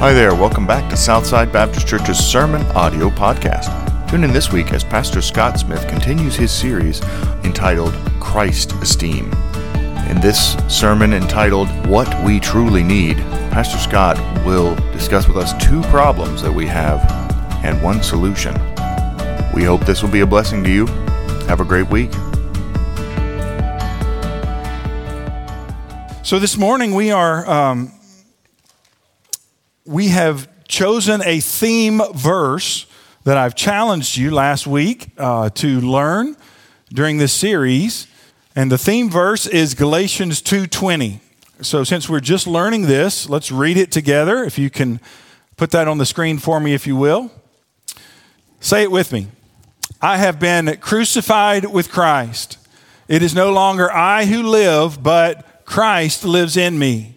Hi 0.00 0.14
there, 0.14 0.34
welcome 0.34 0.66
back 0.66 0.88
to 0.88 0.96
Southside 0.96 1.52
Baptist 1.52 1.86
Church's 1.86 2.16
Sermon 2.16 2.62
Audio 2.68 3.10
Podcast. 3.10 3.68
Tune 4.08 4.24
in 4.24 4.32
this 4.32 4.50
week 4.50 4.72
as 4.72 4.82
Pastor 4.82 5.20
Scott 5.20 5.60
Smith 5.60 5.86
continues 5.88 6.34
his 6.34 6.50
series 6.50 7.02
entitled 7.44 7.92
Christ 8.18 8.72
Esteem. 8.80 9.30
In 10.08 10.18
this 10.22 10.56
sermon 10.74 11.12
entitled 11.12 11.68
What 11.86 12.08
We 12.24 12.40
Truly 12.40 12.82
Need, 12.82 13.18
Pastor 13.52 13.76
Scott 13.76 14.16
will 14.46 14.74
discuss 14.92 15.28
with 15.28 15.36
us 15.36 15.52
two 15.62 15.82
problems 15.82 16.40
that 16.40 16.50
we 16.50 16.64
have 16.64 17.02
and 17.62 17.82
one 17.82 18.02
solution. 18.02 18.54
We 19.52 19.64
hope 19.64 19.84
this 19.84 20.02
will 20.02 20.10
be 20.10 20.20
a 20.20 20.26
blessing 20.26 20.64
to 20.64 20.70
you. 20.70 20.86
Have 21.46 21.60
a 21.60 21.64
great 21.66 21.90
week. 21.90 22.10
So 26.22 26.38
this 26.38 26.56
morning 26.56 26.94
we 26.94 27.10
are 27.10 27.46
um, 27.46 27.92
we 29.90 30.08
have 30.08 30.48
chosen 30.68 31.20
a 31.24 31.40
theme 31.40 32.00
verse 32.14 32.86
that 33.24 33.36
I've 33.36 33.56
challenged 33.56 34.16
you 34.16 34.30
last 34.30 34.64
week 34.64 35.08
uh, 35.18 35.50
to 35.50 35.80
learn 35.80 36.36
during 36.92 37.18
this 37.18 37.32
series, 37.32 38.06
and 38.54 38.70
the 38.70 38.78
theme 38.78 39.10
verse 39.10 39.48
is 39.48 39.74
Galatians 39.74 40.40
two 40.42 40.68
twenty. 40.68 41.20
So 41.60 41.82
since 41.82 42.08
we're 42.08 42.20
just 42.20 42.46
learning 42.46 42.82
this, 42.82 43.28
let's 43.28 43.50
read 43.50 43.76
it 43.76 43.90
together. 43.90 44.44
If 44.44 44.60
you 44.60 44.70
can 44.70 45.00
put 45.56 45.72
that 45.72 45.88
on 45.88 45.98
the 45.98 46.06
screen 46.06 46.38
for 46.38 46.60
me, 46.60 46.72
if 46.72 46.86
you 46.86 46.94
will. 46.94 47.32
Say 48.60 48.84
it 48.84 48.92
with 48.92 49.12
me. 49.12 49.26
I 50.00 50.18
have 50.18 50.38
been 50.38 50.76
crucified 50.76 51.64
with 51.64 51.90
Christ. 51.90 52.58
It 53.08 53.24
is 53.24 53.34
no 53.34 53.52
longer 53.52 53.90
I 53.90 54.26
who 54.26 54.44
live, 54.44 55.02
but 55.02 55.64
Christ 55.64 56.24
lives 56.24 56.56
in 56.56 56.78
me. 56.78 57.16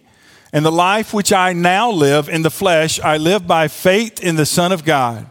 And 0.55 0.63
the 0.63 0.71
life 0.71 1.15
which 1.15 1.33
I 1.33 1.53
now 1.53 1.89
live 1.89 2.29
in 2.29 2.43
the 2.43 2.51
flesh, 2.51 2.99
I 2.99 3.17
live 3.17 3.47
by 3.47 3.67
faith 3.67 4.23
in 4.23 4.35
the 4.35 4.45
Son 4.45 4.71
of 4.71 4.85
God, 4.85 5.25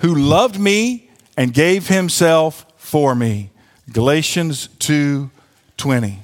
who 0.00 0.12
loved 0.12 0.58
me 0.58 1.08
and 1.36 1.54
gave 1.54 1.86
himself 1.86 2.66
for 2.76 3.14
me. 3.14 3.50
Galatians 3.92 4.68
2 4.80 5.30
20. 5.76 6.18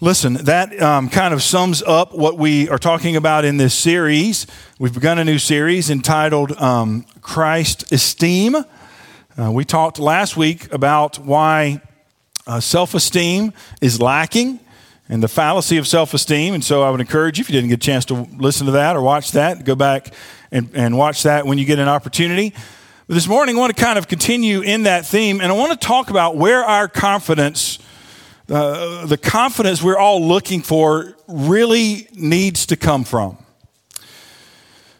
Listen, 0.00 0.34
that 0.34 0.80
um, 0.80 1.08
kind 1.08 1.34
of 1.34 1.42
sums 1.42 1.82
up 1.82 2.14
what 2.14 2.38
we 2.38 2.68
are 2.68 2.78
talking 2.78 3.16
about 3.16 3.44
in 3.44 3.56
this 3.56 3.74
series. 3.74 4.46
We've 4.78 4.94
begun 4.94 5.18
a 5.18 5.24
new 5.24 5.38
series 5.38 5.90
entitled 5.90 6.52
um, 6.60 7.04
Christ 7.22 7.90
Esteem. 7.92 8.54
Uh, 8.54 9.50
we 9.50 9.64
talked 9.64 9.98
last 9.98 10.36
week 10.36 10.72
about 10.72 11.18
why 11.18 11.82
uh, 12.46 12.60
self 12.60 12.94
esteem 12.94 13.52
is 13.80 14.00
lacking 14.00 14.60
and 15.10 15.20
the 15.20 15.28
fallacy 15.28 15.76
of 15.76 15.86
self 15.88 16.14
esteem. 16.14 16.54
And 16.54 16.64
so 16.64 16.82
I 16.82 16.90
would 16.90 17.00
encourage 17.00 17.36
you, 17.36 17.42
if 17.42 17.50
you 17.50 17.54
didn't 17.54 17.68
get 17.68 17.74
a 17.74 17.86
chance 17.86 18.04
to 18.06 18.14
listen 18.38 18.66
to 18.66 18.72
that 18.72 18.96
or 18.96 19.02
watch 19.02 19.32
that, 19.32 19.64
go 19.64 19.74
back 19.74 20.14
and, 20.52 20.70
and 20.72 20.96
watch 20.96 21.24
that 21.24 21.46
when 21.46 21.58
you 21.58 21.64
get 21.64 21.80
an 21.80 21.88
opportunity. 21.88 22.54
But 23.08 23.14
this 23.14 23.26
morning, 23.26 23.56
I 23.56 23.58
want 23.58 23.76
to 23.76 23.82
kind 23.82 23.98
of 23.98 24.06
continue 24.06 24.60
in 24.60 24.84
that 24.84 25.04
theme, 25.04 25.40
and 25.40 25.50
I 25.50 25.54
want 25.56 25.78
to 25.78 25.86
talk 25.86 26.10
about 26.10 26.36
where 26.36 26.64
our 26.64 26.86
confidence, 26.86 27.80
uh, 28.48 29.04
the 29.04 29.18
confidence 29.18 29.82
we're 29.82 29.98
all 29.98 30.24
looking 30.24 30.62
for, 30.62 31.16
really 31.26 32.06
needs 32.12 32.66
to 32.66 32.76
come 32.76 33.02
from. 33.02 33.36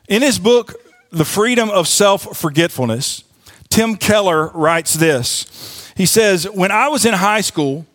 In 0.09 0.23
his 0.23 0.41
book, 0.41 0.75
The 1.13 1.25
Freedom 1.25 1.71
of 1.71 1.87
Self 1.87 2.37
Forgetfulness, 2.37 3.23
Tim 3.69 3.95
Keller 3.95 4.49
writes 4.49 4.95
this. 4.95 5.93
He 5.97 6.05
says, 6.05 6.51
When 6.51 6.73
I 6.73 6.89
was 6.89 7.05
in 7.05 7.15
high 7.15 7.43
school, 7.43 7.87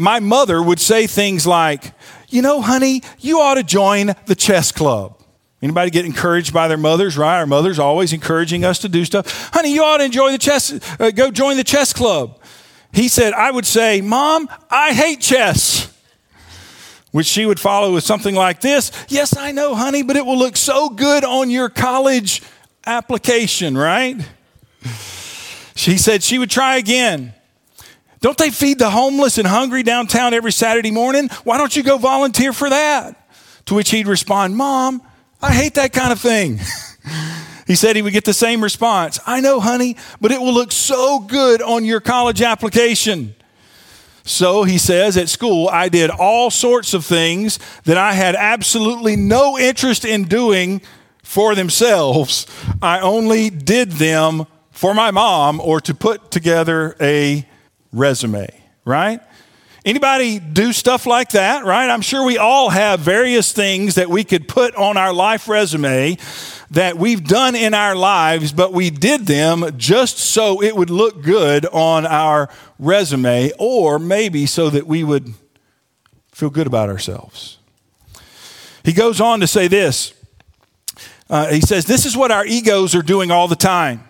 my 0.00 0.18
mother 0.18 0.62
would 0.62 0.80
say 0.80 1.06
things 1.06 1.46
like, 1.46 1.92
You 2.28 2.40
know, 2.40 2.62
honey, 2.62 3.02
you 3.18 3.40
ought 3.40 3.54
to 3.54 3.62
join 3.62 4.14
the 4.26 4.34
chess 4.34 4.72
club. 4.72 5.20
Anybody 5.60 5.90
get 5.90 6.06
encouraged 6.06 6.54
by 6.54 6.68
their 6.68 6.78
mothers, 6.78 7.18
right? 7.18 7.38
Our 7.38 7.46
mothers 7.46 7.78
always 7.78 8.14
encouraging 8.14 8.64
us 8.64 8.78
to 8.78 8.88
do 8.88 9.04
stuff. 9.04 9.50
Honey, 9.52 9.74
you 9.74 9.84
ought 9.84 9.98
to 9.98 10.04
enjoy 10.04 10.32
the 10.32 10.38
chess, 10.38 10.72
uh, 10.98 11.10
go 11.10 11.30
join 11.30 11.58
the 11.58 11.64
chess 11.64 11.92
club. 11.92 12.40
He 12.94 13.08
said, 13.08 13.34
I 13.34 13.50
would 13.50 13.66
say, 13.66 14.00
Mom, 14.00 14.48
I 14.70 14.94
hate 14.94 15.20
chess. 15.20 15.94
Which 17.10 17.26
she 17.26 17.44
would 17.44 17.60
follow 17.60 17.92
with 17.92 18.04
something 18.04 18.34
like 18.34 18.60
this 18.60 18.92
Yes, 19.08 19.36
I 19.36 19.52
know, 19.52 19.74
honey, 19.74 20.02
but 20.02 20.16
it 20.16 20.24
will 20.24 20.38
look 20.38 20.56
so 20.56 20.88
good 20.88 21.24
on 21.24 21.50
your 21.50 21.68
college 21.68 22.42
application, 22.86 23.76
right? 23.76 24.16
She 25.74 25.98
said 25.98 26.22
she 26.22 26.38
would 26.38 26.50
try 26.50 26.76
again. 26.76 27.34
Don't 28.20 28.36
they 28.36 28.50
feed 28.50 28.78
the 28.78 28.90
homeless 28.90 29.38
and 29.38 29.46
hungry 29.46 29.82
downtown 29.82 30.34
every 30.34 30.52
Saturday 30.52 30.90
morning? 30.90 31.28
Why 31.44 31.56
don't 31.56 31.74
you 31.74 31.82
go 31.82 31.96
volunteer 31.96 32.52
for 32.52 32.68
that? 32.68 33.16
To 33.66 33.74
which 33.74 33.90
he'd 33.90 34.06
respond, 34.06 34.56
Mom, 34.56 35.02
I 35.40 35.52
hate 35.52 35.74
that 35.74 35.92
kind 35.92 36.12
of 36.12 36.20
thing. 36.20 36.60
he 37.66 37.74
said 37.74 37.96
he 37.96 38.02
would 38.02 38.12
get 38.12 38.24
the 38.24 38.34
same 38.34 38.62
response 38.62 39.18
I 39.26 39.40
know, 39.40 39.58
honey, 39.58 39.96
but 40.20 40.32
it 40.32 40.40
will 40.40 40.52
look 40.52 40.72
so 40.72 41.18
good 41.20 41.62
on 41.62 41.84
your 41.84 42.00
college 42.00 42.42
application. 42.42 43.34
So 44.22 44.64
he 44.64 44.76
says, 44.76 45.16
at 45.16 45.30
school, 45.30 45.68
I 45.68 45.88
did 45.88 46.10
all 46.10 46.50
sorts 46.50 46.92
of 46.92 47.06
things 47.06 47.58
that 47.84 47.96
I 47.96 48.12
had 48.12 48.36
absolutely 48.36 49.16
no 49.16 49.58
interest 49.58 50.04
in 50.04 50.24
doing 50.24 50.82
for 51.22 51.54
themselves. 51.54 52.46
I 52.82 53.00
only 53.00 53.48
did 53.48 53.92
them 53.92 54.46
for 54.72 54.92
my 54.92 55.10
mom 55.10 55.58
or 55.58 55.80
to 55.80 55.94
put 55.94 56.30
together 56.30 56.96
a 57.00 57.46
resume, 57.92 58.48
right? 58.84 59.20
Anybody 59.84 60.38
do 60.38 60.74
stuff 60.74 61.06
like 61.06 61.30
that, 61.30 61.64
right? 61.64 61.88
I'm 61.88 62.02
sure 62.02 62.24
we 62.24 62.36
all 62.36 62.68
have 62.68 63.00
various 63.00 63.52
things 63.52 63.94
that 63.94 64.10
we 64.10 64.24
could 64.24 64.46
put 64.46 64.74
on 64.76 64.98
our 64.98 65.12
life 65.12 65.48
resume 65.48 66.18
that 66.70 66.98
we've 66.98 67.24
done 67.24 67.54
in 67.54 67.72
our 67.72 67.96
lives, 67.96 68.52
but 68.52 68.74
we 68.74 68.90
did 68.90 69.26
them 69.26 69.64
just 69.78 70.18
so 70.18 70.62
it 70.62 70.76
would 70.76 70.90
look 70.90 71.22
good 71.22 71.64
on 71.66 72.04
our 72.06 72.50
resume, 72.78 73.52
or 73.58 73.98
maybe 73.98 74.44
so 74.44 74.68
that 74.68 74.86
we 74.86 75.02
would 75.02 75.32
feel 76.30 76.50
good 76.50 76.66
about 76.66 76.90
ourselves. 76.90 77.58
He 78.84 78.92
goes 78.92 79.20
on 79.20 79.40
to 79.40 79.46
say 79.46 79.66
this. 79.66 80.12
Uh, 81.30 81.46
he 81.48 81.60
says, 81.60 81.86
This 81.86 82.04
is 82.04 82.16
what 82.16 82.30
our 82.30 82.44
egos 82.44 82.94
are 82.94 83.02
doing 83.02 83.30
all 83.30 83.48
the 83.48 83.56
time. 83.56 84.04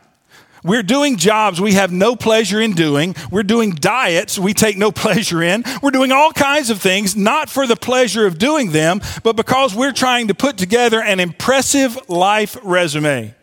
We're 0.62 0.82
doing 0.82 1.16
jobs 1.16 1.60
we 1.60 1.72
have 1.72 1.90
no 1.90 2.14
pleasure 2.14 2.60
in 2.60 2.72
doing. 2.72 3.16
We're 3.30 3.42
doing 3.42 3.70
diets 3.70 4.38
we 4.38 4.52
take 4.52 4.76
no 4.76 4.92
pleasure 4.92 5.42
in. 5.42 5.64
We're 5.82 5.90
doing 5.90 6.12
all 6.12 6.32
kinds 6.32 6.70
of 6.70 6.80
things, 6.80 7.16
not 7.16 7.48
for 7.48 7.66
the 7.66 7.76
pleasure 7.76 8.26
of 8.26 8.38
doing 8.38 8.72
them, 8.72 9.00
but 9.22 9.36
because 9.36 9.74
we're 9.74 9.92
trying 9.92 10.28
to 10.28 10.34
put 10.34 10.58
together 10.58 11.00
an 11.00 11.20
impressive 11.20 11.98
life 12.08 12.56
resume. 12.62 13.34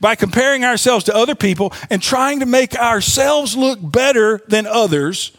By 0.00 0.14
comparing 0.14 0.64
ourselves 0.64 1.04
to 1.06 1.16
other 1.16 1.34
people 1.34 1.72
and 1.90 2.00
trying 2.00 2.40
to 2.40 2.46
make 2.46 2.76
ourselves 2.76 3.56
look 3.56 3.78
better 3.82 4.40
than 4.46 4.66
others, 4.66 5.32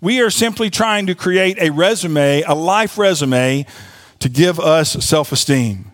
we 0.00 0.20
are 0.20 0.30
simply 0.30 0.70
trying 0.70 1.06
to 1.06 1.14
create 1.14 1.58
a 1.58 1.70
resume, 1.70 2.42
a 2.42 2.54
life 2.54 2.96
resume, 2.96 3.66
to 4.20 4.28
give 4.28 4.58
us 4.58 4.92
self 5.04 5.32
esteem. 5.32 5.92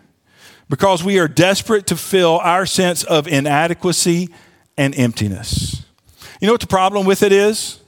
Because 0.69 1.03
we 1.03 1.17
are 1.19 1.27
desperate 1.27 1.87
to 1.87 1.95
fill 1.95 2.39
our 2.39 2.65
sense 2.65 3.03
of 3.03 3.27
inadequacy 3.27 4.29
and 4.79 4.97
emptiness. 4.97 5.83
You 6.39 6.47
know 6.47 6.53
what 6.53 6.61
the 6.61 6.67
problem 6.67 7.05
with 7.05 7.21
it 7.21 7.33
is? 7.33 7.79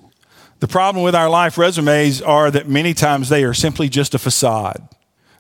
The 0.59 0.67
problem 0.67 1.03
with 1.05 1.15
our 1.15 1.29
life 1.29 1.57
resumes 1.57 2.21
are 2.21 2.51
that 2.51 2.67
many 2.67 2.93
times 2.93 3.29
they 3.29 3.45
are 3.45 3.53
simply 3.53 3.87
just 3.87 4.13
a 4.13 4.19
facade. 4.19 4.87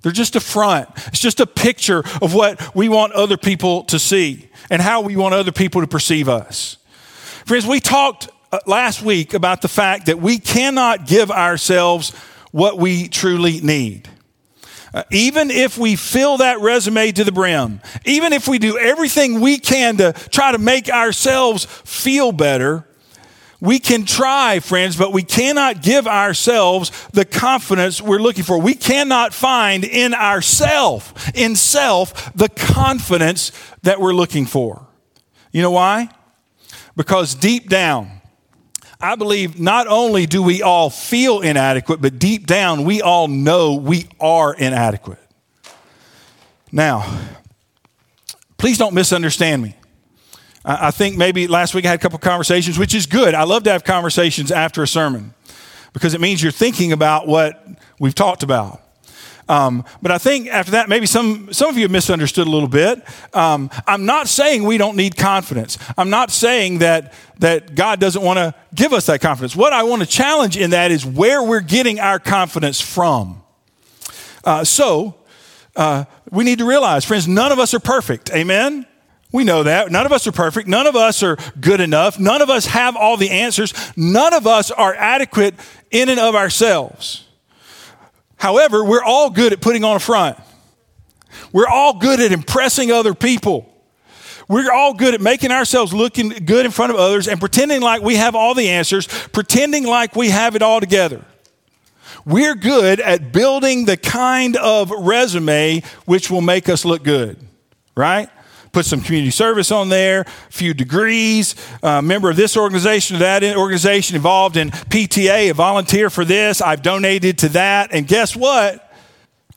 They're 0.01 0.13
just 0.13 0.37
a 0.37 0.39
front. 0.39 0.87
It's 1.07 1.19
just 1.19 1.41
a 1.41 1.45
picture 1.45 2.03
of 2.21 2.33
what 2.33 2.73
we 2.73 2.87
want 2.87 3.11
other 3.13 3.35
people 3.35 3.83
to 3.83 3.99
see 3.99 4.49
and 4.69 4.81
how 4.81 5.01
we 5.01 5.17
want 5.17 5.35
other 5.35 5.51
people 5.51 5.81
to 5.81 5.87
perceive 5.87 6.29
us. 6.29 6.77
Friends, 7.45 7.67
we 7.67 7.81
talked 7.81 8.29
uh, 8.53 8.59
last 8.65 9.01
week 9.01 9.33
about 9.33 9.61
the 9.61 9.67
fact 9.67 10.05
that 10.05 10.19
we 10.19 10.39
cannot 10.39 11.05
give 11.05 11.29
ourselves 11.29 12.11
what 12.51 12.77
we 12.77 13.09
truly 13.09 13.59
need. 13.59 14.07
Uh, 14.93 15.03
even 15.09 15.49
if 15.49 15.77
we 15.77 15.95
fill 15.95 16.37
that 16.37 16.59
resume 16.59 17.11
to 17.13 17.23
the 17.23 17.31
brim, 17.31 17.79
even 18.05 18.33
if 18.33 18.47
we 18.47 18.59
do 18.59 18.77
everything 18.77 19.39
we 19.39 19.57
can 19.57 19.97
to 19.97 20.11
try 20.29 20.51
to 20.51 20.57
make 20.57 20.89
ourselves 20.89 21.65
feel 21.65 22.31
better, 22.31 22.85
we 23.61 23.77
can 23.77 24.05
try, 24.05 24.59
friends, 24.59 24.97
but 24.97 25.13
we 25.13 25.21
cannot 25.21 25.83
give 25.83 26.07
ourselves 26.07 26.91
the 27.13 27.23
confidence 27.23 28.01
we're 28.01 28.19
looking 28.19 28.43
for. 28.43 28.59
We 28.59 28.73
cannot 28.73 29.33
find 29.35 29.85
in 29.85 30.15
ourself, 30.15 31.29
in 31.35 31.55
self, 31.55 32.33
the 32.33 32.49
confidence 32.49 33.51
that 33.83 34.01
we're 34.01 34.13
looking 34.13 34.47
for. 34.47 34.87
You 35.51 35.61
know 35.61 35.71
why? 35.71 36.09
Because 36.95 37.35
deep 37.35 37.69
down, 37.69 38.20
I 39.01 39.15
believe 39.15 39.59
not 39.59 39.87
only 39.87 40.25
do 40.25 40.43
we 40.43 40.61
all 40.61 40.89
feel 40.89 41.41
inadequate, 41.41 42.01
but 42.01 42.19
deep 42.19 42.45
down 42.45 42.83
we 42.83 43.01
all 43.01 43.27
know 43.27 43.75
we 43.75 44.07
are 44.19 44.53
inadequate. 44.53 45.19
Now, 46.71 47.19
please 48.57 48.77
don't 48.77 48.93
misunderstand 48.93 49.61
me. 49.61 49.75
I 50.63 50.91
think 50.91 51.17
maybe 51.17 51.47
last 51.47 51.73
week 51.73 51.85
I 51.85 51.89
had 51.89 51.99
a 51.99 52.01
couple 52.01 52.19
conversations, 52.19 52.77
which 52.77 52.93
is 52.93 53.07
good. 53.07 53.33
I 53.33 53.43
love 53.43 53.63
to 53.63 53.71
have 53.71 53.83
conversations 53.83 54.51
after 54.51 54.83
a 54.83 54.87
sermon 54.87 55.33
because 55.93 56.13
it 56.13 56.21
means 56.21 56.43
you're 56.43 56.51
thinking 56.51 56.91
about 56.91 57.27
what 57.27 57.67
we've 57.99 58.13
talked 58.13 58.43
about. 58.43 58.81
Um, 59.49 59.83
but 60.01 60.11
I 60.11 60.17
think 60.17 60.47
after 60.47 60.71
that, 60.73 60.89
maybe 60.89 61.05
some, 61.05 61.51
some 61.51 61.69
of 61.69 61.75
you 61.75 61.83
have 61.83 61.91
misunderstood 61.91 62.47
a 62.47 62.49
little 62.49 62.69
bit. 62.69 63.03
Um, 63.33 63.69
I'm 63.87 64.05
not 64.05 64.27
saying 64.27 64.63
we 64.63 64.77
don't 64.77 64.95
need 64.95 65.17
confidence. 65.17 65.77
I'm 65.97 66.09
not 66.09 66.31
saying 66.31 66.79
that, 66.79 67.13
that 67.39 67.75
God 67.75 67.99
doesn't 67.99 68.21
want 68.21 68.37
to 68.37 68.55
give 68.73 68.93
us 68.93 69.07
that 69.07 69.21
confidence. 69.21 69.55
What 69.55 69.73
I 69.73 69.83
want 69.83 70.01
to 70.01 70.07
challenge 70.07 70.57
in 70.57 70.69
that 70.71 70.91
is 70.91 71.05
where 71.05 71.43
we're 71.43 71.61
getting 71.61 71.99
our 71.99 72.19
confidence 72.19 72.79
from. 72.79 73.43
Uh, 74.43 74.63
so, 74.63 75.15
uh, 75.75 76.05
we 76.31 76.43
need 76.43 76.59
to 76.59 76.65
realize, 76.65 77.05
friends, 77.05 77.27
none 77.27 77.51
of 77.51 77.59
us 77.59 77.73
are 77.73 77.79
perfect. 77.79 78.31
Amen? 78.31 78.85
We 79.31 79.43
know 79.45 79.63
that. 79.63 79.91
None 79.91 80.05
of 80.05 80.11
us 80.11 80.27
are 80.27 80.31
perfect. 80.31 80.67
None 80.67 80.87
of 80.87 80.95
us 80.95 81.23
are 81.23 81.37
good 81.59 81.79
enough. 81.79 82.19
None 82.19 82.41
of 82.41 82.49
us 82.49 82.65
have 82.67 82.97
all 82.97 83.15
the 83.15 83.29
answers. 83.29 83.73
None 83.95 84.33
of 84.33 84.45
us 84.45 84.71
are 84.71 84.93
adequate 84.93 85.55
in 85.89 86.09
and 86.09 86.19
of 86.19 86.35
ourselves. 86.35 87.25
However, 88.41 88.83
we're 88.83 89.03
all 89.03 89.29
good 89.29 89.53
at 89.53 89.61
putting 89.61 89.83
on 89.83 89.97
a 89.97 89.99
front. 89.99 90.35
We're 91.53 91.67
all 91.67 91.99
good 91.99 92.19
at 92.19 92.31
impressing 92.31 92.91
other 92.91 93.13
people. 93.13 93.71
We're 94.47 94.71
all 94.71 94.95
good 94.95 95.13
at 95.13 95.21
making 95.21 95.51
ourselves 95.51 95.93
looking 95.93 96.29
good 96.29 96.65
in 96.65 96.71
front 96.71 96.91
of 96.91 96.97
others 96.97 97.27
and 97.27 97.39
pretending 97.39 97.81
like 97.81 98.01
we 98.01 98.15
have 98.15 98.33
all 98.33 98.55
the 98.55 98.69
answers, 98.69 99.07
pretending 99.27 99.85
like 99.85 100.15
we 100.15 100.31
have 100.31 100.55
it 100.55 100.63
all 100.63 100.79
together. 100.79 101.23
We're 102.25 102.55
good 102.55 102.99
at 102.99 103.31
building 103.31 103.85
the 103.85 103.95
kind 103.95 104.57
of 104.57 104.89
resume 104.89 105.83
which 106.05 106.31
will 106.31 106.41
make 106.41 106.67
us 106.67 106.83
look 106.83 107.03
good, 107.03 107.37
right? 107.95 108.27
Put 108.71 108.85
some 108.85 109.01
community 109.01 109.31
service 109.31 109.71
on 109.71 109.89
there, 109.89 110.21
a 110.21 110.51
few 110.51 110.73
degrees, 110.73 111.55
uh, 111.83 112.01
member 112.01 112.29
of 112.29 112.37
this 112.37 112.55
organization 112.55 113.17
or 113.17 113.19
that 113.19 113.43
organization, 113.43 114.15
involved 114.15 114.55
in 114.55 114.69
PTA, 114.69 115.51
a 115.51 115.53
volunteer 115.53 116.09
for 116.09 116.23
this, 116.23 116.61
I've 116.61 116.81
donated 116.81 117.39
to 117.39 117.49
that, 117.49 117.93
and 117.93 118.07
guess 118.07 118.35
what? 118.35 118.87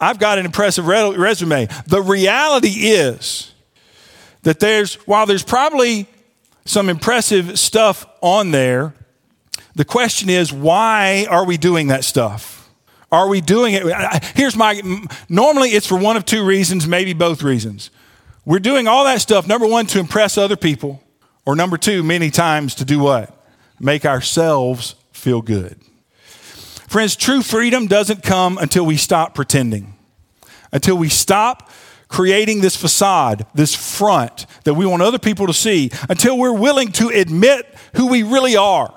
I've 0.00 0.18
got 0.18 0.38
an 0.38 0.44
impressive 0.44 0.86
re- 0.86 1.16
resume. 1.16 1.68
The 1.86 2.02
reality 2.02 2.88
is 2.88 3.52
that 4.42 4.60
there's, 4.60 4.94
while 5.06 5.26
there's 5.26 5.44
probably 5.44 6.06
some 6.64 6.88
impressive 6.88 7.58
stuff 7.58 8.06
on 8.20 8.50
there, 8.50 8.94
the 9.74 9.84
question 9.84 10.30
is, 10.30 10.52
why 10.52 11.26
are 11.28 11.44
we 11.44 11.56
doing 11.56 11.88
that 11.88 12.04
stuff? 12.04 12.70
Are 13.10 13.28
we 13.28 13.40
doing 13.40 13.74
it? 13.74 13.84
Here's 14.34 14.56
my 14.56 14.80
normally 15.28 15.70
it's 15.70 15.86
for 15.86 15.96
one 15.96 16.16
of 16.16 16.24
two 16.24 16.44
reasons, 16.44 16.86
maybe 16.88 17.12
both 17.12 17.42
reasons. 17.42 17.90
We're 18.46 18.58
doing 18.58 18.86
all 18.86 19.04
that 19.04 19.22
stuff, 19.22 19.46
number 19.46 19.66
one, 19.66 19.86
to 19.86 19.98
impress 19.98 20.36
other 20.36 20.56
people, 20.56 21.02
or 21.46 21.56
number 21.56 21.78
two, 21.78 22.02
many 22.02 22.30
times 22.30 22.74
to 22.76 22.84
do 22.84 22.98
what? 22.98 23.34
Make 23.80 24.04
ourselves 24.04 24.96
feel 25.12 25.40
good. 25.40 25.80
Friends, 26.88 27.16
true 27.16 27.40
freedom 27.40 27.86
doesn't 27.86 28.22
come 28.22 28.58
until 28.58 28.84
we 28.84 28.98
stop 28.98 29.34
pretending, 29.34 29.94
until 30.72 30.96
we 30.96 31.08
stop 31.08 31.70
creating 32.08 32.60
this 32.60 32.76
facade, 32.76 33.46
this 33.54 33.74
front 33.74 34.44
that 34.64 34.74
we 34.74 34.84
want 34.84 35.02
other 35.02 35.18
people 35.18 35.46
to 35.46 35.54
see, 35.54 35.90
until 36.10 36.36
we're 36.36 36.52
willing 36.52 36.92
to 36.92 37.08
admit 37.08 37.66
who 37.94 38.08
we 38.08 38.22
really 38.22 38.56
are 38.56 38.92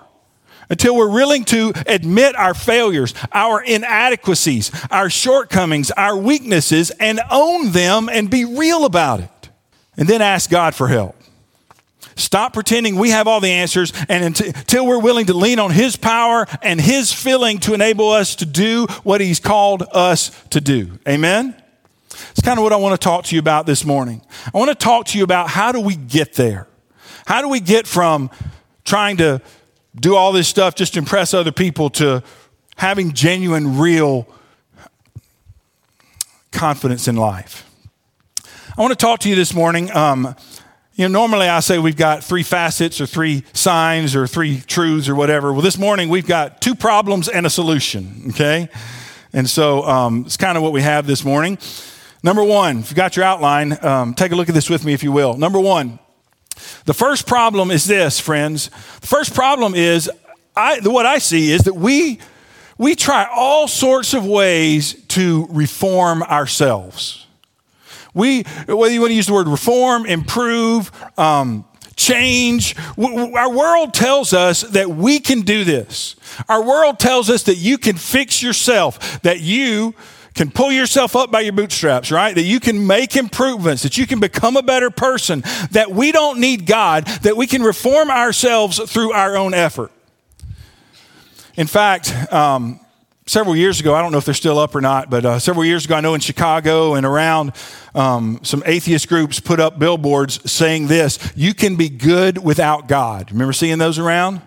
until 0.70 0.96
we're 0.96 1.10
willing 1.10 1.46
to 1.46 1.72
admit 1.86 2.36
our 2.36 2.54
failures, 2.54 3.14
our 3.32 3.62
inadequacies, 3.64 4.70
our 4.92 5.10
shortcomings, 5.10 5.92
our 5.92 6.18
weaknesses, 6.18 6.92
and 7.00 7.22
own 7.32 7.72
them 7.72 8.10
and 8.10 8.30
be 8.30 8.44
real 8.44 8.86
about 8.86 9.22
it. 9.22 9.30
And 9.98 10.08
then 10.08 10.22
ask 10.22 10.50
God 10.50 10.76
for 10.76 10.88
help. 10.88 11.16
Stop 12.16 12.54
pretending 12.54 12.96
we 12.96 13.10
have 13.10 13.28
all 13.28 13.40
the 13.40 13.52
answers, 13.52 13.94
and 14.10 14.24
until 14.24 14.88
we're 14.88 15.00
willing 15.00 15.28
to 15.28 15.34
lean 15.34 15.60
on 15.60 15.72
His 15.72 15.96
power 15.96 16.48
and 16.64 16.80
His 16.82 17.14
filling 17.14 17.60
to 17.60 17.74
enable 17.74 18.10
us 18.10 18.36
to 18.38 18.46
do 18.46 18.88
what 19.04 19.22
He's 19.22 19.40
called 19.40 19.84
us 19.92 20.32
to 20.50 20.62
do. 20.62 20.98
Amen? 21.08 21.56
It's 22.32 22.42
kind 22.42 22.58
of 22.58 22.64
what 22.64 22.74
I 22.74 22.78
want 22.78 23.00
to 23.00 23.04
talk 23.04 23.26
to 23.26 23.36
you 23.36 23.40
about 23.40 23.66
this 23.66 23.86
morning. 23.86 24.22
I 24.54 24.58
want 24.58 24.70
to 24.70 24.76
talk 24.76 25.08
to 25.08 25.18
you 25.18 25.24
about 25.24 25.50
how 25.50 25.72
do 25.72 25.80
we 25.80 25.96
get 25.96 26.34
there? 26.34 26.68
How 27.26 27.42
do 27.42 27.50
we 27.50 27.60
get 27.60 27.86
from 27.86 28.32
trying 28.84 29.18
to 29.18 29.42
do 30.00 30.16
all 30.16 30.32
this 30.32 30.48
stuff 30.48 30.76
just 30.76 30.94
to 30.94 31.00
impress 31.00 31.34
other 31.34 31.52
people 31.52 31.90
to 31.92 32.24
having 32.78 33.14
genuine, 33.14 33.78
real 33.78 34.28
confidence 36.52 37.08
in 37.08 37.16
life. 37.16 37.67
I 38.78 38.82
want 38.82 38.92
to 38.92 38.96
talk 38.96 39.22
to 39.22 39.30
you 39.30 39.34
this 39.34 39.56
morning. 39.56 39.90
Um, 39.92 40.36
you 40.94 41.10
know, 41.10 41.20
normally 41.20 41.48
I 41.48 41.62
say 41.62 41.80
we've 41.80 41.98
got 41.98 42.24
three 42.24 42.44
facets 42.44 43.02
or 43.02 43.08
three 43.08 43.44
signs 43.52 44.16
or 44.16 44.28
three 44.28 44.62
truths 44.62 45.10
or 45.10 45.16
whatever. 45.16 45.52
Well, 45.52 45.64
this 45.64 45.80
morning 45.80 46.10
we've 46.10 46.28
got 46.28 46.62
two 46.62 46.76
problems 46.76 47.28
and 47.28 47.48
a 47.48 47.50
solution, 47.50 48.26
okay? 48.30 48.70
And 49.34 49.50
so 49.50 49.82
um, 49.86 50.26
it's 50.28 50.38
kind 50.38 50.58
of 50.58 50.64
what 50.64 50.74
we 50.74 50.84
have 50.84 51.08
this 51.08 51.26
morning. 51.26 51.58
Number 52.22 52.44
one, 52.44 52.78
if 52.78 52.92
you 52.92 52.96
got 52.96 53.16
your 53.16 53.26
outline, 53.26 53.84
um, 53.84 54.14
take 54.14 54.32
a 54.32 54.36
look 54.36 54.48
at 54.48 54.54
this 54.54 54.70
with 54.70 54.86
me 54.86 54.94
if 54.94 55.02
you 55.02 55.12
will. 55.12 55.36
Number 55.36 55.60
one, 55.60 55.98
the 56.86 56.94
first 56.94 57.26
problem 57.26 57.72
is 57.72 57.86
this, 57.86 58.20
friends. 58.20 58.70
The 59.02 59.08
first 59.08 59.34
problem 59.34 59.74
is 59.74 60.08
I, 60.56 60.82
what 60.84 61.08
I 61.08 61.18
see 61.18 61.52
is 61.52 61.64
that 61.64 61.74
we, 61.74 62.20
we 62.78 62.94
try 62.94 63.28
all 63.36 63.68
sorts 63.68 64.14
of 64.14 64.24
ways 64.24 65.04
to 65.08 65.48
reform 65.50 66.22
ourselves. 66.22 67.27
We, 68.14 68.44
whether 68.68 68.94
you 68.94 69.02
want 69.02 69.12
to 69.12 69.16
use 69.16 69.28
the 69.28 69.34
word 69.34 69.48
reform, 69.48 70.06
improve, 70.06 70.92
um, 71.18 71.66
change, 71.96 72.76
our 72.98 73.52
world 73.52 73.94
tells 73.94 74.34
us 74.34 74.62
that 74.62 74.90
we 74.90 75.20
can 75.20 75.42
do 75.42 75.64
this. 75.64 76.16
Our 76.48 76.64
world 76.64 77.00
tells 77.00 77.30
us 77.30 77.44
that 77.44 77.56
you 77.56 77.78
can 77.78 77.98
fix 77.98 78.42
yourself, 78.42 79.22
that 79.24 79.42
you 79.42 79.96
can 80.36 80.52
pull 80.52 80.72
yourself 80.72 81.16
up 81.16 81.32
by 81.32 81.42
your 81.42 81.54
bootstraps, 81.54 82.12
right? 82.12 82.36
That 82.36 82.44
you 82.44 82.60
can 82.60 82.86
make 82.86 83.16
improvements, 83.16 83.82
that 83.84 83.98
you 83.98 84.06
can 84.06 84.20
become 84.20 84.56
a 84.56 84.62
better 84.62 84.92
person, 84.92 85.42
that 85.72 85.90
we 85.90 86.12
don't 86.12 86.40
need 86.40 86.68
God, 86.68 87.08
that 87.24 87.36
we 87.36 87.48
can 87.48 87.64
reform 87.64 88.12
ourselves 88.12 88.80
through 88.80 89.12
our 89.14 89.36
own 89.36 89.56
effort. 89.56 89.92
In 91.56 91.66
fact, 91.66 92.14
um, 92.32 92.80
several 93.28 93.56
years 93.56 93.80
ago, 93.80 93.94
I 93.94 94.02
don't 94.02 94.12
know 94.12 94.18
if 94.18 94.26
they're 94.26 94.34
still 94.34 94.58
up 94.58 94.74
or 94.74 94.82
not, 94.82 95.10
but 95.10 95.26
uh, 95.26 95.40
several 95.40 95.66
years 95.66 95.86
ago, 95.86 95.96
I 95.96 96.02
know 96.02 96.16
in 96.16 96.22
Chicago 96.22 96.96
and 96.96 97.06
around, 97.06 97.54
um, 97.94 98.40
some 98.42 98.64
atheist 98.66 99.08
groups 99.08 99.40
put 99.40 99.60
up 99.60 99.78
billboards 99.78 100.50
saying 100.50 100.88
this 100.88 101.20
You 101.36 101.54
can 101.54 101.76
be 101.76 101.90
good 101.90 102.40
without 102.40 102.88
God. 102.88 103.32
Remember 103.32 103.54
seeing 103.54 103.78
those 103.78 104.00
around? 104.00 104.42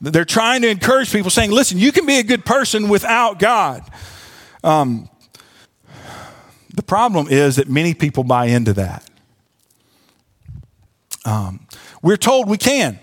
They're 0.00 0.26
trying 0.26 0.62
to 0.62 0.68
encourage 0.68 1.10
people 1.10 1.30
saying, 1.30 1.50
Listen, 1.50 1.78
you 1.78 1.92
can 1.92 2.04
be 2.04 2.18
a 2.18 2.22
good 2.22 2.44
person 2.44 2.88
without 2.88 3.38
God. 3.38 3.88
Um, 4.62 5.08
the 6.74 6.82
problem 6.82 7.28
is 7.28 7.56
that 7.56 7.68
many 7.68 7.94
people 7.94 8.24
buy 8.24 8.46
into 8.46 8.72
that. 8.74 9.08
Um, 11.24 11.66
we're 12.02 12.16
told 12.16 12.48
we 12.48 12.58
can. 12.58 12.98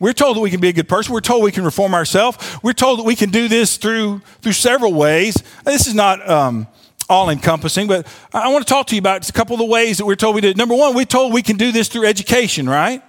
We're 0.00 0.12
told 0.12 0.36
that 0.36 0.40
we 0.40 0.50
can 0.50 0.60
be 0.60 0.68
a 0.68 0.72
good 0.72 0.88
person. 0.88 1.12
We're 1.12 1.20
told 1.20 1.44
we 1.44 1.52
can 1.52 1.64
reform 1.64 1.94
ourselves. 1.94 2.58
We're 2.62 2.72
told 2.72 2.98
that 2.98 3.04
we 3.04 3.14
can 3.14 3.30
do 3.30 3.48
this 3.48 3.76
through 3.76 4.20
through 4.40 4.52
several 4.52 4.92
ways. 4.92 5.36
This 5.64 5.86
is 5.86 5.94
not 5.94 6.28
um, 6.28 6.66
all 7.08 7.30
encompassing, 7.30 7.86
but 7.86 8.06
I 8.32 8.48
want 8.52 8.66
to 8.66 8.72
talk 8.72 8.86
to 8.88 8.94
you 8.94 8.98
about 8.98 9.28
a 9.28 9.32
couple 9.32 9.54
of 9.54 9.58
the 9.58 9.66
ways 9.66 9.98
that 9.98 10.06
we're 10.06 10.16
told 10.16 10.34
we 10.34 10.40
did. 10.40 10.56
Number 10.56 10.74
one, 10.74 10.94
we're 10.94 11.04
told 11.04 11.32
we 11.32 11.42
can 11.42 11.56
do 11.56 11.70
this 11.70 11.88
through 11.88 12.06
education, 12.06 12.68
right? 12.68 13.02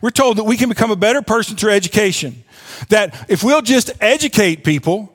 We're 0.00 0.10
told 0.10 0.36
that 0.38 0.44
we 0.44 0.56
can 0.56 0.68
become 0.68 0.90
a 0.90 0.96
better 0.96 1.22
person 1.22 1.56
through 1.56 1.72
education. 1.72 2.44
That 2.90 3.26
if 3.28 3.42
we'll 3.42 3.62
just 3.62 3.90
educate 4.00 4.64
people, 4.64 5.12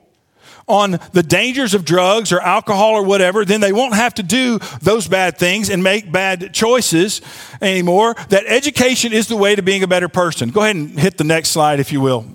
on 0.66 0.98
the 1.12 1.22
dangers 1.22 1.74
of 1.74 1.84
drugs 1.84 2.32
or 2.32 2.40
alcohol 2.40 2.92
or 2.92 3.02
whatever, 3.02 3.44
then 3.44 3.60
they 3.60 3.72
won't 3.72 3.94
have 3.94 4.14
to 4.14 4.22
do 4.22 4.58
those 4.80 5.08
bad 5.08 5.36
things 5.38 5.70
and 5.70 5.82
make 5.82 6.10
bad 6.10 6.52
choices 6.54 7.20
anymore. 7.60 8.14
That 8.30 8.44
education 8.46 9.12
is 9.12 9.28
the 9.28 9.36
way 9.36 9.54
to 9.54 9.62
being 9.62 9.82
a 9.82 9.86
better 9.86 10.08
person. 10.08 10.50
Go 10.50 10.62
ahead 10.62 10.76
and 10.76 10.98
hit 10.98 11.18
the 11.18 11.24
next 11.24 11.50
slide, 11.50 11.80
if 11.80 11.92
you 11.92 12.00
will. 12.00 12.26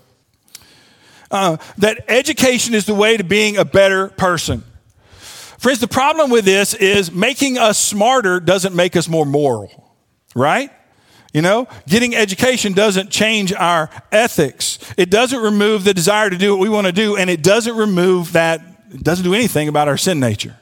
Uh, 1.31 1.57
that 1.77 2.03
education 2.07 2.74
is 2.74 2.86
the 2.86 2.93
way 2.93 3.17
to 3.17 3.24
being 3.24 3.57
a 3.57 3.65
better 3.65 4.09
person. 4.09 4.63
Friends, 5.59 5.79
the 5.79 5.88
problem 5.88 6.29
with 6.29 6.45
this 6.45 6.74
is 6.74 7.12
making 7.12 7.57
us 7.57 7.77
smarter 7.77 8.39
doesn't 8.39 8.75
make 8.75 8.95
us 8.95 9.09
more 9.09 9.25
moral, 9.25 9.93
right? 10.33 10.71
You 11.33 11.43
know, 11.43 11.67
getting 11.88 12.15
education 12.15 12.74
doesn't 12.74 13.12
change 13.12 13.53
our 13.53 13.89
ethics. 14.12 14.79
It 14.98 15.12
doesn't 15.12 15.39
remove 15.39 15.83
the 15.83 15.93
desire 15.93 16.29
to 16.29 16.38
do 16.38 16.51
what 16.51 16.59
we 16.59 16.69
want 16.69 16.88
to 16.88 16.93
do, 16.93 17.15
and 17.17 17.29
it 17.29 17.43
doesn't 17.43 17.75
remove 17.75 18.33
that, 18.33 18.62
it 18.91 19.03
doesn't 19.03 19.24
do 19.24 19.36
anything 19.36 19.67
about 19.67 19.88
our 19.88 19.98
sin 19.98 20.19
nature. 20.19 20.55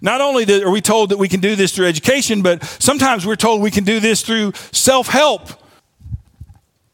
Not 0.00 0.20
only 0.20 0.62
are 0.62 0.70
we 0.70 0.80
told 0.80 1.10
that 1.10 1.18
we 1.18 1.28
can 1.28 1.40
do 1.40 1.54
this 1.54 1.74
through 1.74 1.86
education, 1.86 2.42
but 2.42 2.64
sometimes 2.64 3.26
we're 3.26 3.36
told 3.36 3.60
we 3.60 3.70
can 3.70 3.84
do 3.84 4.00
this 4.00 4.22
through 4.22 4.52
self 4.72 5.08
help 5.08 5.50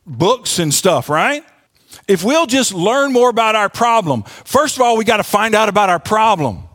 books 0.05 0.59
and 0.59 0.75
stuff, 0.75 1.09
right? 1.09 1.45
If 2.09 2.25
we'll 2.25 2.47
just 2.47 2.75
learn 2.75 3.13
more 3.13 3.31
about 3.31 3.55
our 3.55 3.69
problem, 3.69 4.25
first 4.25 4.77
of 4.77 4.83
all, 4.83 4.97
we 4.97 5.05
got 5.05 5.19
to 5.19 5.23
find 5.23 5.55
out 5.55 5.69
about 5.69 5.89
our 5.89 5.99
problem. 5.99 6.68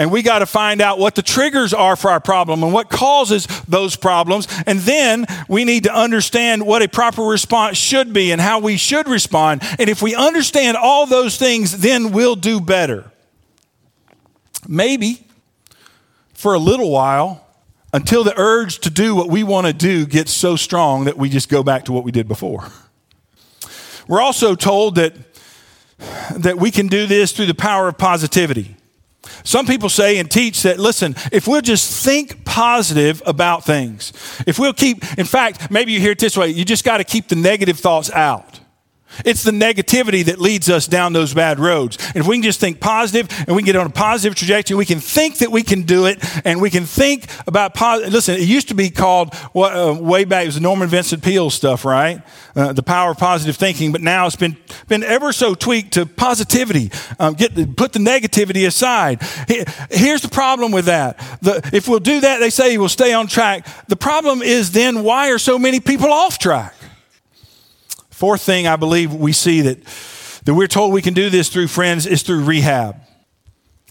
And 0.00 0.10
we 0.10 0.22
got 0.22 0.38
to 0.38 0.46
find 0.46 0.80
out 0.80 0.98
what 0.98 1.14
the 1.14 1.20
triggers 1.20 1.74
are 1.74 1.94
for 1.94 2.10
our 2.10 2.20
problem 2.20 2.62
and 2.62 2.72
what 2.72 2.88
causes 2.88 3.46
those 3.68 3.96
problems. 3.96 4.48
And 4.66 4.80
then 4.80 5.26
we 5.46 5.66
need 5.66 5.84
to 5.84 5.94
understand 5.94 6.64
what 6.64 6.80
a 6.80 6.88
proper 6.88 7.20
response 7.20 7.76
should 7.76 8.14
be 8.14 8.32
and 8.32 8.40
how 8.40 8.60
we 8.60 8.78
should 8.78 9.06
respond. 9.06 9.60
And 9.78 9.90
if 9.90 10.00
we 10.00 10.14
understand 10.14 10.78
all 10.78 11.04
those 11.04 11.36
things, 11.36 11.80
then 11.80 12.12
we'll 12.12 12.34
do 12.34 12.62
better. 12.62 13.12
Maybe 14.66 15.26
for 16.32 16.54
a 16.54 16.58
little 16.58 16.90
while 16.90 17.46
until 17.92 18.24
the 18.24 18.32
urge 18.38 18.78
to 18.78 18.88
do 18.88 19.14
what 19.14 19.28
we 19.28 19.42
want 19.42 19.66
to 19.66 19.74
do 19.74 20.06
gets 20.06 20.32
so 20.32 20.56
strong 20.56 21.04
that 21.04 21.18
we 21.18 21.28
just 21.28 21.50
go 21.50 21.62
back 21.62 21.84
to 21.84 21.92
what 21.92 22.04
we 22.04 22.10
did 22.10 22.26
before. 22.26 22.70
We're 24.08 24.22
also 24.22 24.54
told 24.54 24.94
that, 24.94 25.12
that 26.38 26.56
we 26.56 26.70
can 26.70 26.86
do 26.86 27.04
this 27.04 27.32
through 27.32 27.46
the 27.46 27.54
power 27.54 27.86
of 27.88 27.98
positivity. 27.98 28.76
Some 29.44 29.66
people 29.66 29.88
say 29.88 30.18
and 30.18 30.30
teach 30.30 30.62
that, 30.62 30.78
listen, 30.78 31.14
if 31.32 31.46
we'll 31.46 31.60
just 31.60 32.04
think 32.04 32.44
positive 32.44 33.22
about 33.26 33.64
things, 33.64 34.12
if 34.46 34.58
we'll 34.58 34.72
keep, 34.72 35.04
in 35.18 35.26
fact, 35.26 35.70
maybe 35.70 35.92
you 35.92 36.00
hear 36.00 36.12
it 36.12 36.18
this 36.18 36.36
way, 36.36 36.48
you 36.48 36.64
just 36.64 36.84
got 36.84 36.98
to 36.98 37.04
keep 37.04 37.28
the 37.28 37.36
negative 37.36 37.78
thoughts 37.78 38.10
out. 38.10 38.60
It's 39.24 39.42
the 39.42 39.50
negativity 39.50 40.24
that 40.26 40.40
leads 40.40 40.70
us 40.70 40.86
down 40.86 41.12
those 41.12 41.34
bad 41.34 41.58
roads. 41.58 41.98
And 42.08 42.16
if 42.16 42.26
we 42.26 42.36
can 42.36 42.42
just 42.42 42.60
think 42.60 42.80
positive 42.80 43.28
and 43.46 43.56
we 43.56 43.62
can 43.62 43.66
get 43.66 43.76
on 43.76 43.86
a 43.86 43.90
positive 43.90 44.34
trajectory, 44.34 44.76
we 44.76 44.84
can 44.84 45.00
think 45.00 45.38
that 45.38 45.50
we 45.50 45.62
can 45.62 45.82
do 45.82 46.06
it 46.06 46.18
and 46.44 46.60
we 46.60 46.70
can 46.70 46.84
think 46.84 47.26
about 47.46 47.74
positive. 47.74 48.12
Listen, 48.12 48.36
it 48.36 48.42
used 48.48 48.68
to 48.68 48.74
be 48.74 48.90
called 48.90 49.34
uh, 49.54 49.96
way 50.00 50.24
back, 50.24 50.44
it 50.44 50.46
was 50.46 50.60
Norman 50.60 50.88
Vincent 50.88 51.22
Peale 51.22 51.50
stuff, 51.50 51.84
right? 51.84 52.22
Uh, 52.54 52.72
the 52.72 52.82
power 52.82 53.12
of 53.12 53.18
positive 53.18 53.56
thinking, 53.56 53.92
but 53.92 54.00
now 54.00 54.26
it's 54.26 54.36
been, 54.36 54.56
been 54.88 55.02
ever 55.02 55.32
so 55.32 55.54
tweaked 55.54 55.92
to 55.94 56.06
positivity. 56.06 56.90
Um, 57.18 57.34
get 57.34 57.54
the, 57.54 57.66
put 57.66 57.92
the 57.92 57.98
negativity 57.98 58.66
aside. 58.66 59.22
Here's 59.90 60.22
the 60.22 60.28
problem 60.28 60.72
with 60.72 60.86
that. 60.86 61.18
The, 61.42 61.68
if 61.72 61.88
we'll 61.88 62.00
do 62.00 62.20
that, 62.20 62.38
they 62.38 62.50
say 62.50 62.76
we'll 62.78 62.88
stay 62.88 63.12
on 63.12 63.26
track. 63.26 63.66
The 63.88 63.96
problem 63.96 64.42
is 64.42 64.72
then 64.72 65.02
why 65.02 65.30
are 65.30 65.38
so 65.38 65.58
many 65.58 65.80
people 65.80 66.12
off 66.12 66.38
track? 66.38 66.74
Fourth 68.20 68.42
thing 68.42 68.66
I 68.66 68.76
believe 68.76 69.14
we 69.14 69.32
see 69.32 69.62
that, 69.62 69.82
that 70.44 70.52
we're 70.52 70.66
told 70.66 70.92
we 70.92 71.00
can 71.00 71.14
do 71.14 71.30
this 71.30 71.48
through 71.48 71.68
friends 71.68 72.04
is 72.04 72.22
through 72.22 72.44
rehab. 72.44 72.96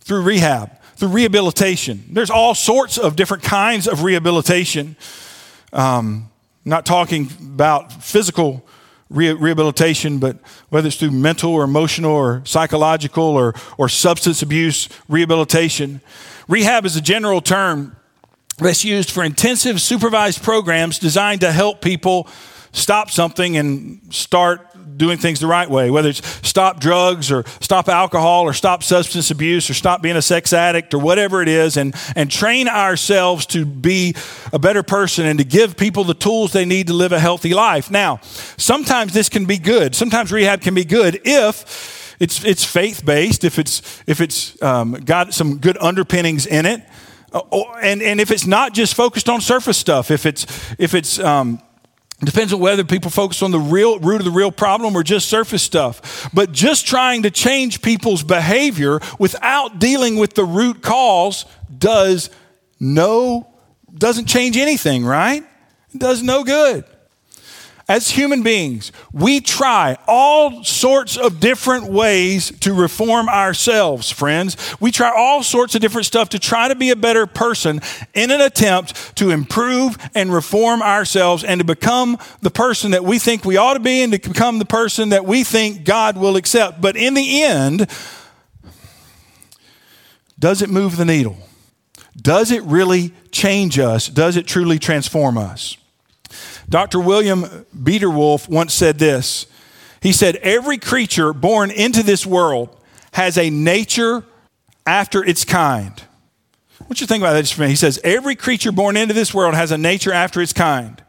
Through 0.02 0.22
rehab, 0.22 0.80
through 0.98 1.08
rehabilitation. 1.08 2.04
There's 2.12 2.30
all 2.30 2.54
sorts 2.54 3.00
of 3.00 3.16
different 3.16 3.42
kinds 3.42 3.88
of 3.88 4.04
rehabilitation. 4.04 4.98
Um, 5.74 6.30
not 6.64 6.86
talking 6.86 7.32
about 7.42 7.92
physical 7.92 8.64
re- 9.10 9.34
rehabilitation, 9.34 10.20
but 10.20 10.38
whether 10.70 10.90
it's 10.90 10.98
through 10.98 11.10
mental 11.10 11.52
or 11.52 11.64
emotional 11.64 12.12
or 12.12 12.44
psychological 12.46 13.24
or, 13.24 13.56
or 13.80 13.90
substance 13.90 14.44
abuse 14.44 14.90
rehabilitation. 15.08 16.02
Rehab 16.48 16.86
is 16.86 16.96
a 16.96 17.02
general 17.02 17.42
term 17.42 17.96
that's 18.60 18.86
used 18.86 19.10
for 19.10 19.24
intensive 19.24 19.82
supervised 19.82 20.44
programs 20.44 21.00
designed 21.00 21.42
to 21.42 21.52
help 21.52 21.82
people 21.82 22.28
stop 22.72 23.10
something 23.10 23.58
and 23.58 24.02
start 24.14 24.66
doing 24.98 25.18
things 25.18 25.40
the 25.40 25.48
right 25.48 25.70
way, 25.70 25.90
whether 25.90 26.10
it's 26.10 26.26
stop 26.48 26.80
drugs 26.80 27.32
or 27.32 27.44
stop 27.62 27.88
alcohol 27.88 28.44
or 28.44 28.54
stop 28.54 28.84
substance 28.84 29.32
abuse 29.32 29.70
or 29.70 29.74
stop 29.74 30.02
being 30.02 30.18
a 30.18 30.22
sex 30.22 30.54
addict 30.54 30.94
or 30.94 31.00
whatever 31.00 31.42
it 31.42 31.48
is, 31.48 31.78
and, 31.78 31.96
and 32.16 32.30
train 32.30 32.68
ourselves 32.68 33.46
to 33.46 33.66
be 33.66 34.14
a 34.52 34.60
better 34.60 34.84
person 34.84 35.26
and 35.26 35.40
to 35.40 35.46
give 35.46 35.78
people 35.78 36.04
the 36.04 36.14
tools 36.14 36.52
they 36.52 36.66
need 36.66 36.88
to 36.88 36.94
live 36.94 37.12
a 37.12 37.20
healthy 37.20 37.54
life. 37.54 37.90
Now, 37.90 38.20
sometimes 38.58 39.14
this 39.14 39.30
can 39.30 39.46
be 39.46 39.58
good. 39.58 39.96
Sometimes 39.96 40.32
rehab 40.32 40.62
can 40.62 40.74
be 40.74 40.86
good 40.86 41.22
if 41.24 42.16
it's, 42.20 42.44
it's 42.44 42.66
faith 42.66 43.06
based, 43.06 43.44
if 43.44 43.58
it's, 43.58 44.04
if 44.06 44.20
it's 44.20 44.62
um, 44.62 44.92
got 44.92 45.34
some 45.34 45.60
good 45.60 45.78
underpinnings 45.80 46.46
in 46.46 46.66
it. 46.66 46.84
Uh, 47.32 47.42
and, 47.82 48.02
and 48.02 48.20
if 48.20 48.32
it's 48.32 48.46
not 48.46 48.74
just 48.74 48.96
focused 48.96 49.30
on 49.30 49.40
surface 49.40 49.78
stuff, 49.78 50.12
if 50.12 50.26
it's, 50.26 50.46
if 50.78 50.94
it's 50.94 51.20
um, 51.20 51.62
Depends 52.22 52.52
on 52.52 52.60
whether 52.60 52.84
people 52.84 53.10
focus 53.10 53.42
on 53.42 53.52
the 53.52 53.60
real 53.60 53.98
root 54.00 54.20
of 54.20 54.26
the 54.26 54.32
real 54.32 54.52
problem 54.52 54.96
or 54.96 55.04
just 55.04 55.30
surface 55.30 55.64
stuff. 55.64 56.30
But 56.34 56.52
just 56.52 56.86
trying 56.86 57.24
to 57.24 57.32
change 57.32 57.82
people's 57.82 58.24
behavior 58.24 59.00
without 59.18 59.80
dealing 59.80 60.18
with 60.18 60.34
the 60.34 60.44
root 60.44 60.82
cause 60.82 61.46
does 61.78 62.30
no 62.80 63.48
doesn't 63.94 64.26
change 64.26 64.58
anything, 64.58 65.06
right? 65.06 65.44
It 65.94 66.00
does 66.00 66.22
no 66.22 66.44
good 66.44 66.86
as 67.90 68.12
human 68.12 68.44
beings, 68.44 68.92
we 69.12 69.42
try 69.42 69.98
all 70.08 70.64
sorts 70.64 71.18
of 71.18 71.40
different 71.40 71.92
ways 71.92 72.52
to 72.60 72.72
reform 72.72 73.28
ourselves, 73.28 74.12
friends. 74.12 74.56
We 74.80 74.92
try 74.92 75.12
all 75.12 75.42
sorts 75.42 75.74
of 75.74 75.82
different 75.82 76.06
stuff 76.06 76.30
to 76.30 76.40
try 76.40 76.68
to 76.68 76.76
be 76.76 76.92
a 76.92 76.96
better 76.96 77.26
person 77.26 77.82
in 78.14 78.30
an 78.30 78.42
attempt 78.42 79.16
to 79.18 79.32
improve 79.32 79.98
and 80.14 80.32
reform 80.32 80.84
ourselves 80.84 81.44
and 81.44 81.60
to 81.60 81.66
become 81.66 82.20
the 82.42 82.52
person 82.52 82.92
that 82.92 83.04
we 83.04 83.18
think 83.18 83.44
we 83.44 83.58
ought 83.58 83.74
to 83.74 83.80
be 83.80 84.04
and 84.04 84.14
to 84.14 84.20
become 84.20 84.60
the 84.60 84.66
person 84.66 85.10
that 85.10 85.26
we 85.26 85.44
think 85.44 85.84
God 85.84 86.16
will 86.16 86.36
accept. 86.36 86.80
But 86.80 86.96
in 86.96 87.16
the 87.16 87.42
end, 87.42 87.90
does 90.38 90.62
it 90.62 90.70
move 90.70 90.96
the 90.96 91.06
needle? 91.06 91.38
Does 92.16 92.52
it 92.52 92.62
really 92.66 93.14
change 93.32 93.80
us? 93.80 94.08
Does 94.10 94.38
it 94.38 94.46
truly 94.46 94.78
transform 94.78 95.40
us? 95.40 95.76
Dr. 96.70 97.00
William 97.00 97.44
Biederwolf 97.76 98.48
once 98.48 98.74
said 98.74 99.00
this. 99.00 99.48
He 100.02 100.14
said, 100.14 100.38
Every 100.38 100.78
creature 100.78 101.34
born 101.34 101.72
into 101.72 102.04
this 102.04 102.26
world 102.26 102.76
has 103.14 103.38
a 103.38 103.50
nature 103.50 104.24
after 104.86 105.26
its 105.26 105.44
kind. 105.44 106.02
What 106.88 107.02
you 107.02 107.08
think 107.08 107.22
about 107.22 107.34
that 107.34 107.42
just 107.42 107.56
for 107.56 107.64
me? 107.64 107.70
He 107.70 107.76
says, 107.76 108.00
Every 108.04 108.36
creature 108.36 108.72
born 108.72 108.96
into 108.96 109.14
this 109.14 109.34
world 109.34 109.56
has 109.56 109.72
a 109.72 109.78
nature 109.78 110.14
after 110.14 110.42
its 110.42 110.54
kind. 110.54 111.04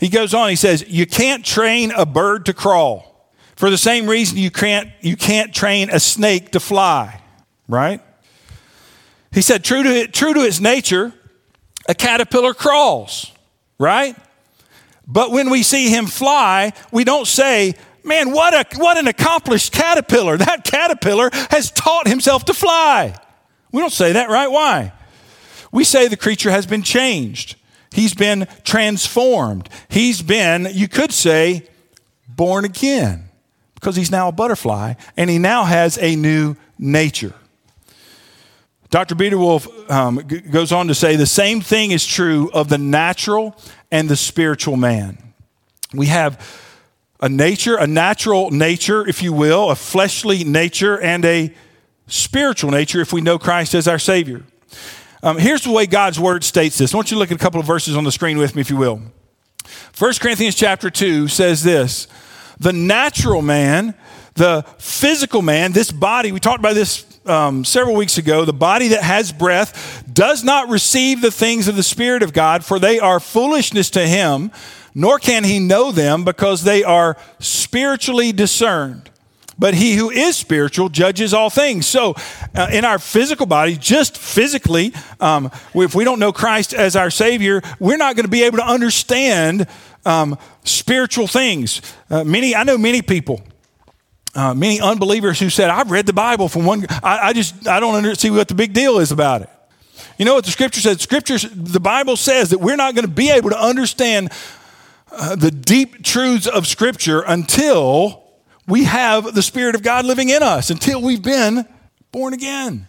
He 0.00 0.08
goes 0.08 0.32
on, 0.32 0.48
he 0.48 0.56
says, 0.56 0.84
You 0.88 1.06
can't 1.06 1.44
train 1.44 1.90
a 1.90 2.06
bird 2.06 2.46
to 2.46 2.54
crawl. 2.54 3.14
For 3.56 3.70
the 3.70 3.78
same 3.78 4.08
reason 4.08 4.38
you 4.38 4.50
can't, 4.50 4.90
you 5.00 5.16
can't 5.16 5.54
train 5.54 5.88
a 5.90 6.00
snake 6.00 6.52
to 6.52 6.60
fly, 6.60 7.20
right? 7.68 8.00
He 9.32 9.42
said, 9.42 9.64
true 9.64 9.82
to, 9.82 10.08
true 10.08 10.34
to 10.34 10.40
its 10.40 10.60
nature, 10.60 11.12
a 11.88 11.94
caterpillar 11.94 12.54
crawls, 12.54 13.32
right? 13.78 14.16
But 15.06 15.30
when 15.30 15.50
we 15.50 15.62
see 15.62 15.88
him 15.90 16.06
fly, 16.06 16.72
we 16.90 17.04
don't 17.04 17.26
say, 17.26 17.74
man, 18.02 18.32
what, 18.32 18.54
a, 18.54 18.78
what 18.78 18.96
an 18.96 19.06
accomplished 19.06 19.72
caterpillar. 19.72 20.36
That 20.36 20.64
caterpillar 20.64 21.30
has 21.50 21.70
taught 21.70 22.08
himself 22.08 22.44
to 22.46 22.54
fly. 22.54 23.14
We 23.72 23.80
don't 23.80 23.92
say 23.92 24.12
that, 24.12 24.30
right? 24.30 24.50
Why? 24.50 24.92
We 25.72 25.84
say 25.84 26.08
the 26.08 26.16
creature 26.16 26.50
has 26.50 26.66
been 26.66 26.82
changed. 26.82 27.56
He's 27.90 28.14
been 28.14 28.46
transformed. 28.64 29.68
He's 29.88 30.22
been, 30.22 30.68
you 30.72 30.88
could 30.88 31.12
say, 31.12 31.68
born 32.28 32.64
again 32.64 33.28
because 33.74 33.96
he's 33.96 34.10
now 34.10 34.28
a 34.28 34.32
butterfly 34.32 34.94
and 35.16 35.28
he 35.28 35.38
now 35.38 35.64
has 35.64 35.98
a 35.98 36.16
new 36.16 36.56
nature. 36.78 37.34
Dr. 38.90 39.14
Biederwolf 39.14 39.90
um, 39.90 40.26
g- 40.26 40.40
goes 40.40 40.70
on 40.70 40.88
to 40.88 40.94
say 40.94 41.16
the 41.16 41.26
same 41.26 41.60
thing 41.60 41.90
is 41.90 42.06
true 42.06 42.50
of 42.52 42.68
the 42.68 42.78
natural 42.78 43.56
and 43.94 44.08
the 44.08 44.16
spiritual 44.16 44.76
man. 44.76 45.16
We 45.94 46.06
have 46.06 46.44
a 47.20 47.28
nature, 47.28 47.76
a 47.76 47.86
natural 47.86 48.50
nature, 48.50 49.06
if 49.06 49.22
you 49.22 49.32
will, 49.32 49.70
a 49.70 49.76
fleshly 49.76 50.42
nature, 50.42 51.00
and 51.00 51.24
a 51.24 51.54
spiritual 52.08 52.72
nature 52.72 53.00
if 53.00 53.12
we 53.12 53.20
know 53.20 53.38
Christ 53.38 53.72
as 53.72 53.86
our 53.86 54.00
Savior. 54.00 54.42
Um, 55.22 55.38
here's 55.38 55.62
the 55.62 55.70
way 55.70 55.86
God's 55.86 56.18
Word 56.18 56.42
states 56.42 56.76
this. 56.76 56.92
I 56.92 56.96
want 56.96 57.12
you 57.12 57.14
to 57.14 57.20
look 57.20 57.30
at 57.30 57.36
a 57.36 57.40
couple 57.40 57.60
of 57.60 57.68
verses 57.68 57.96
on 57.96 58.02
the 58.02 58.10
screen 58.10 58.36
with 58.36 58.56
me, 58.56 58.62
if 58.62 58.68
you 58.68 58.76
will. 58.76 59.00
1 59.96 60.12
Corinthians 60.14 60.56
chapter 60.56 60.90
2 60.90 61.28
says 61.28 61.62
this 61.62 62.08
The 62.58 62.72
natural 62.72 63.42
man, 63.42 63.94
the 64.34 64.64
physical 64.78 65.40
man, 65.40 65.70
this 65.70 65.92
body, 65.92 66.32
we 66.32 66.40
talked 66.40 66.58
about 66.58 66.74
this 66.74 67.06
um, 67.26 67.64
several 67.64 67.96
weeks 67.96 68.18
ago, 68.18 68.44
the 68.44 68.52
body 68.52 68.88
that 68.88 69.02
has 69.02 69.32
breath 69.32 70.04
does 70.12 70.44
not 70.44 70.68
receive 70.68 71.20
the 71.20 71.30
things 71.30 71.68
of 71.68 71.76
the 71.76 71.82
Spirit 71.82 72.22
of 72.22 72.32
God, 72.32 72.64
for 72.64 72.78
they 72.78 72.98
are 72.98 73.20
foolishness 73.20 73.90
to 73.90 74.06
him, 74.06 74.50
nor 74.94 75.18
can 75.18 75.44
he 75.44 75.58
know 75.58 75.90
them 75.90 76.24
because 76.24 76.64
they 76.64 76.84
are 76.84 77.16
spiritually 77.38 78.32
discerned. 78.32 79.10
But 79.56 79.74
he 79.74 79.94
who 79.94 80.10
is 80.10 80.36
spiritual 80.36 80.88
judges 80.88 81.32
all 81.32 81.48
things. 81.48 81.86
So, 81.86 82.14
uh, 82.56 82.68
in 82.72 82.84
our 82.84 82.98
physical 82.98 83.46
body, 83.46 83.76
just 83.76 84.18
physically, 84.18 84.92
um, 85.20 85.50
if 85.74 85.94
we 85.94 86.02
don't 86.02 86.18
know 86.18 86.32
Christ 86.32 86.74
as 86.74 86.96
our 86.96 87.10
Savior, 87.10 87.62
we're 87.78 87.96
not 87.96 88.16
going 88.16 88.24
to 88.24 88.30
be 88.30 88.42
able 88.42 88.58
to 88.58 88.66
understand 88.66 89.68
um, 90.04 90.38
spiritual 90.64 91.28
things. 91.28 91.82
Uh, 92.10 92.24
many, 92.24 92.54
I 92.54 92.64
know 92.64 92.76
many 92.76 93.00
people 93.00 93.42
uh, 94.34 94.54
many 94.54 94.80
unbelievers 94.80 95.38
who 95.38 95.50
said, 95.50 95.70
I've 95.70 95.90
read 95.90 96.06
the 96.06 96.12
Bible 96.12 96.48
from 96.48 96.64
one, 96.64 96.86
I, 97.02 97.28
I 97.28 97.32
just, 97.32 97.68
I 97.68 97.80
don't 97.80 97.94
under, 97.94 98.14
see 98.14 98.30
what 98.30 98.48
the 98.48 98.54
big 98.54 98.72
deal 98.72 98.98
is 98.98 99.12
about 99.12 99.42
it. 99.42 99.50
You 100.18 100.24
know 100.24 100.34
what 100.34 100.44
the 100.44 100.50
scripture 100.50 100.80
says? 100.80 101.00
Scripture, 101.00 101.38
the 101.38 101.80
Bible 101.80 102.16
says 102.16 102.50
that 102.50 102.58
we're 102.58 102.76
not 102.76 102.94
going 102.94 103.06
to 103.06 103.10
be 103.10 103.30
able 103.30 103.50
to 103.50 103.58
understand 103.58 104.32
uh, 105.12 105.36
the 105.36 105.50
deep 105.50 106.02
truths 106.02 106.46
of 106.46 106.66
scripture 106.66 107.22
until 107.22 108.22
we 108.66 108.84
have 108.84 109.34
the 109.34 109.42
Spirit 109.42 109.74
of 109.74 109.82
God 109.82 110.04
living 110.04 110.30
in 110.30 110.42
us, 110.42 110.70
until 110.70 111.00
we've 111.00 111.22
been 111.22 111.66
born 112.10 112.32
again. 112.32 112.86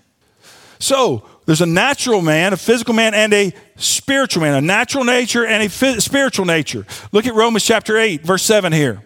So, 0.79 1.27
there's 1.45 1.61
a 1.61 1.67
natural 1.67 2.21
man, 2.21 2.53
a 2.53 2.57
physical 2.57 2.95
man, 2.95 3.13
and 3.13 3.31
a 3.31 3.53
spiritual 3.75 4.41
man, 4.41 4.55
a 4.55 4.61
natural 4.61 5.03
nature 5.03 5.45
and 5.45 5.61
a 5.61 5.69
spiritual 5.69 6.45
nature. 6.45 6.87
Look 7.11 7.27
at 7.27 7.35
Romans 7.35 7.63
chapter 7.63 7.97
8, 7.97 8.23
verse 8.23 8.41
7 8.41 8.73
here 8.73 9.03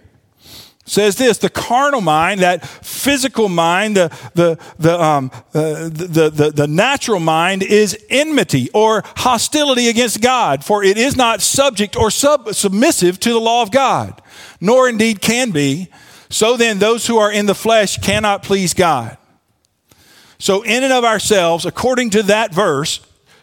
says 0.89 1.15
this 1.15 1.37
the 1.37 1.49
carnal 1.49 2.01
mind, 2.01 2.41
that 2.41 2.65
physical 2.65 3.49
mind, 3.49 3.95
the, 3.95 4.09
the, 4.33 4.59
the, 4.77 5.01
um, 5.01 5.31
uh, 5.53 5.89
the, 5.89 6.31
the, 6.33 6.51
the 6.51 6.67
natural 6.67 7.19
mind 7.19 7.63
is 7.63 7.97
enmity 8.09 8.69
or 8.73 9.03
hostility 9.17 9.87
against 9.87 10.21
God, 10.21 10.63
for 10.63 10.83
it 10.83 10.97
is 10.97 11.15
not 11.15 11.41
subject 11.41 11.95
or 11.95 12.11
sub- 12.11 12.53
submissive 12.53 13.19
to 13.21 13.29
the 13.29 13.39
law 13.39 13.61
of 13.61 13.71
God, 13.71 14.21
nor 14.59 14.89
indeed 14.89 15.21
can 15.21 15.51
be. 15.51 15.89
So 16.29 16.57
then, 16.57 16.79
those 16.79 17.07
who 17.07 17.17
are 17.17 17.31
in 17.31 17.47
the 17.47 17.55
flesh 17.55 17.97
cannot 17.97 18.43
please 18.43 18.73
God. 18.73 19.17
So, 20.37 20.61
in 20.61 20.83
and 20.83 20.93
of 20.93 21.03
ourselves, 21.03 21.65
according 21.65 22.11
to 22.11 22.23
that 22.23 22.53
verse, 22.53 22.99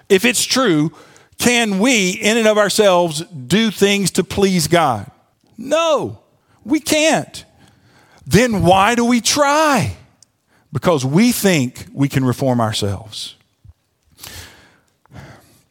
if 0.09 0.25
it's 0.25 0.45
true, 0.45 0.93
can 1.38 1.79
we, 1.79 2.11
in 2.12 2.38
and 2.38 2.47
of 2.47 2.59
ourselves, 2.59 3.21
do 3.21 3.71
things 3.71 4.12
to 4.12 4.25
please 4.25 4.69
God? 4.69 5.11
No. 5.59 6.21
We 6.66 6.80
can't. 6.80 7.44
Then 8.26 8.64
why 8.64 8.96
do 8.96 9.04
we 9.04 9.20
try? 9.20 9.96
Because 10.73 11.04
we 11.04 11.30
think 11.30 11.87
we 11.92 12.08
can 12.08 12.25
reform 12.25 12.61
ourselves. 12.61 13.37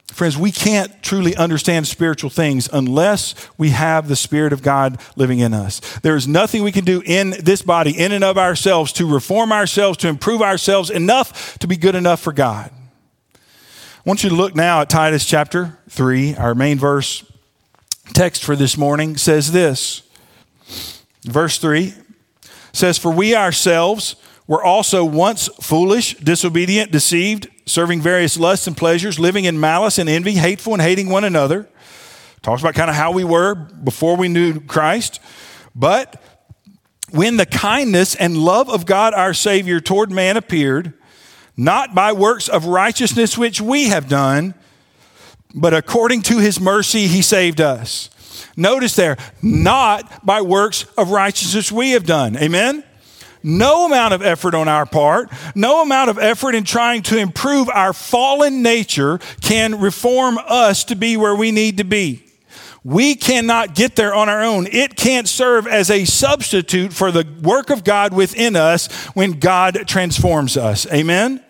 Friends, 0.06 0.38
we 0.38 0.50
can't 0.50 1.02
truly 1.02 1.36
understand 1.36 1.86
spiritual 1.86 2.30
things 2.30 2.70
unless 2.72 3.34
we 3.58 3.68
have 3.68 4.08
the 4.08 4.16
Spirit 4.16 4.54
of 4.54 4.62
God 4.62 4.98
living 5.14 5.40
in 5.40 5.52
us. 5.52 5.80
There 5.98 6.16
is 6.16 6.26
nothing 6.26 6.62
we 6.62 6.72
can 6.72 6.86
do 6.86 7.02
in 7.04 7.34
this 7.42 7.60
body, 7.60 7.90
in 7.90 8.12
and 8.12 8.24
of 8.24 8.38
ourselves, 8.38 8.94
to 8.94 9.06
reform 9.06 9.52
ourselves, 9.52 9.98
to 9.98 10.08
improve 10.08 10.40
ourselves 10.40 10.88
enough 10.88 11.58
to 11.58 11.66
be 11.66 11.76
good 11.76 11.94
enough 11.94 12.20
for 12.20 12.32
God. 12.32 12.70
I 13.34 13.38
want 14.06 14.24
you 14.24 14.30
to 14.30 14.34
look 14.34 14.54
now 14.54 14.80
at 14.80 14.88
Titus 14.88 15.26
chapter 15.26 15.78
3. 15.90 16.36
Our 16.36 16.54
main 16.54 16.78
verse 16.78 17.22
text 18.14 18.42
for 18.42 18.56
this 18.56 18.78
morning 18.78 19.18
says 19.18 19.52
this 19.52 20.05
Verse 21.26 21.58
3 21.58 21.92
says, 22.72 22.98
For 22.98 23.10
we 23.10 23.34
ourselves 23.34 24.16
were 24.46 24.62
also 24.62 25.04
once 25.04 25.48
foolish, 25.60 26.14
disobedient, 26.16 26.92
deceived, 26.92 27.48
serving 27.66 28.00
various 28.00 28.38
lusts 28.38 28.66
and 28.66 28.76
pleasures, 28.76 29.18
living 29.18 29.44
in 29.44 29.58
malice 29.58 29.98
and 29.98 30.08
envy, 30.08 30.34
hateful 30.34 30.72
and 30.72 30.82
hating 30.82 31.08
one 31.08 31.24
another. 31.24 31.68
Talks 32.42 32.62
about 32.62 32.74
kind 32.74 32.88
of 32.88 32.96
how 32.96 33.10
we 33.10 33.24
were 33.24 33.54
before 33.54 34.16
we 34.16 34.28
knew 34.28 34.60
Christ. 34.60 35.20
But 35.74 36.22
when 37.10 37.38
the 37.38 37.46
kindness 37.46 38.14
and 38.14 38.36
love 38.36 38.70
of 38.70 38.86
God 38.86 39.14
our 39.14 39.34
Savior 39.34 39.80
toward 39.80 40.12
man 40.12 40.36
appeared, 40.36 40.92
not 41.56 41.94
by 41.94 42.12
works 42.12 42.48
of 42.48 42.66
righteousness 42.66 43.36
which 43.36 43.60
we 43.60 43.86
have 43.88 44.08
done, 44.08 44.54
but 45.54 45.74
according 45.74 46.22
to 46.22 46.38
his 46.38 46.60
mercy 46.60 47.06
he 47.08 47.22
saved 47.22 47.60
us 47.60 48.10
Notice 48.56 48.96
there, 48.96 49.16
not 49.42 50.24
by 50.24 50.40
works 50.40 50.84
of 50.96 51.10
righteousness 51.10 51.70
we 51.70 51.90
have 51.92 52.06
done. 52.06 52.36
Amen? 52.36 52.84
No 53.42 53.86
amount 53.86 54.12
of 54.12 54.22
effort 54.22 54.54
on 54.54 54.66
our 54.66 54.86
part, 54.86 55.30
no 55.54 55.82
amount 55.82 56.10
of 56.10 56.18
effort 56.18 56.54
in 56.54 56.64
trying 56.64 57.02
to 57.02 57.16
improve 57.16 57.68
our 57.68 57.92
fallen 57.92 58.62
nature 58.62 59.18
can 59.40 59.80
reform 59.80 60.38
us 60.46 60.84
to 60.84 60.96
be 60.96 61.16
where 61.16 61.34
we 61.34 61.52
need 61.52 61.78
to 61.78 61.84
be. 61.84 62.24
We 62.82 63.16
cannot 63.16 63.74
get 63.74 63.96
there 63.96 64.14
on 64.14 64.28
our 64.28 64.42
own. 64.42 64.68
It 64.68 64.96
can't 64.96 65.28
serve 65.28 65.66
as 65.66 65.90
a 65.90 66.04
substitute 66.04 66.92
for 66.92 67.10
the 67.10 67.26
work 67.42 67.70
of 67.70 67.82
God 67.82 68.12
within 68.12 68.54
us 68.54 68.92
when 69.14 69.40
God 69.40 69.88
transforms 69.88 70.56
us. 70.56 70.86
Amen? 70.92 71.42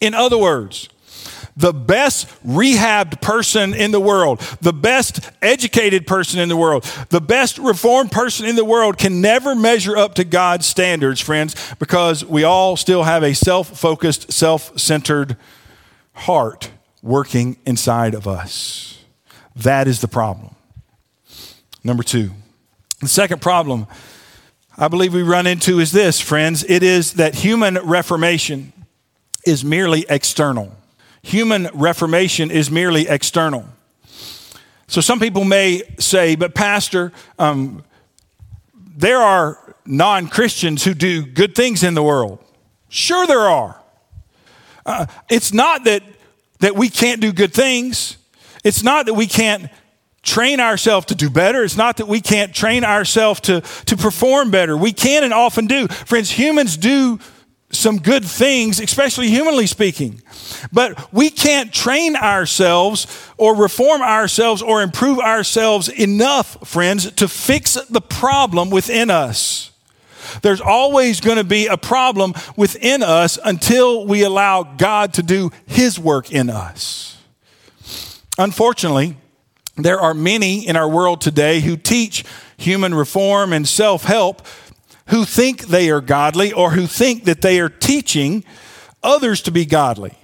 In 0.00 0.14
other 0.14 0.38
words, 0.38 0.88
the 1.56 1.72
best 1.72 2.26
rehabbed 2.44 3.20
person 3.20 3.74
in 3.74 3.92
the 3.92 4.00
world, 4.00 4.40
the 4.60 4.72
best 4.72 5.20
educated 5.40 6.06
person 6.06 6.40
in 6.40 6.48
the 6.48 6.56
world, 6.56 6.84
the 7.10 7.20
best 7.20 7.58
reformed 7.58 8.10
person 8.10 8.46
in 8.46 8.56
the 8.56 8.64
world 8.64 8.98
can 8.98 9.20
never 9.20 9.54
measure 9.54 9.96
up 9.96 10.14
to 10.14 10.24
God's 10.24 10.66
standards, 10.66 11.20
friends, 11.20 11.54
because 11.78 12.24
we 12.24 12.44
all 12.44 12.76
still 12.76 13.04
have 13.04 13.22
a 13.22 13.34
self 13.34 13.78
focused, 13.78 14.32
self 14.32 14.78
centered 14.78 15.36
heart 16.12 16.70
working 17.02 17.56
inside 17.64 18.14
of 18.14 18.26
us. 18.26 18.98
That 19.56 19.86
is 19.86 20.00
the 20.00 20.08
problem. 20.08 20.56
Number 21.84 22.02
two, 22.02 22.30
the 23.00 23.08
second 23.08 23.42
problem 23.42 23.86
I 24.76 24.88
believe 24.88 25.14
we 25.14 25.22
run 25.22 25.46
into 25.46 25.78
is 25.78 25.92
this, 25.92 26.20
friends 26.20 26.64
it 26.68 26.82
is 26.82 27.14
that 27.14 27.36
human 27.36 27.76
reformation 27.76 28.72
is 29.46 29.64
merely 29.64 30.04
external 30.08 30.74
human 31.24 31.68
reformation 31.72 32.50
is 32.50 32.70
merely 32.70 33.08
external. 33.08 33.66
So 34.86 35.00
some 35.00 35.18
people 35.18 35.44
may 35.44 35.82
say, 35.98 36.36
but 36.36 36.54
Pastor, 36.54 37.12
um, 37.38 37.82
there 38.96 39.18
are 39.18 39.74
non 39.86 40.28
Christians 40.28 40.84
who 40.84 40.94
do 40.94 41.24
good 41.24 41.54
things 41.54 41.82
in 41.82 41.94
the 41.94 42.02
world. 42.02 42.44
Sure, 42.88 43.26
there 43.26 43.40
are. 43.40 43.80
Uh, 44.84 45.06
it's 45.30 45.52
not 45.52 45.84
that, 45.84 46.02
that 46.60 46.76
we 46.76 46.90
can't 46.90 47.20
do 47.20 47.32
good 47.32 47.54
things, 47.54 48.18
it's 48.62 48.82
not 48.82 49.06
that 49.06 49.14
we 49.14 49.26
can't 49.26 49.70
train 50.22 50.60
ourselves 50.60 51.06
to 51.06 51.14
do 51.14 51.28
better. 51.28 51.64
It's 51.64 51.76
not 51.76 51.98
that 51.98 52.08
we 52.08 52.20
can't 52.20 52.54
train 52.54 52.82
ourselves 52.82 53.40
to, 53.40 53.60
to 53.60 53.96
perform 53.96 54.50
better. 54.50 54.74
We 54.74 54.92
can 54.92 55.22
and 55.22 55.34
often 55.34 55.66
do. 55.66 55.86
Friends, 55.88 56.30
humans 56.30 56.78
do 56.78 57.20
some 57.76 57.98
good 57.98 58.24
things, 58.24 58.80
especially 58.80 59.28
humanly 59.28 59.66
speaking. 59.66 60.22
But 60.72 61.12
we 61.12 61.30
can't 61.30 61.72
train 61.72 62.16
ourselves 62.16 63.06
or 63.36 63.56
reform 63.56 64.02
ourselves 64.02 64.62
or 64.62 64.82
improve 64.82 65.18
ourselves 65.18 65.88
enough, 65.88 66.68
friends, 66.68 67.10
to 67.12 67.28
fix 67.28 67.74
the 67.74 68.00
problem 68.00 68.70
within 68.70 69.10
us. 69.10 69.70
There's 70.42 70.60
always 70.60 71.20
going 71.20 71.36
to 71.36 71.44
be 71.44 71.66
a 71.66 71.76
problem 71.76 72.34
within 72.56 73.02
us 73.02 73.38
until 73.44 74.06
we 74.06 74.22
allow 74.22 74.62
God 74.62 75.14
to 75.14 75.22
do 75.22 75.50
His 75.66 75.98
work 75.98 76.32
in 76.32 76.50
us. 76.50 77.18
Unfortunately, 78.38 79.16
there 79.76 80.00
are 80.00 80.14
many 80.14 80.66
in 80.66 80.76
our 80.76 80.88
world 80.88 81.20
today 81.20 81.60
who 81.60 81.76
teach 81.76 82.24
human 82.56 82.94
reform 82.94 83.52
and 83.52 83.66
self 83.66 84.04
help 84.04 84.46
who 85.08 85.24
think 85.24 85.66
they 85.66 85.90
are 85.90 86.00
godly 86.00 86.52
or 86.52 86.70
who 86.70 86.86
think 86.86 87.24
that 87.24 87.42
they 87.42 87.60
are 87.60 87.68
teaching 87.68 88.44
others 89.02 89.42
to 89.42 89.50
be 89.50 89.66
godly, 89.66 90.16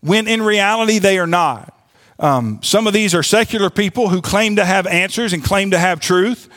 when 0.00 0.26
in 0.26 0.42
reality 0.42 0.98
they 0.98 1.18
are 1.18 1.26
not. 1.26 1.70
Um, 2.18 2.60
some 2.62 2.86
of 2.86 2.92
these 2.92 3.14
are 3.14 3.22
secular 3.22 3.70
people 3.70 4.08
who 4.08 4.20
claim 4.20 4.56
to 4.56 4.64
have 4.64 4.86
answers 4.86 5.32
and 5.32 5.42
claim 5.42 5.72
to 5.72 5.78
have 5.78 6.00
truth. 6.00 6.48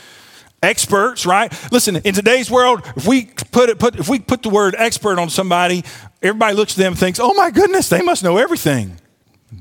Experts, 0.64 1.26
right? 1.26 1.54
Listen, 1.72 1.98
in 1.98 2.16
today's 2.16 2.50
world, 2.50 2.82
if 2.96 3.06
we 3.08 3.26
put 3.52 3.70
it, 3.70 3.78
put, 3.78 3.96
if 4.00 4.10
we 4.10 4.18
put 4.18 4.42
the 4.42 4.50
word 4.50 4.74
expert 4.76 5.20
on 5.20 5.30
somebody, 5.30 5.84
everybody 6.24 6.56
looks 6.56 6.74
at 6.74 6.78
them 6.78 6.94
and 6.94 7.00
thinks, 7.00 7.20
"Oh 7.22 7.34
my 7.36 7.52
goodness, 7.52 7.90
they 7.90 8.02
must 8.02 8.24
know 8.24 8.38
everything." 8.38 9.00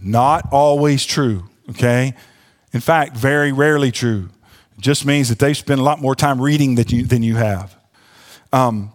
Not 0.02 0.48
always 0.50 1.04
true. 1.04 1.50
Okay, 1.68 2.14
in 2.72 2.80
fact, 2.80 3.14
very 3.14 3.52
rarely 3.52 3.92
true. 3.92 4.30
It 4.78 4.80
just 4.80 5.04
means 5.04 5.28
that 5.28 5.38
they've 5.38 5.56
spent 5.56 5.80
a 5.80 5.82
lot 5.82 6.00
more 6.00 6.14
time 6.14 6.40
reading 6.40 6.76
than 6.76 6.88
you, 6.88 7.04
than 7.04 7.22
you 7.22 7.36
have. 7.36 7.76
Um, 8.56 8.92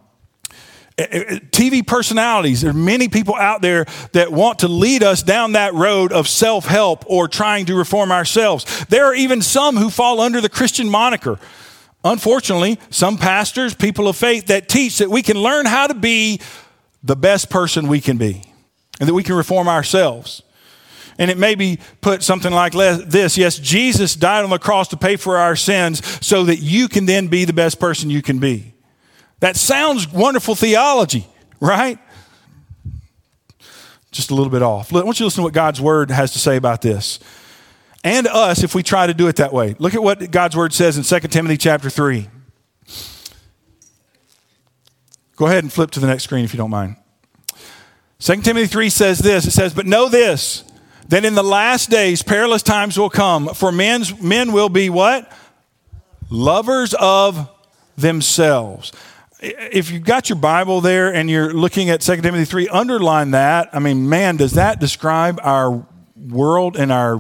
eh, 0.98 1.06
eh, 1.12 1.40
TV 1.52 1.86
personalities. 1.86 2.62
There 2.62 2.72
are 2.72 2.74
many 2.74 3.08
people 3.08 3.36
out 3.36 3.62
there 3.62 3.86
that 4.14 4.32
want 4.32 4.60
to 4.60 4.68
lead 4.68 5.04
us 5.04 5.22
down 5.22 5.52
that 5.52 5.76
road 5.76 6.12
of 6.12 6.28
self 6.28 6.66
help 6.66 7.04
or 7.08 7.28
trying 7.28 7.68
to 7.68 7.76
reform 7.76 8.12
ourselves. 8.12 8.86
There 8.86 9.06
are 9.06 9.14
even 9.14 9.42
some 9.44 9.78
who 9.78 9.92
fall 9.92 10.20
under 10.20 10.42
the 10.42 10.50
Christian 10.50 10.90
moniker. 10.90 11.40
Unfortunately, 12.04 12.80
some 12.90 13.18
pastors, 13.20 13.76
people 13.76 14.08
of 14.08 14.16
faith, 14.16 14.48
that 14.48 14.68
teach 14.68 14.98
that 14.98 15.12
we 15.12 15.22
can 15.22 15.38
learn 15.38 15.68
how 15.68 15.86
to 15.86 15.94
be 15.94 16.42
the 17.04 17.16
best 17.16 17.52
person 17.52 17.88
we 17.88 18.02
can 18.02 18.18
be 18.18 18.42
and 19.00 19.08
that 19.08 19.14
we 19.14 19.22
can 19.22 19.36
reform 19.36 19.68
ourselves. 19.68 20.42
And 21.20 21.30
it 21.30 21.38
may 21.38 21.54
be 21.54 21.78
put 22.02 22.24
something 22.24 22.52
like 22.52 22.74
this 22.74 23.38
Yes, 23.38 23.60
Jesus 23.60 24.16
died 24.16 24.44
on 24.44 24.50
the 24.50 24.58
cross 24.58 24.88
to 24.88 24.98
pay 24.98 25.18
for 25.18 25.38
our 25.38 25.56
sins 25.56 26.02
so 26.26 26.46
that 26.46 26.58
you 26.58 26.88
can 26.88 27.06
then 27.06 27.28
be 27.28 27.46
the 27.46 27.54
best 27.54 27.80
person 27.80 28.10
you 28.10 28.24
can 28.24 28.40
be. 28.40 28.71
That 29.42 29.58
sounds 29.58 30.08
wonderful 30.08 30.56
theology, 30.56 31.28
right? 31.60 31.98
Just 34.12 34.30
a 34.30 34.36
little 34.36 34.52
bit 34.52 34.62
off. 34.62 34.94
I 34.94 35.04
want 35.04 35.20
you 35.20 35.24
to 35.24 35.26
listen 35.26 35.42
to 35.42 35.44
what 35.44 35.54
God's 35.54 35.82
word 35.82 36.12
has 36.12 36.34
to 36.34 36.40
say 36.40 36.58
about 36.58 36.82
this. 36.82 37.20
And 38.04 38.28
us 38.28 38.64
if 38.64 38.76
we 38.76 38.84
try 38.84 39.08
to 39.08 39.16
do 39.16 39.28
it 39.28 39.38
that 39.38 39.52
way. 39.52 39.76
Look 39.80 39.96
at 39.96 40.04
what 40.04 40.32
God's 40.32 40.56
word 40.56 40.74
says 40.74 40.96
in 40.96 41.04
2 41.04 41.28
Timothy 41.28 41.58
chapter 41.58 41.90
3. 41.90 42.30
Go 45.36 45.48
ahead 45.48 45.64
and 45.64 45.74
flip 45.74 45.90
to 45.92 46.00
the 46.00 46.08
next 46.08 46.24
screen 46.24 46.46
if 46.46 46.54
you 46.54 46.58
don't 46.58 46.70
mind. 46.70 46.98
2 48.20 48.42
Timothy 48.42 48.68
3 48.68 48.90
says 48.90 49.20
this 49.20 49.48
it 49.48 49.52
says, 49.52 49.74
But 49.74 49.88
know 49.88 50.08
this, 50.08 50.64
that 51.08 51.26
in 51.26 51.34
the 51.34 51.44
last 51.44 51.90
days 51.90 52.22
perilous 52.22 52.62
times 52.62 52.96
will 52.96 53.10
come, 53.10 53.48
for 53.56 53.72
men's, 53.72 54.22
men 54.22 54.52
will 54.52 54.70
be 54.70 54.92
what? 54.92 55.32
Lovers 56.30 56.94
of 56.94 57.50
themselves 57.98 58.92
if 59.42 59.92
you've 59.92 60.04
got 60.04 60.30
your 60.30 60.38
Bible 60.38 60.82
there 60.82 61.14
and 61.14 61.30
you're 61.30 61.54
looking 61.54 61.90
at 61.90 62.02
2 62.02 62.22
Timothy 62.22 62.46
3, 62.46 62.68
underline 62.70 63.32
that. 63.32 63.70
I 63.74 63.80
mean, 63.80 64.08
man, 64.08 64.38
does 64.38 64.54
that 64.54 64.80
describe 64.80 65.40
our 65.44 65.86
world 66.16 66.78
and 66.78 66.92
our 66.92 67.20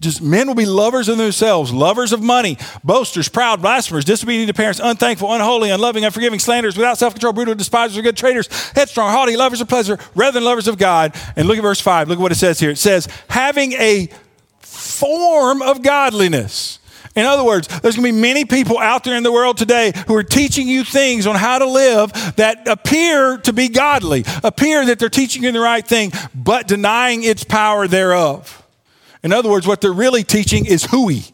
Just 0.00 0.20
men 0.20 0.46
will 0.46 0.54
be 0.54 0.66
lovers 0.66 1.08
of 1.08 1.16
themselves, 1.16 1.72
lovers 1.72 2.12
of 2.12 2.22
money, 2.22 2.58
boasters, 2.84 3.28
proud, 3.28 3.62
blasphemers, 3.62 4.04
disobedient 4.04 4.48
to 4.48 4.54
parents, 4.54 4.80
unthankful, 4.82 5.32
unholy, 5.32 5.70
unloving, 5.70 6.04
unforgiving, 6.04 6.38
slanderers, 6.38 6.76
without 6.76 6.98
self 6.98 7.14
control, 7.14 7.32
brutal, 7.32 7.54
despisers 7.54 7.96
of 7.96 8.04
good 8.04 8.16
traitors, 8.16 8.48
headstrong, 8.72 9.10
haughty, 9.10 9.36
lovers 9.36 9.60
of 9.60 9.68
pleasure, 9.68 9.98
rather 10.14 10.34
than 10.34 10.44
lovers 10.44 10.68
of 10.68 10.76
God. 10.76 11.14
And 11.36 11.48
look 11.48 11.56
at 11.56 11.62
verse 11.62 11.80
5. 11.80 12.08
Look 12.08 12.18
at 12.18 12.22
what 12.22 12.32
it 12.32 12.36
says 12.36 12.60
here. 12.60 12.70
It 12.70 12.78
says, 12.78 13.08
having 13.30 13.72
a 13.72 14.08
form 14.60 15.62
of 15.62 15.82
godliness. 15.82 16.80
In 17.14 17.26
other 17.26 17.44
words, 17.44 17.68
there's 17.80 17.96
going 17.96 18.06
to 18.06 18.12
be 18.12 18.20
many 18.20 18.44
people 18.44 18.78
out 18.78 19.04
there 19.04 19.16
in 19.16 19.22
the 19.22 19.32
world 19.32 19.58
today 19.58 19.92
who 20.06 20.14
are 20.16 20.22
teaching 20.22 20.66
you 20.66 20.82
things 20.82 21.26
on 21.26 21.36
how 21.36 21.58
to 21.58 21.66
live 21.66 22.12
that 22.36 22.66
appear 22.66 23.36
to 23.38 23.52
be 23.52 23.68
godly, 23.68 24.24
appear 24.42 24.86
that 24.86 24.98
they're 24.98 25.10
teaching 25.10 25.42
you 25.42 25.52
the 25.52 25.60
right 25.60 25.86
thing, 25.86 26.10
but 26.34 26.66
denying 26.66 27.22
its 27.22 27.44
power 27.44 27.86
thereof. 27.86 28.66
In 29.22 29.32
other 29.32 29.50
words, 29.50 29.66
what 29.66 29.80
they're 29.80 29.92
really 29.92 30.24
teaching 30.24 30.64
is 30.64 30.84
hooey. 30.84 31.24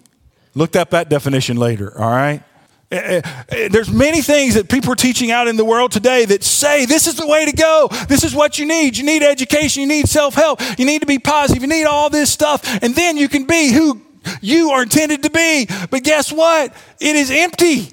Look 0.54 0.74
up 0.74 0.90
that 0.90 1.08
definition 1.08 1.56
later, 1.56 1.96
all 1.96 2.10
right? 2.10 2.42
Eh, 2.90 2.96
eh, 2.96 3.44
eh, 3.50 3.68
there's 3.70 3.90
many 3.90 4.22
things 4.22 4.54
that 4.54 4.68
people 4.70 4.90
are 4.92 4.96
teaching 4.96 5.30
out 5.30 5.46
in 5.46 5.56
the 5.56 5.64
world 5.64 5.92
today 5.92 6.24
that 6.24 6.42
say 6.42 6.86
this 6.86 7.06
is 7.06 7.16
the 7.16 7.26
way 7.26 7.44
to 7.44 7.52
go. 7.52 7.88
This 8.08 8.24
is 8.24 8.34
what 8.34 8.58
you 8.58 8.64
need. 8.64 8.96
You 8.96 9.04
need 9.04 9.22
education. 9.22 9.82
You 9.82 9.88
need 9.88 10.08
self 10.08 10.34
help. 10.34 10.60
You 10.78 10.86
need 10.86 11.00
to 11.00 11.06
be 11.06 11.18
positive. 11.18 11.62
You 11.62 11.68
need 11.68 11.84
all 11.84 12.08
this 12.08 12.30
stuff. 12.30 12.82
And 12.82 12.94
then 12.94 13.18
you 13.18 13.28
can 13.28 13.44
be 13.44 13.72
who 13.72 14.00
you 14.40 14.70
are 14.70 14.83
intended 14.83 15.22
to 15.22 15.31
be. 15.31 15.68
But 15.90 16.02
guess 16.04 16.33
what? 16.33 16.74
It 17.00 17.16
is 17.16 17.31
empty, 17.31 17.90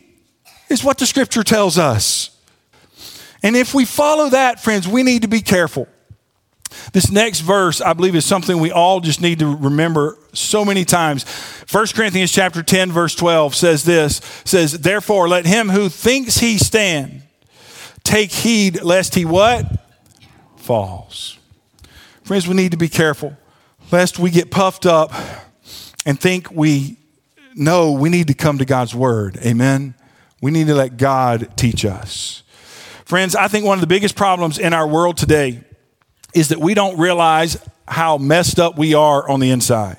is 0.70 0.84
what 0.84 0.98
the 0.98 1.06
scripture 1.06 1.44
tells 1.44 1.78
us. 1.78 2.32
And 3.44 3.56
if 3.56 3.74
we 3.74 3.86
follow 3.86 4.30
that, 4.30 4.64
friends, 4.64 4.88
we 4.88 5.04
need 5.04 5.22
to 5.22 5.28
be 5.28 5.42
careful. 5.42 5.88
This 6.94 7.12
next 7.12 7.42
verse, 7.42 7.80
I 7.82 7.94
believe, 7.94 8.16
is 8.16 8.26
something 8.26 8.60
we 8.60 8.72
all 8.72 9.00
just 9.00 9.22
need 9.22 9.40
to 9.40 9.56
remember 9.56 10.18
so 10.34 10.66
many 10.66 10.84
times. 10.84 11.24
1 11.72 11.88
Corinthians 11.96 12.32
chapter 12.32 12.64
10, 12.64 12.92
verse 12.92 13.16
12 13.16 13.56
says 13.56 13.84
this 13.84 14.22
says, 14.44 14.80
Therefore, 14.80 15.28
let 15.28 15.46
him 15.46 15.70
who 15.70 15.90
thinks 15.90 16.38
he 16.38 16.58
stand 16.58 17.22
take 18.04 18.32
heed 18.32 18.82
lest 18.82 19.16
he 19.16 19.26
what? 19.26 19.66
Falls. 20.58 21.38
Friends, 22.24 22.48
we 22.48 22.56
need 22.56 22.72
to 22.72 22.78
be 22.78 22.90
careful 22.90 23.36
lest 23.92 24.18
we 24.18 24.32
get 24.32 24.50
puffed 24.50 24.86
up 24.86 25.12
and 26.06 26.20
think 26.20 26.52
we 26.52 26.98
know 27.56 27.94
we 27.94 28.10
need 28.10 28.28
to 28.28 28.34
come 28.34 28.60
to 28.60 28.66
God's 28.66 28.94
word. 28.94 29.38
Amen. 29.38 29.96
We 30.42 30.52
need 30.52 30.68
to 30.68 30.76
let 30.76 30.98
God 30.98 31.58
teach 31.58 31.86
us. 31.86 32.44
Friends, 33.06 33.36
I 33.36 33.48
think 33.48 33.66
one 33.66 33.78
of 33.78 33.82
the 33.82 33.88
biggest 33.88 34.16
problems 34.16 34.58
in 34.58 34.74
our 34.74 34.88
world 34.88 35.18
today 35.18 35.64
is 36.34 36.50
that 36.50 36.60
we 36.60 36.74
don't 36.74 36.98
realize 37.00 37.58
how 37.88 38.18
messed 38.18 38.60
up 38.60 38.78
we 38.78 38.94
are 38.94 39.28
on 39.30 39.40
the 39.40 39.52
inside. 39.52 39.98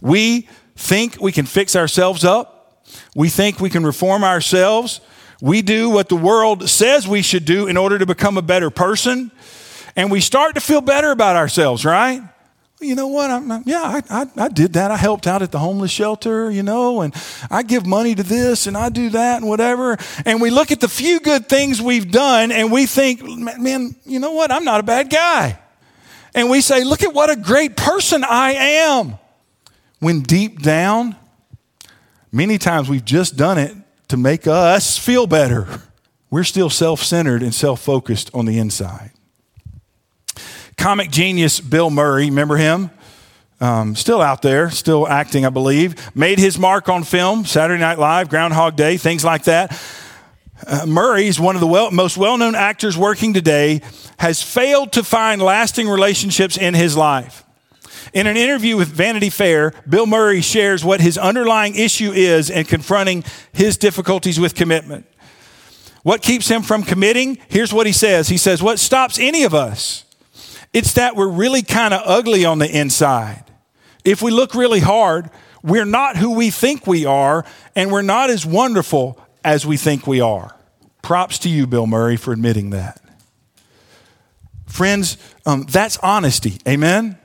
We 0.00 0.48
think 0.76 1.20
we 1.20 1.30
can 1.30 1.46
fix 1.46 1.76
ourselves 1.76 2.24
up. 2.24 2.86
We 3.14 3.28
think 3.28 3.60
we 3.60 3.70
can 3.70 3.84
reform 3.84 4.24
ourselves. 4.24 5.00
We 5.40 5.62
do 5.62 5.90
what 5.90 6.08
the 6.08 6.16
world 6.16 6.68
says 6.68 7.06
we 7.06 7.22
should 7.22 7.44
do 7.44 7.66
in 7.66 7.76
order 7.76 7.98
to 7.98 8.06
become 8.06 8.36
a 8.36 8.42
better 8.42 8.70
person. 8.70 9.30
And 9.94 10.10
we 10.10 10.20
start 10.20 10.54
to 10.54 10.60
feel 10.60 10.80
better 10.80 11.10
about 11.10 11.36
ourselves, 11.36 11.84
right? 11.84 12.22
You 12.82 12.94
know 12.94 13.08
what? 13.08 13.30
I'm, 13.30 13.62
yeah, 13.64 13.82
I, 13.82 14.02
I, 14.10 14.26
I, 14.36 14.48
did 14.48 14.74
that. 14.74 14.90
I 14.90 14.96
helped 14.96 15.26
out 15.26 15.42
at 15.42 15.52
the 15.52 15.58
homeless 15.58 15.90
shelter, 15.90 16.50
you 16.50 16.62
know, 16.62 17.00
and 17.00 17.14
I 17.50 17.62
give 17.62 17.86
money 17.86 18.14
to 18.14 18.22
this 18.22 18.66
and 18.66 18.76
I 18.76 18.88
do 18.88 19.10
that 19.10 19.38
and 19.40 19.48
whatever. 19.48 19.96
And 20.24 20.40
we 20.40 20.50
look 20.50 20.72
at 20.72 20.80
the 20.80 20.88
few 20.88 21.20
good 21.20 21.48
things 21.48 21.80
we've 21.80 22.10
done 22.10 22.52
and 22.52 22.72
we 22.72 22.86
think, 22.86 23.22
man, 23.22 23.94
you 24.04 24.18
know 24.18 24.32
what? 24.32 24.50
I'm 24.50 24.64
not 24.64 24.80
a 24.80 24.82
bad 24.82 25.10
guy. 25.10 25.58
And 26.34 26.50
we 26.50 26.60
say, 26.60 26.84
look 26.84 27.02
at 27.02 27.12
what 27.12 27.30
a 27.30 27.36
great 27.36 27.76
person 27.76 28.24
I 28.24 28.52
am. 28.52 29.18
When 29.98 30.22
deep 30.22 30.62
down, 30.62 31.14
many 32.32 32.58
times 32.58 32.88
we've 32.88 33.04
just 33.04 33.36
done 33.36 33.58
it 33.58 33.74
to 34.08 34.16
make 34.16 34.46
us 34.46 34.98
feel 34.98 35.26
better. 35.26 35.66
We're 36.30 36.44
still 36.44 36.70
self 36.70 37.02
centered 37.02 37.42
and 37.42 37.54
self 37.54 37.80
focused 37.80 38.30
on 38.34 38.46
the 38.46 38.58
inside. 38.58 39.12
Comic 40.82 41.12
genius 41.12 41.60
Bill 41.60 41.90
Murray, 41.90 42.24
remember 42.24 42.56
him? 42.56 42.90
Um, 43.60 43.94
still 43.94 44.20
out 44.20 44.42
there, 44.42 44.68
still 44.68 45.06
acting, 45.06 45.46
I 45.46 45.50
believe. 45.50 46.10
Made 46.16 46.40
his 46.40 46.58
mark 46.58 46.88
on 46.88 47.04
film, 47.04 47.44
Saturday 47.44 47.80
Night 47.80 48.00
Live, 48.00 48.28
Groundhog 48.28 48.74
Day, 48.74 48.96
things 48.96 49.24
like 49.24 49.44
that. 49.44 49.80
Uh, 50.66 50.84
Murray 50.84 51.28
is 51.28 51.38
one 51.38 51.54
of 51.54 51.60
the 51.60 51.68
well, 51.68 51.92
most 51.92 52.16
well 52.16 52.36
known 52.36 52.56
actors 52.56 52.98
working 52.98 53.32
today, 53.32 53.80
has 54.18 54.42
failed 54.42 54.90
to 54.94 55.04
find 55.04 55.40
lasting 55.40 55.88
relationships 55.88 56.56
in 56.56 56.74
his 56.74 56.96
life. 56.96 57.44
In 58.12 58.26
an 58.26 58.36
interview 58.36 58.76
with 58.76 58.88
Vanity 58.88 59.30
Fair, 59.30 59.74
Bill 59.88 60.06
Murray 60.06 60.40
shares 60.40 60.84
what 60.84 61.00
his 61.00 61.16
underlying 61.16 61.76
issue 61.76 62.10
is 62.10 62.50
in 62.50 62.64
confronting 62.64 63.22
his 63.52 63.76
difficulties 63.76 64.40
with 64.40 64.56
commitment. 64.56 65.06
What 66.02 66.22
keeps 66.22 66.48
him 66.48 66.62
from 66.62 66.82
committing? 66.82 67.38
Here's 67.46 67.72
what 67.72 67.86
he 67.86 67.92
says 67.92 68.30
He 68.30 68.36
says, 68.36 68.60
What 68.60 68.80
stops 68.80 69.20
any 69.20 69.44
of 69.44 69.54
us? 69.54 70.06
It's 70.72 70.94
that 70.94 71.16
we're 71.16 71.28
really 71.28 71.62
kind 71.62 71.92
of 71.92 72.02
ugly 72.04 72.44
on 72.44 72.58
the 72.58 72.68
inside. 72.68 73.44
If 74.04 74.22
we 74.22 74.30
look 74.30 74.54
really 74.54 74.80
hard, 74.80 75.30
we're 75.62 75.84
not 75.84 76.16
who 76.16 76.34
we 76.34 76.50
think 76.50 76.86
we 76.86 77.04
are, 77.04 77.44
and 77.76 77.92
we're 77.92 78.02
not 78.02 78.30
as 78.30 78.44
wonderful 78.44 79.18
as 79.44 79.66
we 79.66 79.76
think 79.76 80.06
we 80.06 80.20
are. 80.20 80.56
Props 81.02 81.38
to 81.40 81.48
you, 81.48 81.66
Bill 81.66 81.86
Murray, 81.86 82.16
for 82.16 82.32
admitting 82.32 82.70
that. 82.70 83.00
Friends, 84.66 85.18
um, 85.44 85.64
that's 85.64 85.98
honesty. 85.98 86.58
Amen? 86.66 87.18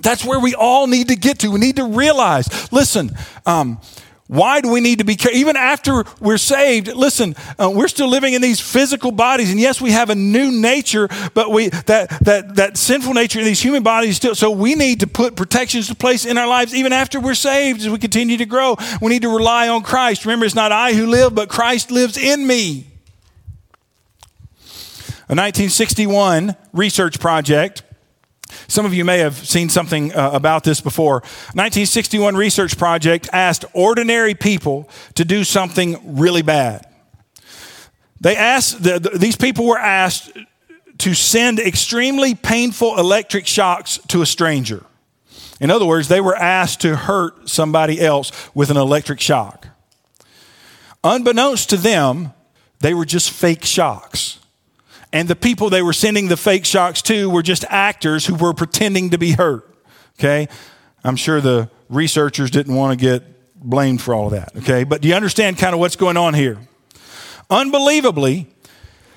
That's 0.00 0.24
where 0.24 0.40
we 0.40 0.54
all 0.54 0.86
need 0.86 1.08
to 1.08 1.16
get 1.16 1.40
to. 1.40 1.50
We 1.52 1.60
need 1.60 1.76
to 1.76 1.84
realize 1.84 2.72
listen, 2.72 3.10
um, 3.46 3.80
why 4.28 4.60
do 4.60 4.70
we 4.70 4.80
need 4.80 4.98
to 4.98 5.04
be 5.04 5.16
careful? 5.16 5.38
Even 5.38 5.56
after 5.56 6.04
we're 6.20 6.38
saved, 6.38 6.88
listen, 6.88 7.34
uh, 7.58 7.70
we're 7.74 7.88
still 7.88 8.08
living 8.08 8.34
in 8.34 8.40
these 8.40 8.60
physical 8.60 9.12
bodies. 9.12 9.50
And 9.50 9.60
yes, 9.60 9.80
we 9.80 9.90
have 9.90 10.10
a 10.10 10.14
new 10.14 10.50
nature, 10.50 11.08
but 11.34 11.50
we, 11.50 11.68
that, 11.68 12.08
that, 12.24 12.54
that 12.56 12.76
sinful 12.78 13.14
nature 13.14 13.40
in 13.40 13.44
these 13.44 13.60
human 13.60 13.82
bodies 13.82 14.16
still. 14.16 14.34
So 14.34 14.50
we 14.50 14.74
need 14.74 15.00
to 15.00 15.06
put 15.06 15.36
protections 15.36 15.88
to 15.88 15.94
place 15.94 16.24
in 16.24 16.38
our 16.38 16.46
lives 16.46 16.74
even 16.74 16.92
after 16.92 17.20
we're 17.20 17.34
saved 17.34 17.80
as 17.80 17.90
we 17.90 17.98
continue 17.98 18.38
to 18.38 18.46
grow. 18.46 18.76
We 19.02 19.10
need 19.10 19.22
to 19.22 19.28
rely 19.28 19.68
on 19.68 19.82
Christ. 19.82 20.24
Remember, 20.24 20.46
it's 20.46 20.54
not 20.54 20.72
I 20.72 20.94
who 20.94 21.06
live, 21.06 21.34
but 21.34 21.48
Christ 21.48 21.90
lives 21.90 22.16
in 22.16 22.46
me. 22.46 22.86
A 25.28 25.34
1961 25.34 26.56
research 26.72 27.20
project 27.20 27.82
some 28.72 28.86
of 28.86 28.94
you 28.94 29.04
may 29.04 29.18
have 29.18 29.36
seen 29.36 29.68
something 29.68 30.14
uh, 30.14 30.30
about 30.32 30.64
this 30.64 30.80
before. 30.80 31.16
1961 31.52 32.34
research 32.36 32.78
project 32.78 33.28
asked 33.30 33.66
ordinary 33.74 34.34
people 34.34 34.88
to 35.14 35.26
do 35.26 35.44
something 35.44 36.16
really 36.18 36.40
bad. 36.40 36.86
They 38.22 38.34
asked, 38.34 38.82
the, 38.82 38.98
the, 38.98 39.10
these 39.10 39.36
people 39.36 39.66
were 39.66 39.78
asked 39.78 40.32
to 40.98 41.12
send 41.12 41.58
extremely 41.60 42.34
painful 42.34 42.98
electric 42.98 43.46
shocks 43.46 43.98
to 44.08 44.22
a 44.22 44.26
stranger. 44.26 44.86
In 45.60 45.70
other 45.70 45.84
words, 45.84 46.08
they 46.08 46.22
were 46.22 46.36
asked 46.36 46.80
to 46.80 46.96
hurt 46.96 47.50
somebody 47.50 48.00
else 48.00 48.32
with 48.54 48.70
an 48.70 48.78
electric 48.78 49.20
shock. 49.20 49.68
Unbeknownst 51.04 51.68
to 51.70 51.76
them, 51.76 52.32
they 52.80 52.94
were 52.94 53.04
just 53.04 53.30
fake 53.30 53.66
shocks. 53.66 54.38
And 55.12 55.28
the 55.28 55.36
people 55.36 55.68
they 55.68 55.82
were 55.82 55.92
sending 55.92 56.28
the 56.28 56.36
fake 56.36 56.64
shocks 56.64 57.02
to 57.02 57.28
were 57.28 57.42
just 57.42 57.64
actors 57.68 58.26
who 58.26 58.34
were 58.34 58.54
pretending 58.54 59.10
to 59.10 59.18
be 59.18 59.32
hurt. 59.32 59.68
Okay? 60.18 60.48
I'm 61.04 61.16
sure 61.16 61.40
the 61.40 61.68
researchers 61.88 62.50
didn't 62.50 62.74
want 62.74 62.98
to 62.98 63.04
get 63.04 63.22
blamed 63.56 64.00
for 64.00 64.14
all 64.14 64.26
of 64.26 64.32
that. 64.32 64.56
Okay? 64.58 64.84
But 64.84 65.02
do 65.02 65.08
you 65.08 65.14
understand 65.14 65.58
kind 65.58 65.74
of 65.74 65.80
what's 65.80 65.96
going 65.96 66.16
on 66.16 66.32
here? 66.32 66.58
Unbelievably, 67.50 68.46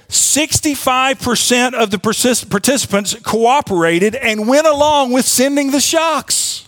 65% 0.10 1.74
of 1.74 1.92
the 1.92 1.98
participants 1.98 3.16
cooperated 3.24 4.16
and 4.16 4.48
went 4.48 4.68
along 4.68 5.14
with 5.14 5.26
sending 5.26 5.72
the 5.72 5.80
shocks. 5.80 6.68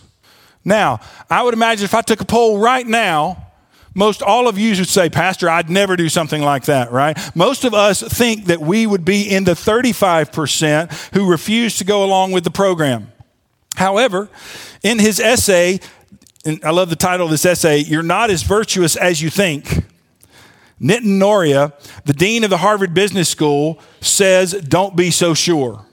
Now, 0.64 1.00
I 1.30 1.42
would 1.42 1.54
imagine 1.54 1.84
if 1.84 1.94
I 1.94 2.00
took 2.02 2.20
a 2.20 2.24
poll 2.24 2.58
right 2.58 2.86
now, 2.86 3.47
most 3.98 4.22
all 4.22 4.46
of 4.46 4.56
you 4.56 4.76
would 4.76 4.86
say, 4.86 5.10
Pastor, 5.10 5.50
I'd 5.50 5.68
never 5.68 5.96
do 5.96 6.08
something 6.08 6.40
like 6.40 6.66
that, 6.66 6.92
right? 6.92 7.18
Most 7.34 7.64
of 7.64 7.74
us 7.74 8.00
think 8.00 8.44
that 8.44 8.60
we 8.60 8.86
would 8.86 9.04
be 9.04 9.28
in 9.28 9.42
the 9.42 9.54
35% 9.54 11.12
who 11.14 11.28
refuse 11.28 11.78
to 11.78 11.84
go 11.84 12.04
along 12.04 12.30
with 12.30 12.44
the 12.44 12.50
program. 12.50 13.10
However, 13.74 14.28
in 14.84 15.00
his 15.00 15.18
essay, 15.18 15.80
and 16.44 16.64
I 16.64 16.70
love 16.70 16.90
the 16.90 16.96
title 16.96 17.26
of 17.26 17.32
this 17.32 17.44
essay, 17.44 17.78
You're 17.78 18.04
Not 18.04 18.30
As 18.30 18.44
Virtuous 18.44 18.94
as 18.94 19.20
You 19.20 19.30
Think. 19.30 19.66
Nitin 20.80 21.18
Nohria, 21.18 21.72
the 22.04 22.12
dean 22.12 22.44
of 22.44 22.50
the 22.50 22.58
Harvard 22.58 22.94
Business 22.94 23.28
School, 23.28 23.80
says, 24.00 24.52
Don't 24.52 24.94
be 24.94 25.10
so 25.10 25.34
sure. 25.34 25.84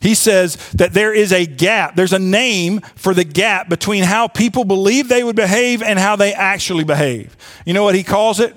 He 0.00 0.14
says 0.14 0.56
that 0.72 0.92
there 0.92 1.12
is 1.12 1.32
a 1.32 1.46
gap, 1.46 1.96
there's 1.96 2.12
a 2.12 2.18
name 2.18 2.80
for 2.94 3.14
the 3.14 3.24
gap 3.24 3.68
between 3.68 4.04
how 4.04 4.28
people 4.28 4.64
believe 4.64 5.08
they 5.08 5.24
would 5.24 5.36
behave 5.36 5.82
and 5.82 5.98
how 5.98 6.16
they 6.16 6.32
actually 6.32 6.84
behave. 6.84 7.36
You 7.66 7.74
know 7.74 7.82
what 7.82 7.94
he 7.94 8.04
calls 8.04 8.40
it? 8.40 8.54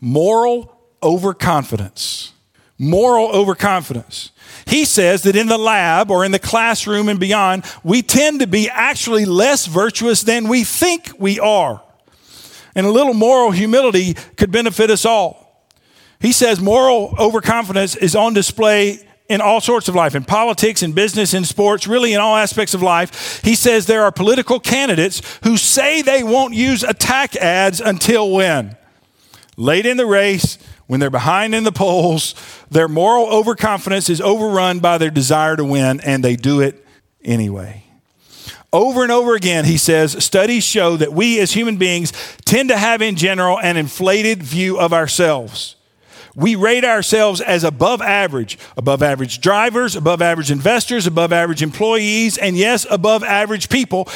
Moral 0.00 0.72
overconfidence. 1.02 2.32
Moral 2.78 3.28
overconfidence. 3.28 4.32
He 4.66 4.84
says 4.84 5.22
that 5.22 5.36
in 5.36 5.46
the 5.46 5.58
lab 5.58 6.10
or 6.10 6.24
in 6.24 6.32
the 6.32 6.38
classroom 6.38 7.08
and 7.08 7.18
beyond, 7.18 7.64
we 7.82 8.02
tend 8.02 8.40
to 8.40 8.46
be 8.46 8.68
actually 8.68 9.24
less 9.24 9.66
virtuous 9.66 10.22
than 10.22 10.48
we 10.48 10.64
think 10.64 11.10
we 11.18 11.40
are. 11.40 11.82
And 12.74 12.86
a 12.86 12.90
little 12.90 13.14
moral 13.14 13.52
humility 13.52 14.14
could 14.36 14.52
benefit 14.52 14.90
us 14.90 15.04
all. 15.04 15.66
He 16.20 16.32
says 16.32 16.60
moral 16.60 17.14
overconfidence 17.18 17.96
is 17.96 18.14
on 18.14 18.34
display 18.34 19.06
in 19.28 19.40
all 19.40 19.60
sorts 19.60 19.88
of 19.88 19.94
life, 19.94 20.14
in 20.14 20.24
politics, 20.24 20.82
in 20.82 20.92
business, 20.92 21.34
in 21.34 21.44
sports, 21.44 21.86
really 21.86 22.12
in 22.12 22.20
all 22.20 22.36
aspects 22.36 22.74
of 22.74 22.82
life. 22.82 23.40
He 23.42 23.54
says 23.54 23.86
there 23.86 24.04
are 24.04 24.12
political 24.12 24.60
candidates 24.60 25.20
who 25.42 25.56
say 25.56 26.02
they 26.02 26.22
won't 26.22 26.54
use 26.54 26.82
attack 26.82 27.36
ads 27.36 27.80
until 27.80 28.30
when? 28.30 28.76
Late 29.56 29.86
in 29.86 29.96
the 29.96 30.06
race, 30.06 30.58
when 30.86 31.00
they're 31.00 31.10
behind 31.10 31.54
in 31.54 31.64
the 31.64 31.72
polls, 31.72 32.34
their 32.70 32.88
moral 32.88 33.26
overconfidence 33.26 34.08
is 34.08 34.20
overrun 34.20 34.78
by 34.78 34.98
their 34.98 35.10
desire 35.10 35.56
to 35.56 35.64
win, 35.64 36.00
and 36.00 36.22
they 36.22 36.36
do 36.36 36.60
it 36.60 36.84
anyway. 37.24 37.82
Over 38.72 39.02
and 39.02 39.12
over 39.12 39.34
again, 39.34 39.64
he 39.64 39.78
says, 39.78 40.22
studies 40.22 40.64
show 40.64 40.96
that 40.98 41.12
we 41.12 41.40
as 41.40 41.52
human 41.52 41.76
beings 41.76 42.12
tend 42.44 42.68
to 42.68 42.76
have 42.76 43.00
in 43.00 43.16
general 43.16 43.58
an 43.58 43.76
inflated 43.76 44.42
view 44.42 44.78
of 44.78 44.92
ourselves. 44.92 45.75
We 46.36 46.54
rate 46.54 46.84
ourselves 46.84 47.40
as 47.40 47.64
above 47.64 48.02
average, 48.02 48.58
above 48.76 49.02
average 49.02 49.40
drivers, 49.40 49.96
above 49.96 50.20
average 50.20 50.50
investors, 50.50 51.06
above 51.06 51.32
average 51.32 51.62
employees, 51.62 52.36
and 52.36 52.58
yes, 52.58 52.86
above 52.90 53.24
average 53.24 53.70
people, 53.70 54.06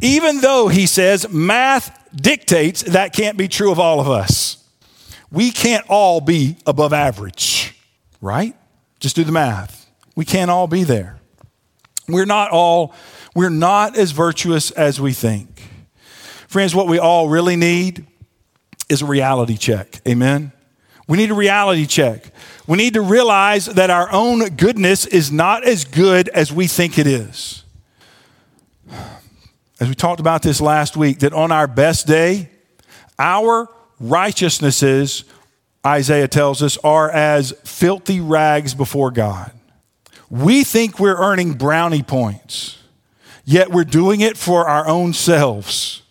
even 0.00 0.40
though 0.40 0.68
he 0.68 0.86
says 0.86 1.28
math 1.28 1.92
dictates 2.14 2.82
that 2.82 3.12
can't 3.12 3.36
be 3.36 3.48
true 3.48 3.72
of 3.72 3.80
all 3.80 3.98
of 3.98 4.08
us. 4.08 4.64
We 5.32 5.50
can't 5.50 5.84
all 5.88 6.20
be 6.20 6.56
above 6.66 6.92
average, 6.92 7.74
right? 8.20 8.54
Just 9.00 9.16
do 9.16 9.24
the 9.24 9.32
math. 9.32 9.90
We 10.14 10.24
can't 10.24 10.52
all 10.52 10.68
be 10.68 10.84
there. 10.84 11.18
We're 12.08 12.26
not 12.26 12.52
all, 12.52 12.94
we're 13.34 13.50
not 13.50 13.96
as 13.96 14.12
virtuous 14.12 14.70
as 14.70 15.00
we 15.00 15.12
think. 15.12 15.62
Friends, 16.46 16.76
what 16.76 16.86
we 16.86 17.00
all 17.00 17.28
really 17.28 17.56
need 17.56 18.06
is 18.88 19.02
a 19.02 19.06
reality 19.06 19.56
check. 19.56 20.00
Amen? 20.06 20.52
We 21.06 21.18
need 21.18 21.30
a 21.30 21.34
reality 21.34 21.86
check. 21.86 22.32
We 22.66 22.76
need 22.78 22.94
to 22.94 23.00
realize 23.00 23.66
that 23.66 23.90
our 23.90 24.10
own 24.12 24.40
goodness 24.56 25.06
is 25.06 25.30
not 25.30 25.64
as 25.64 25.84
good 25.84 26.28
as 26.30 26.52
we 26.52 26.66
think 26.66 26.98
it 26.98 27.06
is. 27.06 27.62
As 29.78 29.88
we 29.88 29.94
talked 29.94 30.20
about 30.20 30.42
this 30.42 30.60
last 30.60 30.96
week, 30.96 31.20
that 31.20 31.32
on 31.32 31.52
our 31.52 31.66
best 31.66 32.06
day, 32.06 32.50
our 33.18 33.68
righteousnesses, 34.00 35.24
Isaiah 35.86 36.28
tells 36.28 36.62
us, 36.62 36.76
are 36.78 37.10
as 37.10 37.52
filthy 37.64 38.20
rags 38.20 38.74
before 38.74 39.10
God. 39.10 39.52
We 40.28 40.64
think 40.64 40.98
we're 40.98 41.16
earning 41.16 41.52
brownie 41.52 42.02
points, 42.02 42.78
yet 43.44 43.70
we're 43.70 43.84
doing 43.84 44.22
it 44.22 44.36
for 44.36 44.66
our 44.66 44.88
own 44.88 45.12
selves. 45.12 46.02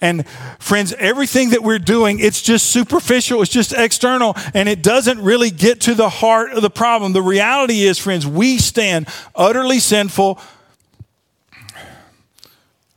And 0.00 0.26
friends, 0.58 0.92
everything 0.94 1.50
that 1.50 1.62
we're 1.62 1.78
doing, 1.78 2.18
it's 2.18 2.42
just 2.42 2.66
superficial, 2.68 3.42
it's 3.42 3.50
just 3.50 3.72
external, 3.72 4.36
and 4.54 4.68
it 4.68 4.82
doesn't 4.82 5.20
really 5.20 5.50
get 5.50 5.80
to 5.82 5.94
the 5.94 6.08
heart 6.08 6.52
of 6.52 6.62
the 6.62 6.70
problem. 6.70 7.12
The 7.12 7.22
reality 7.22 7.82
is, 7.82 7.98
friends, 7.98 8.26
we 8.26 8.58
stand 8.58 9.08
utterly 9.34 9.78
sinful, 9.78 10.40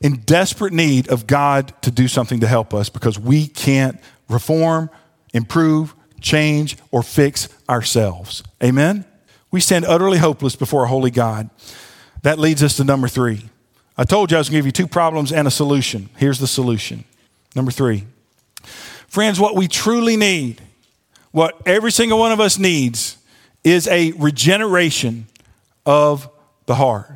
in 0.00 0.16
desperate 0.20 0.72
need 0.72 1.08
of 1.08 1.26
God 1.26 1.74
to 1.82 1.90
do 1.90 2.08
something 2.08 2.40
to 2.40 2.46
help 2.46 2.72
us 2.72 2.88
because 2.88 3.18
we 3.18 3.46
can't 3.46 4.00
reform, 4.28 4.90
improve, 5.34 5.94
change, 6.20 6.76
or 6.90 7.02
fix 7.02 7.48
ourselves. 7.68 8.42
Amen? 8.62 9.04
We 9.50 9.60
stand 9.60 9.84
utterly 9.84 10.18
hopeless 10.18 10.56
before 10.56 10.84
a 10.84 10.88
holy 10.88 11.10
God. 11.10 11.50
That 12.22 12.38
leads 12.38 12.62
us 12.62 12.76
to 12.76 12.84
number 12.84 13.08
three. 13.08 13.48
I 13.96 14.04
told 14.04 14.30
you 14.30 14.36
I 14.36 14.40
was 14.40 14.48
going 14.48 14.56
to 14.56 14.58
give 14.58 14.66
you 14.66 14.72
two 14.72 14.86
problems 14.86 15.32
and 15.32 15.46
a 15.46 15.50
solution. 15.50 16.08
Here's 16.16 16.38
the 16.38 16.46
solution. 16.46 17.04
Number 17.54 17.70
three. 17.70 18.04
Friends, 19.08 19.40
what 19.40 19.56
we 19.56 19.68
truly 19.68 20.16
need, 20.16 20.62
what 21.32 21.60
every 21.66 21.90
single 21.90 22.18
one 22.18 22.32
of 22.32 22.40
us 22.40 22.58
needs, 22.58 23.18
is 23.64 23.88
a 23.88 24.12
regeneration 24.12 25.26
of 25.84 26.30
the 26.66 26.76
heart. 26.76 27.10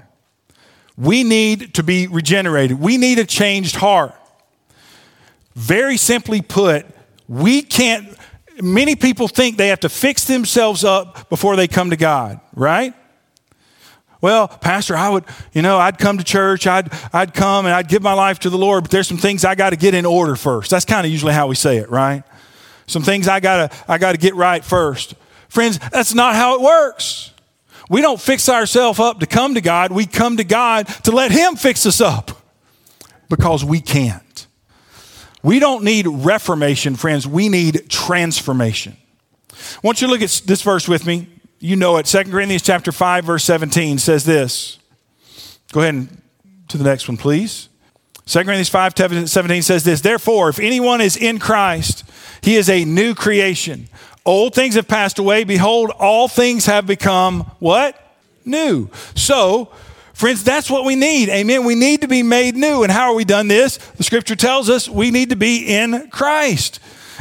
We 0.97 1.25
need 1.25 1.75
to 1.75 1.83
be 1.83 2.07
regenerated. 2.07 2.79
We 2.81 2.99
need 2.99 3.19
a 3.19 3.25
changed 3.25 3.77
heart. 3.77 4.15
Very 5.55 5.97
simply 5.97 6.43
put, 6.43 6.87
we 7.29 7.63
can't, 7.63 8.17
many 8.61 8.97
people 8.97 9.29
think 9.29 9.57
they 9.57 9.69
have 9.69 9.81
to 9.81 9.89
fix 9.89 10.25
themselves 10.25 10.85
up 10.85 11.29
before 11.29 11.57
they 11.57 11.69
come 11.69 11.91
to 11.91 11.97
God, 11.97 12.41
right? 12.55 12.95
Well, 14.25 14.49
Pastor, 14.49 14.97
I 14.97 15.11
would, 15.11 15.25
you 15.53 15.61
know, 15.61 15.77
I'd 15.77 15.99
come 15.99 16.17
to 16.17 16.25
church, 16.25 16.67
I'd, 16.67 16.91
I'd 17.13 17.35
come 17.35 17.67
and 17.67 17.75
I'd 17.75 17.89
give 17.89 18.01
my 18.01 18.15
life 18.15 18.39
to 18.39 18.49
the 18.49 18.57
Lord, 18.57 18.85
but 18.85 18.91
there's 18.91 19.07
some 19.07 19.19
things 19.19 19.45
I 19.45 19.55
got 19.55 19.71
to 19.71 19.77
get 19.77 19.93
in 19.93 20.07
order 20.07 20.35
first. 20.35 20.71
That's 20.71 20.87
kind 20.87 21.05
of 21.05 21.13
usually 21.13 21.35
how 21.35 21.47
we 21.47 21.55
say 21.55 21.77
it, 21.77 21.91
right? 21.91 22.23
Some 22.87 23.03
things 23.03 23.29
I 23.29 23.41
got 23.41 23.71
to, 23.71 23.79
I 23.87 23.99
got 23.99 24.13
to 24.13 24.17
get 24.17 24.35
right 24.35 24.65
first. 24.65 25.13
Friends, 25.51 25.79
that's 25.93 26.15
not 26.15 26.37
how 26.37 26.55
it 26.55 26.63
works. 26.63 27.33
We 27.91 28.01
don't 28.01 28.19
fix 28.19 28.49
ourselves 28.49 28.99
up 28.99 29.21
to 29.21 29.27
come 29.27 29.57
to 29.57 29.61
God. 29.61 29.93
We 29.93 30.07
come 30.07 30.39
to 30.39 30.45
God 30.45 30.87
to 31.05 31.11
let 31.11 31.31
Him 31.31 31.55
fix 31.55 31.85
us 31.85 32.01
up 32.01 32.31
because 33.29 33.63
we 33.63 33.83
can't. 33.83 34.47
We 35.43 35.59
don't 35.59 35.85
need 35.85 36.07
reformation, 36.07 36.97
friends. 36.97 37.27
We 37.27 37.51
need 37.51 37.91
transformation. 37.91 38.97
I 39.53 39.57
want 39.83 40.01
you 40.01 40.07
to 40.07 40.13
look 40.15 40.23
at 40.23 40.41
this 40.47 40.63
verse 40.63 40.89
with 40.89 41.05
me. 41.05 41.29
You 41.65 41.77
know 41.77 41.97
it. 41.97 42.05
2 42.05 42.25
Corinthians 42.25 42.61
chapter 42.61 42.93
5, 42.93 43.25
verse 43.25 43.43
17 43.43 43.97
says 43.97 44.27
this. 44.27 44.79
Go 45.73 45.81
ahead 45.81 45.95
and 45.95 46.23
to 46.69 46.77
the 46.77 46.85
next 46.85 47.09
one, 47.09 47.17
please. 47.17 47.71
2 48.27 48.41
Corinthians 48.41 48.69
5, 48.69 48.93
17 49.27 49.63
says 49.63 49.83
this. 49.83 50.03
Therefore, 50.03 50.51
if 50.51 50.59
anyone 50.59 51.01
is 51.01 51.17
in 51.17 51.39
Christ, 51.39 52.05
he 52.43 52.57
is 52.57 52.69
a 52.69 52.85
new 52.85 53.15
creation. 53.15 53.89
Old 54.27 54.55
things 54.55 54.75
have 54.75 54.87
passed 54.87 55.19
away. 55.19 55.45
Behold, 55.45 55.91
all 55.99 56.29
things 56.29 56.67
have 56.67 56.87
become 56.87 57.51
what? 57.61 57.99
New. 58.45 58.91
So, 59.15 59.73
friends, 60.13 60.45
that's 60.45 60.71
what 60.71 60.85
we 60.85 60.97
need. 60.97 61.31
Amen. 61.31 61.65
We 61.65 61.77
need 61.77 62.03
to 62.03 62.09
be 62.09 62.23
made 62.23 62.57
new. 62.57 62.83
And 62.83 62.93
how 62.93 63.11
are 63.11 63.15
we 63.15 63.25
done 63.25 63.49
this? 63.49 63.79
The 63.79 64.03
scripture 64.03 64.37
tells 64.37 64.69
us 64.69 64.87
we 64.87 65.11
need 65.11 65.31
to 65.31 65.37
be 65.37 65.65
in 65.65 66.11
Christ. 66.11 66.79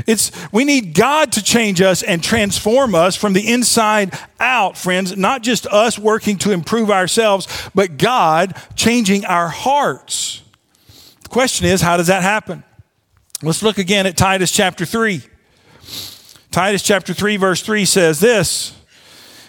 It's 0.08 0.32
we 0.52 0.66
need 0.66 0.94
God 0.94 1.32
to 1.34 1.44
change 1.44 1.82
us 1.82 2.04
and 2.04 2.24
transform 2.24 2.96
us 2.96 3.16
from 3.16 3.34
the 3.34 3.52
inside 3.52 4.18
out, 4.40 4.78
friends, 4.78 5.16
not 5.16 5.44
just 5.44 5.68
us 5.68 5.98
working 5.98 6.38
to 6.40 6.52
improve 6.52 6.90
ourselves, 6.90 7.48
but 7.74 7.98
God 7.98 8.56
changing 8.76 9.26
our 9.26 9.50
hearts. 9.50 10.42
The 11.24 11.30
question 11.30 11.68
is, 11.68 11.82
how 11.82 11.98
does 11.98 12.08
that 12.08 12.24
happen? 12.24 12.64
Let's 13.42 13.64
look 13.64 13.78
again 13.78 14.06
at 14.06 14.16
Titus 14.16 14.52
chapter 14.52 14.86
3. 14.86 15.22
Titus 16.52 16.84
chapter 16.84 17.14
3 17.14 17.38
verse 17.38 17.62
3 17.62 17.84
says 17.84 18.20
this. 18.20 18.74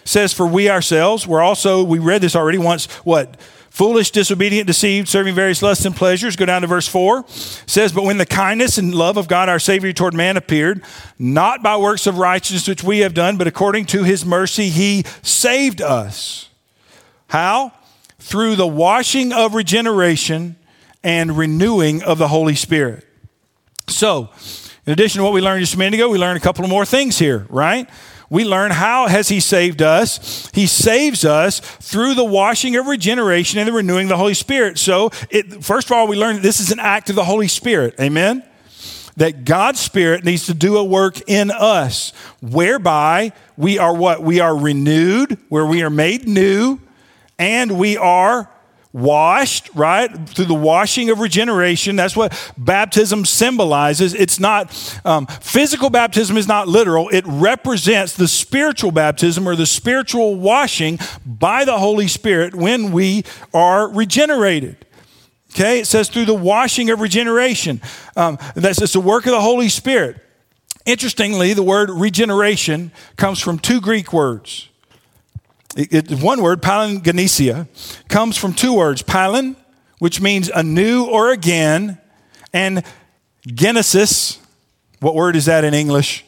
says 0.05 0.33
for 0.33 0.47
we 0.47 0.69
ourselves 0.71 1.27
we're 1.27 1.41
also 1.41 1.83
we 1.83 1.99
read 1.99 2.19
this 2.19 2.35
already 2.35 2.57
once 2.57 2.87
what 3.05 3.39
Foolish, 3.75 4.11
disobedient, 4.11 4.67
deceived, 4.67 5.09
serving 5.09 5.35
various 5.35 5.61
lusts 5.61 5.83
and 5.83 5.93
pleasures. 5.93 6.37
Go 6.37 6.45
down 6.45 6.61
to 6.61 6.67
verse 6.67 6.87
4. 6.87 7.19
It 7.19 7.29
says, 7.67 7.91
But 7.91 8.05
when 8.05 8.17
the 8.17 8.25
kindness 8.25 8.77
and 8.77 8.95
love 8.95 9.17
of 9.17 9.27
God 9.27 9.49
our 9.49 9.59
Savior 9.59 9.91
toward 9.91 10.13
man 10.13 10.37
appeared, 10.37 10.81
not 11.19 11.61
by 11.61 11.75
works 11.75 12.07
of 12.07 12.17
righteousness 12.17 12.69
which 12.69 12.85
we 12.85 12.99
have 12.99 13.13
done, 13.13 13.35
but 13.35 13.47
according 13.47 13.87
to 13.87 14.03
his 14.03 14.23
mercy, 14.23 14.69
he 14.69 15.03
saved 15.21 15.81
us. 15.81 16.47
How? 17.27 17.73
Through 18.17 18.55
the 18.55 18.65
washing 18.65 19.33
of 19.33 19.55
regeneration 19.55 20.55
and 21.03 21.37
renewing 21.37 22.01
of 22.01 22.17
the 22.17 22.29
Holy 22.29 22.55
Spirit. 22.55 23.05
So, 23.89 24.29
in 24.85 24.93
addition 24.93 25.19
to 25.19 25.25
what 25.25 25.33
we 25.33 25.41
learned 25.41 25.59
just 25.59 25.75
a 25.75 25.77
minute 25.77 25.95
ago, 25.95 26.07
we 26.07 26.17
learned 26.17 26.37
a 26.37 26.41
couple 26.41 26.63
of 26.63 26.69
more 26.69 26.85
things 26.85 27.19
here, 27.19 27.45
right? 27.49 27.89
We 28.29 28.43
learn 28.43 28.71
how 28.71 29.07
has 29.07 29.29
he 29.29 29.39
saved 29.39 29.81
us. 29.81 30.49
He 30.53 30.67
saves 30.67 31.25
us 31.25 31.59
through 31.59 32.15
the 32.15 32.23
washing 32.23 32.75
of 32.75 32.87
regeneration 32.87 33.59
and 33.59 33.67
the 33.67 33.73
renewing 33.73 34.05
of 34.05 34.09
the 34.09 34.17
holy 34.17 34.33
spirit. 34.33 34.77
So 34.77 35.11
it, 35.29 35.63
first 35.63 35.87
of 35.87 35.93
all 35.93 36.07
we 36.07 36.17
learn 36.17 36.35
that 36.35 36.41
this 36.41 36.59
is 36.59 36.71
an 36.71 36.79
act 36.79 37.09
of 37.09 37.15
the 37.15 37.23
holy 37.23 37.47
spirit. 37.47 37.95
Amen? 37.99 38.43
That 39.17 39.45
god's 39.45 39.79
spirit 39.79 40.25
needs 40.25 40.47
to 40.47 40.53
do 40.53 40.77
a 40.77 40.83
work 40.83 41.29
in 41.29 41.51
us 41.51 42.11
whereby 42.41 43.31
we 43.55 43.77
are 43.77 43.95
what? 43.95 44.21
We 44.21 44.39
are 44.39 44.57
renewed 44.57 45.37
where 45.49 45.65
we 45.65 45.83
are 45.83 45.89
made 45.89 46.27
new 46.27 46.79
and 47.37 47.77
we 47.77 47.97
are 47.97 48.49
washed, 48.95 49.69
right? 49.75 50.07
Through 50.29 50.45
the 50.45 50.53
washing 50.53 51.09
of 51.09 51.19
regeneration. 51.19 51.97
That's 51.97 52.15
what 52.15 52.31
baptism 52.57 53.25
symbolizes. 53.25 54.13
It's 54.13 54.39
not, 54.39 54.71
um, 55.03 55.27
physical 55.27 55.89
baptism 55.89 56.37
is 56.37 56.47
not 56.47 56.69
literal. 56.69 57.09
It 57.09 57.25
represents 57.27 58.13
the 58.13 58.29
spiritual 58.29 58.91
baptism 58.91 59.49
or 59.49 59.57
the 59.57 59.65
spiritual 59.65 60.35
washing 60.35 60.97
by 61.25 61.65
the 61.65 61.77
Holy 61.77 62.07
Spirit 62.07 62.55
when 62.55 62.93
we 62.93 63.25
are 63.53 63.89
regenerated. 63.89 64.85
Okay, 65.53 65.79
it 65.79 65.87
says 65.87 66.07
through 66.07 66.25
the 66.25 66.33
washing 66.33 66.89
of 66.89 67.01
regeneration. 67.01 67.81
Um, 68.15 68.37
that's 68.55 68.81
it's 68.81 68.93
the 68.93 69.01
work 69.01 69.25
of 69.25 69.31
the 69.31 69.41
Holy 69.41 69.67
Spirit. 69.67 70.21
Interestingly, 70.85 71.53
the 71.53 71.63
word 71.63 71.89
regeneration 71.89 72.93
comes 73.17 73.41
from 73.41 73.59
two 73.59 73.81
Greek 73.81 74.13
words. 74.13 74.69
It, 75.75 76.11
it, 76.11 76.21
one 76.21 76.41
word, 76.41 76.61
palingenesia, 76.61 77.67
comes 78.07 78.37
from 78.37 78.53
two 78.53 78.73
words, 78.73 79.01
palin, 79.01 79.55
which 79.99 80.21
means 80.21 80.49
anew 80.49 81.05
or 81.05 81.31
again, 81.31 81.99
and 82.53 82.83
genesis. 83.45 84.39
What 84.99 85.15
word 85.15 85.35
is 85.35 85.45
that 85.45 85.63
in 85.63 85.73
English? 85.73 86.25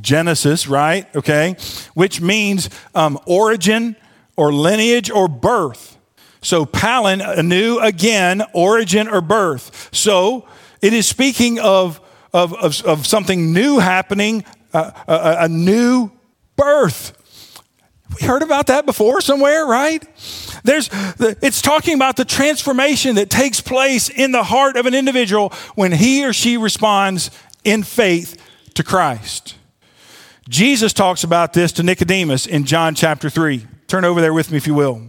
Genesis, 0.00 0.66
right? 0.66 1.14
Okay, 1.14 1.56
which 1.94 2.20
means 2.20 2.70
um, 2.94 3.18
origin 3.26 3.96
or 4.36 4.52
lineage 4.52 5.10
or 5.10 5.28
birth. 5.28 5.98
So 6.42 6.66
palin, 6.66 7.20
anew 7.20 7.78
again, 7.78 8.42
origin 8.52 9.08
or 9.08 9.20
birth. 9.20 9.90
So 9.92 10.46
it 10.80 10.92
is 10.92 11.06
speaking 11.06 11.60
of, 11.60 12.00
of, 12.32 12.52
of, 12.54 12.82
of 12.82 13.06
something 13.06 13.52
new 13.52 13.78
happening, 13.78 14.44
uh, 14.74 14.90
a, 15.06 15.44
a 15.44 15.48
new 15.48 16.10
birth. 16.56 17.12
We 18.20 18.26
heard 18.26 18.42
about 18.42 18.66
that 18.66 18.86
before 18.86 19.20
somewhere, 19.20 19.66
right? 19.66 20.02
There's, 20.64 20.88
the, 20.88 21.36
it's 21.42 21.62
talking 21.62 21.94
about 21.94 22.16
the 22.16 22.24
transformation 22.24 23.16
that 23.16 23.30
takes 23.30 23.60
place 23.60 24.08
in 24.08 24.32
the 24.32 24.42
heart 24.44 24.76
of 24.76 24.86
an 24.86 24.94
individual 24.94 25.50
when 25.74 25.92
he 25.92 26.24
or 26.24 26.32
she 26.32 26.56
responds 26.56 27.30
in 27.64 27.82
faith 27.82 28.40
to 28.74 28.82
Christ. 28.82 29.56
Jesus 30.48 30.92
talks 30.92 31.24
about 31.24 31.52
this 31.52 31.72
to 31.72 31.82
Nicodemus 31.82 32.46
in 32.46 32.64
John 32.64 32.94
chapter 32.94 33.30
3. 33.30 33.66
Turn 33.86 34.04
over 34.04 34.20
there 34.20 34.34
with 34.34 34.50
me 34.50 34.56
if 34.56 34.66
you 34.66 34.74
will. 34.74 35.02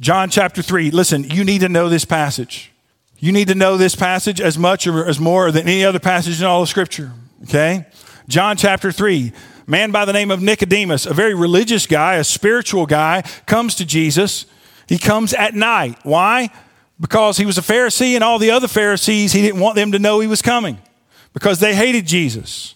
John 0.00 0.30
chapter 0.30 0.62
3. 0.62 0.90
Listen, 0.90 1.24
you 1.24 1.44
need 1.44 1.60
to 1.60 1.68
know 1.68 1.88
this 1.88 2.04
passage. 2.04 2.72
You 3.18 3.32
need 3.32 3.48
to 3.48 3.54
know 3.54 3.76
this 3.76 3.94
passage 3.94 4.40
as 4.40 4.58
much 4.58 4.86
or 4.86 5.06
as 5.06 5.18
more 5.18 5.50
than 5.50 5.62
any 5.62 5.84
other 5.84 5.98
passage 5.98 6.40
in 6.40 6.46
all 6.46 6.62
of 6.62 6.68
Scripture. 6.68 7.12
Okay? 7.44 7.86
John 8.28 8.56
chapter 8.56 8.90
3. 8.90 9.32
Man 9.66 9.90
by 9.92 10.04
the 10.04 10.12
name 10.12 10.30
of 10.30 10.42
Nicodemus, 10.42 11.06
a 11.06 11.14
very 11.14 11.34
religious 11.34 11.86
guy, 11.86 12.16
a 12.16 12.24
spiritual 12.24 12.86
guy, 12.86 13.22
comes 13.46 13.74
to 13.76 13.84
Jesus. 13.84 14.46
He 14.86 14.98
comes 14.98 15.32
at 15.32 15.54
night. 15.54 15.98
Why? 16.02 16.50
Because 17.00 17.38
he 17.38 17.46
was 17.46 17.56
a 17.56 17.62
Pharisee 17.62 18.14
and 18.14 18.22
all 18.22 18.38
the 18.38 18.50
other 18.50 18.68
Pharisees, 18.68 19.32
he 19.32 19.40
didn't 19.40 19.60
want 19.60 19.74
them 19.76 19.92
to 19.92 19.98
know 19.98 20.20
he 20.20 20.26
was 20.26 20.42
coming 20.42 20.78
because 21.32 21.60
they 21.60 21.74
hated 21.74 22.06
Jesus. 22.06 22.74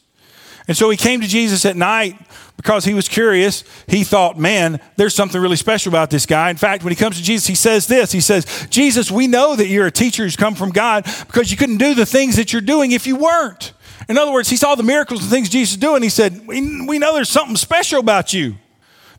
And 0.66 0.76
so 0.76 0.90
he 0.90 0.96
came 0.96 1.20
to 1.20 1.26
Jesus 1.26 1.64
at 1.64 1.76
night 1.76 2.18
because 2.56 2.84
he 2.84 2.92
was 2.92 3.08
curious. 3.08 3.64
He 3.87 4.04
thought, 4.04 4.38
man, 4.38 4.80
there's 4.96 5.14
something 5.14 5.40
really 5.40 5.56
special 5.56 5.90
about 5.90 6.11
this 6.11 6.26
guy. 6.26 6.50
In 6.50 6.56
fact, 6.56 6.84
when 6.84 6.90
he 6.90 6.96
comes 6.96 7.16
to 7.16 7.22
Jesus, 7.22 7.46
he 7.46 7.54
says 7.54 7.87
this 7.87 8.12
He 8.12 8.20
says, 8.20 8.66
Jesus, 8.68 9.11
we 9.11 9.26
know 9.26 9.56
that 9.56 9.68
you're 9.68 9.87
a 9.87 9.92
teacher 9.92 10.24
who's 10.24 10.37
come 10.37 10.54
from 10.54 10.70
God 10.70 11.04
because 11.26 11.50
you 11.50 11.56
couldn't 11.56 11.78
do 11.78 11.94
the 11.94 12.04
things 12.06 12.37
that 12.37 12.52
you're 12.52 12.62
doing 12.62 12.92
if 12.92 13.06
you 13.06 13.16
weren't. 13.16 13.72
In 14.09 14.16
other 14.16 14.33
words, 14.33 14.49
he 14.49 14.57
saw 14.57 14.75
the 14.75 14.83
miracles 14.83 15.21
and 15.21 15.31
things 15.31 15.49
Jesus 15.49 15.77
doing. 15.77 16.03
He 16.03 16.09
said, 16.09 16.47
we, 16.47 16.87
we 16.87 16.99
know 16.99 17.14
there's 17.14 17.29
something 17.29 17.57
special 17.57 18.01
about 18.01 18.33
you. 18.33 18.57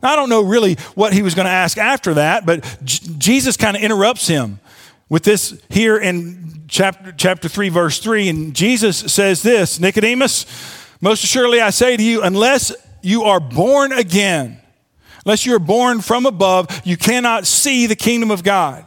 Now, 0.01 0.13
I 0.13 0.15
don't 0.15 0.29
know 0.29 0.41
really 0.41 0.75
what 0.95 1.13
he 1.13 1.21
was 1.21 1.35
going 1.35 1.45
to 1.45 1.51
ask 1.51 1.77
after 1.77 2.15
that, 2.15 2.45
but 2.45 2.63
J- 2.83 3.13
Jesus 3.17 3.57
kind 3.57 3.77
of 3.77 3.83
interrupts 3.83 4.27
him 4.27 4.59
with 5.09 5.23
this 5.23 5.61
here 5.69 5.97
in 5.97 6.63
chapter, 6.67 7.11
chapter 7.11 7.49
3, 7.49 7.69
verse 7.69 7.99
3. 7.99 8.29
And 8.29 8.55
Jesus 8.55 8.97
says 8.97 9.43
this 9.43 9.79
Nicodemus, 9.79 10.45
most 11.01 11.23
assuredly 11.23 11.61
I 11.61 11.69
say 11.69 11.97
to 11.97 12.03
you, 12.03 12.21
unless 12.21 12.73
you 13.01 13.23
are 13.23 13.39
born 13.39 13.91
again, 13.91 14.59
unless 15.25 15.45
you 15.45 15.55
are 15.55 15.59
born 15.59 16.01
from 16.01 16.25
above, 16.25 16.81
you 16.83 16.97
cannot 16.97 17.45
see 17.45 17.85
the 17.85 17.95
kingdom 17.95 18.31
of 18.31 18.43
God. 18.43 18.85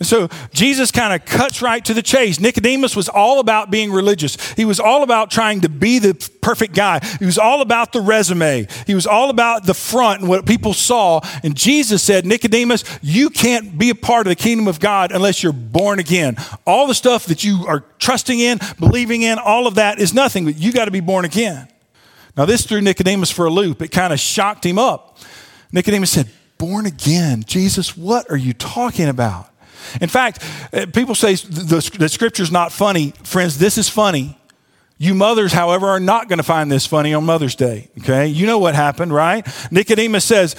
And 0.00 0.06
so 0.06 0.28
Jesus 0.54 0.90
kind 0.90 1.12
of 1.12 1.26
cuts 1.26 1.60
right 1.60 1.84
to 1.84 1.92
the 1.92 2.00
chase. 2.00 2.40
Nicodemus 2.40 2.96
was 2.96 3.10
all 3.10 3.38
about 3.38 3.70
being 3.70 3.92
religious. 3.92 4.52
He 4.54 4.64
was 4.64 4.80
all 4.80 5.02
about 5.02 5.30
trying 5.30 5.60
to 5.60 5.68
be 5.68 5.98
the 5.98 6.14
perfect 6.40 6.74
guy. 6.74 7.00
He 7.18 7.26
was 7.26 7.36
all 7.36 7.60
about 7.60 7.92
the 7.92 8.00
resume. 8.00 8.66
He 8.86 8.94
was 8.94 9.06
all 9.06 9.28
about 9.28 9.66
the 9.66 9.74
front 9.74 10.20
and 10.20 10.28
what 10.28 10.46
people 10.46 10.72
saw. 10.72 11.20
And 11.44 11.54
Jesus 11.54 12.02
said, 12.02 12.24
Nicodemus, 12.24 12.82
you 13.02 13.28
can't 13.28 13.76
be 13.76 13.90
a 13.90 13.94
part 13.94 14.26
of 14.26 14.30
the 14.30 14.42
kingdom 14.42 14.68
of 14.68 14.80
God 14.80 15.12
unless 15.12 15.42
you're 15.42 15.52
born 15.52 15.98
again. 15.98 16.36
All 16.66 16.86
the 16.86 16.94
stuff 16.94 17.26
that 17.26 17.44
you 17.44 17.66
are 17.68 17.84
trusting 17.98 18.40
in, 18.40 18.58
believing 18.78 19.20
in, 19.20 19.38
all 19.38 19.66
of 19.66 19.74
that 19.74 19.98
is 19.98 20.14
nothing, 20.14 20.46
but 20.46 20.56
you 20.56 20.72
got 20.72 20.86
to 20.86 20.90
be 20.90 21.00
born 21.00 21.26
again. 21.26 21.68
Now, 22.38 22.46
this 22.46 22.64
threw 22.64 22.80
Nicodemus 22.80 23.30
for 23.30 23.44
a 23.44 23.50
loop. 23.50 23.82
It 23.82 23.88
kind 23.88 24.14
of 24.14 24.18
shocked 24.18 24.64
him 24.64 24.78
up. 24.78 25.18
Nicodemus 25.72 26.10
said, 26.10 26.30
Born 26.56 26.86
again? 26.86 27.44
Jesus, 27.46 27.96
what 27.96 28.30
are 28.30 28.36
you 28.36 28.54
talking 28.54 29.08
about? 29.08 29.49
In 30.00 30.08
fact, 30.08 30.44
uh, 30.72 30.86
people 30.92 31.14
say 31.14 31.34
the, 31.34 31.96
the 31.98 32.08
scripture's 32.08 32.50
not 32.50 32.72
funny. 32.72 33.12
Friends, 33.22 33.58
this 33.58 33.78
is 33.78 33.88
funny. 33.88 34.38
You 34.98 35.14
mothers, 35.14 35.52
however, 35.52 35.88
are 35.88 36.00
not 36.00 36.28
going 36.28 36.36
to 36.36 36.42
find 36.42 36.70
this 36.70 36.84
funny 36.86 37.14
on 37.14 37.24
Mother's 37.24 37.54
Day. 37.54 37.88
Okay? 38.00 38.26
You 38.26 38.46
know 38.46 38.58
what 38.58 38.74
happened, 38.74 39.14
right? 39.14 39.46
Nicodemus 39.70 40.24
says, 40.24 40.54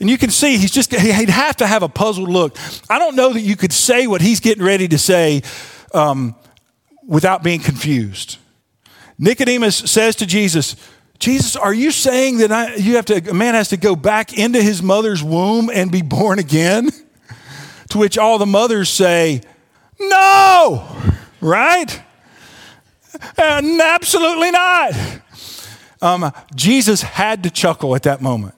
and 0.00 0.10
you 0.10 0.18
can 0.18 0.30
see 0.30 0.58
he's 0.58 0.70
just, 0.70 0.94
he'd 0.94 1.30
have 1.30 1.56
to 1.56 1.66
have 1.66 1.82
a 1.82 1.88
puzzled 1.88 2.28
look. 2.28 2.56
I 2.90 2.98
don't 2.98 3.16
know 3.16 3.32
that 3.32 3.40
you 3.40 3.56
could 3.56 3.72
say 3.72 4.06
what 4.06 4.20
he's 4.20 4.40
getting 4.40 4.62
ready 4.62 4.88
to 4.88 4.98
say 4.98 5.42
um, 5.94 6.36
without 7.06 7.42
being 7.42 7.60
confused. 7.60 8.36
Nicodemus 9.18 9.76
says 9.76 10.16
to 10.16 10.26
Jesus, 10.26 10.76
Jesus, 11.18 11.56
are 11.56 11.74
you 11.74 11.90
saying 11.90 12.38
that 12.38 12.52
I, 12.52 12.74
you 12.76 12.96
have 12.96 13.06
to, 13.06 13.30
a 13.30 13.34
man 13.34 13.54
has 13.54 13.70
to 13.70 13.76
go 13.76 13.96
back 13.96 14.36
into 14.38 14.62
his 14.62 14.82
mother's 14.82 15.22
womb 15.22 15.70
and 15.72 15.90
be 15.90 16.02
born 16.02 16.38
again? 16.38 16.90
To 17.90 17.98
which 17.98 18.18
all 18.18 18.38
the 18.38 18.46
mothers 18.46 18.88
say, 18.88 19.40
No, 19.98 20.86
right? 21.40 22.02
And 23.36 23.80
absolutely 23.80 24.50
not. 24.50 24.92
Um, 26.00 26.32
Jesus 26.54 27.02
had 27.02 27.42
to 27.42 27.50
chuckle 27.50 27.96
at 27.96 28.04
that 28.04 28.20
moment. 28.20 28.54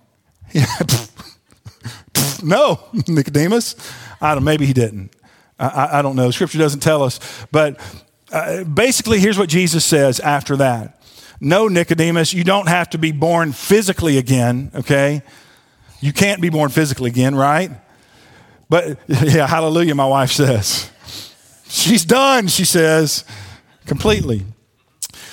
no, 2.42 2.80
Nicodemus. 3.08 3.76
I 4.20 4.34
don't. 4.34 4.44
Maybe 4.44 4.66
he 4.66 4.72
didn't. 4.72 5.14
I, 5.58 5.98
I, 5.98 6.02
don't 6.02 6.16
know. 6.16 6.30
Scripture 6.30 6.58
doesn't 6.58 6.80
tell 6.80 7.02
us. 7.02 7.20
But 7.50 7.78
uh, 8.32 8.64
basically, 8.64 9.20
here's 9.20 9.38
what 9.38 9.48
Jesus 9.48 9.84
says 9.84 10.20
after 10.20 10.56
that. 10.56 11.02
No, 11.40 11.68
Nicodemus, 11.68 12.34
you 12.34 12.44
don't 12.44 12.68
have 12.68 12.90
to 12.90 12.98
be 12.98 13.12
born 13.12 13.52
physically 13.52 14.18
again. 14.18 14.70
Okay, 14.74 15.22
you 16.00 16.12
can't 16.12 16.40
be 16.40 16.50
born 16.50 16.70
physically 16.70 17.10
again, 17.10 17.34
right? 17.34 17.70
But 18.70 18.98
yeah, 19.08 19.46
hallelujah, 19.46 19.94
my 19.94 20.06
wife 20.06 20.30
says. 20.30 20.90
She's 21.68 22.06
done, 22.06 22.48
she 22.48 22.64
says, 22.64 23.24
completely. 23.84 24.46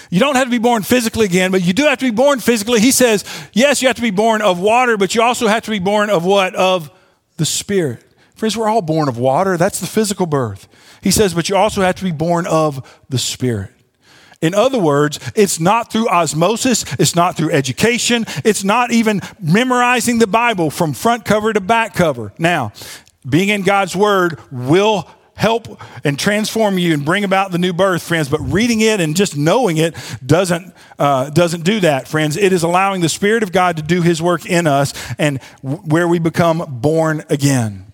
You 0.09 0.19
don't 0.19 0.35
have 0.35 0.45
to 0.45 0.51
be 0.51 0.57
born 0.57 0.83
physically 0.83 1.25
again, 1.25 1.51
but 1.51 1.61
you 1.63 1.73
do 1.73 1.83
have 1.83 1.99
to 1.99 2.05
be 2.05 2.11
born 2.11 2.39
physically. 2.39 2.79
He 2.79 2.91
says, 2.91 3.23
yes, 3.53 3.81
you 3.81 3.87
have 3.87 3.97
to 3.97 4.01
be 4.01 4.11
born 4.11 4.41
of 4.41 4.59
water, 4.59 4.97
but 4.97 5.15
you 5.15 5.21
also 5.21 5.47
have 5.47 5.63
to 5.63 5.71
be 5.71 5.79
born 5.79 6.09
of 6.09 6.25
what? 6.25 6.55
Of 6.55 6.91
the 7.37 7.45
Spirit. 7.45 8.03
Friends, 8.35 8.55
we're 8.55 8.69
all 8.69 8.81
born 8.81 9.09
of 9.09 9.17
water. 9.17 9.57
That's 9.57 9.79
the 9.79 9.87
physical 9.87 10.25
birth. 10.25 10.67
He 11.01 11.11
says, 11.11 11.33
but 11.33 11.49
you 11.49 11.55
also 11.55 11.81
have 11.81 11.95
to 11.95 12.03
be 12.03 12.11
born 12.11 12.47
of 12.47 13.03
the 13.09 13.17
Spirit. 13.17 13.71
In 14.39 14.53
other 14.53 14.77
words, 14.77 15.19
it's 15.35 15.59
not 15.59 15.91
through 15.91 16.07
osmosis, 16.09 16.85
it's 16.99 17.15
not 17.15 17.35
through 17.35 17.51
education, 17.51 18.25
it's 18.45 18.63
not 18.63 18.91
even 18.91 19.21
memorizing 19.39 20.19
the 20.19 20.27
Bible 20.27 20.69
from 20.69 20.93
front 20.93 21.25
cover 21.25 21.51
to 21.53 21.59
back 21.59 21.95
cover. 21.95 22.31
Now, 22.37 22.71
being 23.27 23.49
in 23.49 23.63
God's 23.63 23.95
Word 23.95 24.39
will 24.51 25.07
help 25.37 25.79
and 26.03 26.17
transform 26.17 26.77
you 26.77 26.93
and 26.93 27.05
bring 27.05 27.23
about 27.23 27.51
the 27.51 27.57
new 27.57 27.71
birth, 27.71 28.01
friends. 28.01 28.27
But 28.27 28.39
reading 28.39 28.81
it 28.81 28.99
and 28.99 29.15
just 29.15 29.37
knowing 29.37 29.77
it 29.77 29.95
doesn't 30.25 30.73
uh, 30.99 31.29
doesn't 31.29 31.63
do 31.63 31.79
that, 31.81 32.07
friends. 32.07 32.35
It 32.35 32.51
is 32.51 32.63
allowing 32.63 33.01
the 33.01 33.09
Spirit 33.09 33.43
of 33.43 33.51
God 33.51 33.77
to 33.77 33.83
do 33.83 34.01
His 34.01 34.21
work 34.21 34.45
in 34.45 34.67
us 34.67 34.93
and 35.17 35.39
w- 35.63 35.81
where 35.83 36.07
we 36.07 36.19
become 36.19 36.65
born 36.81 37.23
again. 37.29 37.86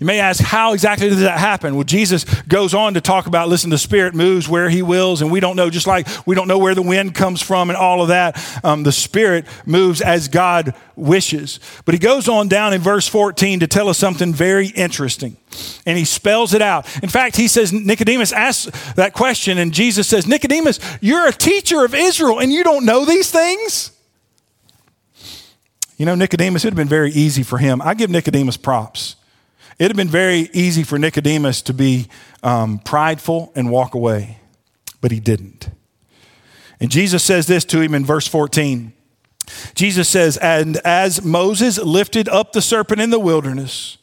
You 0.00 0.06
may 0.06 0.18
ask, 0.18 0.42
how 0.42 0.72
exactly 0.72 1.08
does 1.08 1.20
that 1.20 1.38
happen? 1.38 1.74
Well, 1.74 1.84
Jesus 1.84 2.24
goes 2.42 2.74
on 2.74 2.94
to 2.94 3.00
talk 3.00 3.26
about, 3.26 3.48
listen, 3.48 3.70
the 3.70 3.78
Spirit 3.78 4.14
moves 4.14 4.48
where 4.48 4.68
He 4.68 4.82
wills, 4.82 5.22
and 5.22 5.30
we 5.30 5.38
don't 5.38 5.54
know, 5.54 5.70
just 5.70 5.86
like 5.86 6.08
we 6.26 6.34
don't 6.34 6.48
know 6.48 6.58
where 6.58 6.74
the 6.74 6.82
wind 6.82 7.14
comes 7.14 7.40
from 7.40 7.70
and 7.70 7.76
all 7.76 8.02
of 8.02 8.08
that. 8.08 8.36
Um, 8.64 8.82
the 8.82 8.92
Spirit 8.92 9.46
moves 9.66 10.00
as 10.00 10.26
God 10.26 10.74
wishes. 10.96 11.60
But 11.84 11.94
He 11.94 11.98
goes 11.98 12.28
on 12.28 12.48
down 12.48 12.72
in 12.72 12.80
verse 12.80 13.06
14 13.06 13.60
to 13.60 13.68
tell 13.68 13.88
us 13.88 13.96
something 13.96 14.34
very 14.34 14.68
interesting, 14.68 15.36
and 15.86 15.96
He 15.96 16.04
spells 16.04 16.52
it 16.52 16.62
out. 16.62 16.86
In 17.02 17.08
fact, 17.08 17.36
He 17.36 17.46
says, 17.46 17.72
Nicodemus 17.72 18.32
asks 18.32 18.92
that 18.94 19.12
question, 19.12 19.56
and 19.56 19.72
Jesus 19.72 20.08
says, 20.08 20.26
Nicodemus, 20.26 20.80
you're 21.00 21.28
a 21.28 21.32
teacher 21.32 21.84
of 21.84 21.94
Israel, 21.94 22.40
and 22.40 22.52
you 22.52 22.64
don't 22.64 22.84
know 22.84 23.04
these 23.04 23.30
things? 23.30 23.92
You 25.96 26.06
know, 26.06 26.14
Nicodemus, 26.14 26.64
it 26.64 26.68
would 26.68 26.72
have 26.72 26.76
been 26.76 26.88
very 26.88 27.12
easy 27.12 27.42
for 27.42 27.58
him. 27.58 27.80
I 27.82 27.94
give 27.94 28.10
Nicodemus 28.10 28.56
props. 28.56 29.16
It'd 29.80 29.92
have 29.92 29.96
been 29.96 30.08
very 30.08 30.50
easy 30.52 30.82
for 30.82 30.98
Nicodemus 30.98 31.62
to 31.62 31.72
be 31.72 32.08
um, 32.42 32.80
prideful 32.80 33.50
and 33.54 33.70
walk 33.70 33.94
away, 33.94 34.38
but 35.00 35.10
he 35.10 35.20
didn't. 35.20 35.70
And 36.78 36.90
Jesus 36.90 37.24
says 37.24 37.46
this 37.46 37.64
to 37.64 37.80
him 37.80 37.94
in 37.94 38.04
verse 38.04 38.26
14. 38.28 38.92
Jesus 39.74 40.06
says, 40.06 40.36
And 40.36 40.76
as 40.84 41.24
Moses 41.24 41.78
lifted 41.78 42.28
up 42.28 42.52
the 42.52 42.60
serpent 42.60 43.00
in 43.00 43.08
the 43.08 43.18
wilderness, 43.18 43.96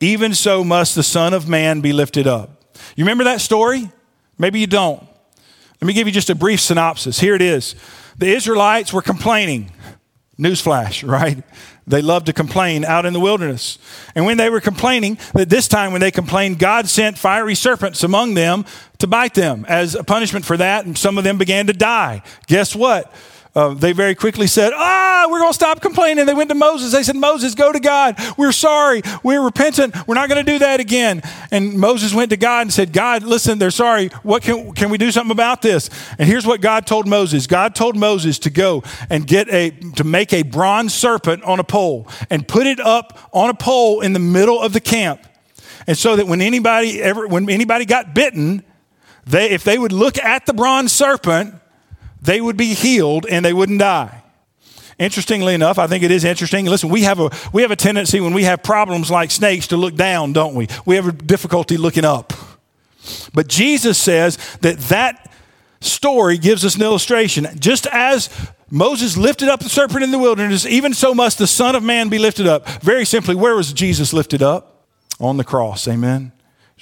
even 0.00 0.34
so 0.34 0.62
must 0.62 0.94
the 0.94 1.02
Son 1.02 1.32
of 1.32 1.48
Man 1.48 1.80
be 1.80 1.94
lifted 1.94 2.26
up. 2.26 2.74
You 2.94 3.04
remember 3.04 3.24
that 3.24 3.40
story? 3.40 3.90
Maybe 4.36 4.60
you 4.60 4.66
don't. 4.66 5.02
Let 5.80 5.86
me 5.86 5.94
give 5.94 6.06
you 6.06 6.12
just 6.12 6.28
a 6.28 6.34
brief 6.34 6.60
synopsis. 6.60 7.18
Here 7.18 7.34
it 7.34 7.42
is. 7.42 7.74
The 8.18 8.28
Israelites 8.28 8.92
were 8.92 9.00
complaining. 9.00 9.72
Newsflash, 10.38 11.08
right? 11.08 11.42
They 11.86 12.02
loved 12.02 12.26
to 12.26 12.32
complain 12.32 12.84
out 12.84 13.06
in 13.06 13.12
the 13.12 13.20
wilderness. 13.20 13.78
And 14.14 14.24
when 14.24 14.36
they 14.36 14.50
were 14.50 14.60
complaining, 14.60 15.18
that 15.34 15.48
this 15.48 15.66
time 15.66 15.92
when 15.92 16.00
they 16.00 16.10
complained, 16.10 16.58
God 16.58 16.88
sent 16.88 17.18
fiery 17.18 17.54
serpents 17.56 18.04
among 18.04 18.34
them 18.34 18.64
to 18.98 19.06
bite 19.06 19.34
them 19.34 19.64
as 19.68 19.94
a 19.96 20.04
punishment 20.04 20.44
for 20.44 20.56
that, 20.56 20.86
and 20.86 20.96
some 20.96 21.18
of 21.18 21.24
them 21.24 21.38
began 21.38 21.66
to 21.66 21.72
die. 21.72 22.22
Guess 22.46 22.76
what? 22.76 23.12
Uh, 23.54 23.74
they 23.74 23.92
very 23.92 24.14
quickly 24.14 24.46
said, 24.46 24.72
Ah, 24.74 25.26
we're 25.30 25.38
going 25.38 25.50
to 25.50 25.54
stop 25.54 25.82
complaining. 25.82 26.24
They 26.24 26.32
went 26.32 26.48
to 26.48 26.54
Moses. 26.54 26.92
They 26.92 27.02
said, 27.02 27.16
Moses, 27.16 27.54
go 27.54 27.70
to 27.70 27.80
God. 27.80 28.16
We're 28.38 28.52
sorry. 28.52 29.02
We're 29.22 29.42
repentant. 29.42 29.94
We're 30.08 30.14
not 30.14 30.30
going 30.30 30.42
to 30.44 30.50
do 30.52 30.58
that 30.60 30.80
again. 30.80 31.20
And 31.50 31.74
Moses 31.74 32.14
went 32.14 32.30
to 32.30 32.38
God 32.38 32.62
and 32.62 32.72
said, 32.72 32.94
God, 32.94 33.22
listen, 33.22 33.58
they're 33.58 33.70
sorry. 33.70 34.08
What 34.22 34.42
can, 34.42 34.72
can 34.72 34.88
we 34.88 34.96
do 34.96 35.10
something 35.10 35.32
about 35.32 35.60
this? 35.60 35.90
And 36.18 36.26
here's 36.26 36.46
what 36.46 36.62
God 36.62 36.86
told 36.86 37.06
Moses 37.06 37.46
God 37.46 37.74
told 37.74 37.94
Moses 37.94 38.38
to 38.40 38.50
go 38.50 38.82
and 39.10 39.26
get 39.26 39.50
a, 39.50 39.70
to 39.96 40.04
make 40.04 40.32
a 40.32 40.42
bronze 40.44 40.94
serpent 40.94 41.42
on 41.44 41.60
a 41.60 41.64
pole 41.64 42.08
and 42.30 42.48
put 42.48 42.66
it 42.66 42.80
up 42.80 43.18
on 43.32 43.50
a 43.50 43.54
pole 43.54 44.00
in 44.00 44.14
the 44.14 44.18
middle 44.18 44.62
of 44.62 44.72
the 44.72 44.80
camp. 44.80 45.26
And 45.86 45.98
so 45.98 46.16
that 46.16 46.26
when 46.26 46.40
anybody 46.40 47.02
ever, 47.02 47.26
when 47.26 47.50
anybody 47.50 47.84
got 47.84 48.14
bitten, 48.14 48.62
they, 49.26 49.50
if 49.50 49.62
they 49.62 49.78
would 49.78 49.92
look 49.92 50.16
at 50.18 50.46
the 50.46 50.54
bronze 50.54 50.92
serpent, 50.92 51.54
they 52.22 52.40
would 52.40 52.56
be 52.56 52.72
healed 52.72 53.26
and 53.28 53.44
they 53.44 53.52
wouldn't 53.52 53.80
die. 53.80 54.22
Interestingly 54.98 55.54
enough, 55.54 55.78
I 55.78 55.88
think 55.88 56.04
it 56.04 56.12
is 56.12 56.24
interesting. 56.24 56.66
Listen, 56.66 56.88
we 56.88 57.02
have 57.02 57.18
a 57.18 57.30
we 57.52 57.62
have 57.62 57.72
a 57.72 57.76
tendency 57.76 58.20
when 58.20 58.34
we 58.34 58.44
have 58.44 58.62
problems 58.62 59.10
like 59.10 59.30
snakes 59.30 59.66
to 59.68 59.76
look 59.76 59.96
down, 59.96 60.32
don't 60.32 60.54
we? 60.54 60.68
We 60.86 60.96
have 60.96 61.08
a 61.08 61.12
difficulty 61.12 61.76
looking 61.76 62.04
up. 62.04 62.32
But 63.34 63.48
Jesus 63.48 63.98
says 63.98 64.38
that 64.60 64.78
that 64.78 65.32
story 65.80 66.38
gives 66.38 66.64
us 66.64 66.76
an 66.76 66.82
illustration. 66.82 67.48
Just 67.58 67.86
as 67.88 68.30
Moses 68.70 69.16
lifted 69.16 69.48
up 69.48 69.60
the 69.60 69.68
serpent 69.68 70.04
in 70.04 70.12
the 70.12 70.18
wilderness, 70.18 70.64
even 70.66 70.94
so 70.94 71.14
must 71.14 71.38
the 71.38 71.48
Son 71.48 71.74
of 71.74 71.82
Man 71.82 72.08
be 72.08 72.18
lifted 72.18 72.46
up. 72.46 72.68
Very 72.82 73.04
simply, 73.04 73.34
where 73.34 73.56
was 73.56 73.72
Jesus 73.72 74.12
lifted 74.12 74.42
up? 74.42 74.86
On 75.18 75.36
the 75.36 75.44
cross. 75.44 75.88
Amen 75.88 76.32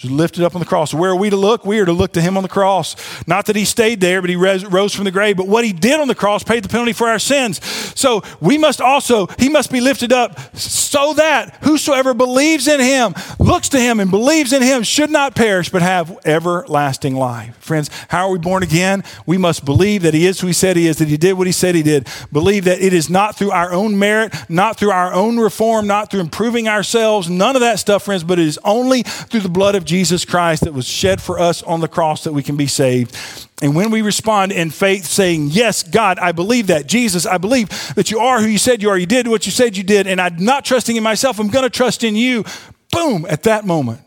lifted 0.08 0.44
up 0.44 0.54
on 0.54 0.60
the 0.60 0.66
cross. 0.66 0.94
Where 0.94 1.10
are 1.10 1.16
we 1.16 1.30
to 1.30 1.36
look? 1.36 1.66
We 1.66 1.78
are 1.80 1.84
to 1.84 1.92
look 1.92 2.12
to 2.14 2.20
him 2.20 2.36
on 2.36 2.42
the 2.42 2.48
cross. 2.48 2.96
Not 3.26 3.46
that 3.46 3.56
he 3.56 3.64
stayed 3.64 4.00
there, 4.00 4.20
but 4.20 4.30
he 4.30 4.36
rose 4.36 4.94
from 4.94 5.04
the 5.04 5.10
grave. 5.10 5.36
But 5.36 5.48
what 5.48 5.64
he 5.64 5.72
did 5.72 6.00
on 6.00 6.08
the 6.08 6.14
cross 6.14 6.42
paid 6.42 6.64
the 6.64 6.68
penalty 6.68 6.92
for 6.92 7.08
our 7.08 7.18
sins. 7.18 7.64
So 7.98 8.22
we 8.40 8.56
must 8.56 8.80
also, 8.80 9.26
he 9.38 9.48
must 9.48 9.70
be 9.70 9.80
lifted 9.80 10.12
up 10.12 10.56
so 10.56 11.12
that 11.14 11.58
whosoever 11.62 12.14
believes 12.14 12.66
in 12.66 12.80
him, 12.80 13.14
looks 13.38 13.68
to 13.70 13.80
him 13.80 14.00
and 14.00 14.10
believes 14.10 14.52
in 14.52 14.62
him 14.62 14.82
should 14.82 15.10
not 15.10 15.34
perish, 15.34 15.68
but 15.68 15.82
have 15.82 16.18
everlasting 16.24 17.14
life. 17.14 17.56
Friends, 17.56 17.90
how 18.08 18.26
are 18.26 18.32
we 18.32 18.38
born 18.38 18.62
again? 18.62 19.04
We 19.26 19.38
must 19.38 19.64
believe 19.64 20.02
that 20.02 20.14
he 20.14 20.26
is 20.26 20.40
who 20.40 20.46
he 20.46 20.52
said 20.52 20.76
he 20.76 20.86
is, 20.86 20.98
that 20.98 21.08
he 21.08 21.16
did 21.16 21.34
what 21.34 21.46
he 21.46 21.52
said 21.52 21.74
he 21.74 21.82
did. 21.82 22.08
Believe 22.32 22.64
that 22.64 22.80
it 22.80 22.92
is 22.92 23.10
not 23.10 23.36
through 23.36 23.50
our 23.50 23.72
own 23.72 23.98
merit, 23.98 24.34
not 24.48 24.78
through 24.78 24.90
our 24.90 25.12
own 25.12 25.38
reform, 25.38 25.86
not 25.86 26.10
through 26.10 26.20
improving 26.20 26.68
ourselves, 26.68 27.28
none 27.28 27.54
of 27.56 27.60
that 27.60 27.78
stuff, 27.78 28.04
friends, 28.04 28.24
but 28.24 28.38
it 28.38 28.46
is 28.46 28.58
only 28.64 29.02
through 29.02 29.40
the 29.40 29.48
blood 29.48 29.74
of 29.74 29.84
Jesus 29.90 30.24
Christ 30.24 30.62
that 30.62 30.72
was 30.72 30.86
shed 30.86 31.20
for 31.20 31.40
us 31.40 31.64
on 31.64 31.80
the 31.80 31.88
cross 31.88 32.22
that 32.22 32.32
we 32.32 32.44
can 32.44 32.56
be 32.56 32.68
saved. 32.68 33.18
And 33.60 33.74
when 33.74 33.90
we 33.90 34.02
respond 34.02 34.52
in 34.52 34.70
faith, 34.70 35.04
saying, 35.04 35.48
Yes, 35.50 35.82
God, 35.82 36.20
I 36.20 36.30
believe 36.30 36.68
that. 36.68 36.86
Jesus, 36.86 37.26
I 37.26 37.38
believe 37.38 37.68
that 37.96 38.08
you 38.08 38.20
are 38.20 38.40
who 38.40 38.46
you 38.46 38.56
said 38.56 38.82
you 38.82 38.88
are. 38.88 38.96
You 38.96 39.06
did 39.06 39.26
what 39.26 39.46
you 39.46 39.52
said 39.52 39.76
you 39.76 39.82
did. 39.82 40.06
And 40.06 40.20
I'm 40.20 40.36
not 40.36 40.64
trusting 40.64 40.94
in 40.94 41.02
myself. 41.02 41.40
I'm 41.40 41.48
going 41.48 41.64
to 41.64 41.70
trust 41.70 42.04
in 42.04 42.14
you. 42.14 42.44
Boom, 42.92 43.26
at 43.28 43.42
that 43.42 43.66
moment. 43.66 44.00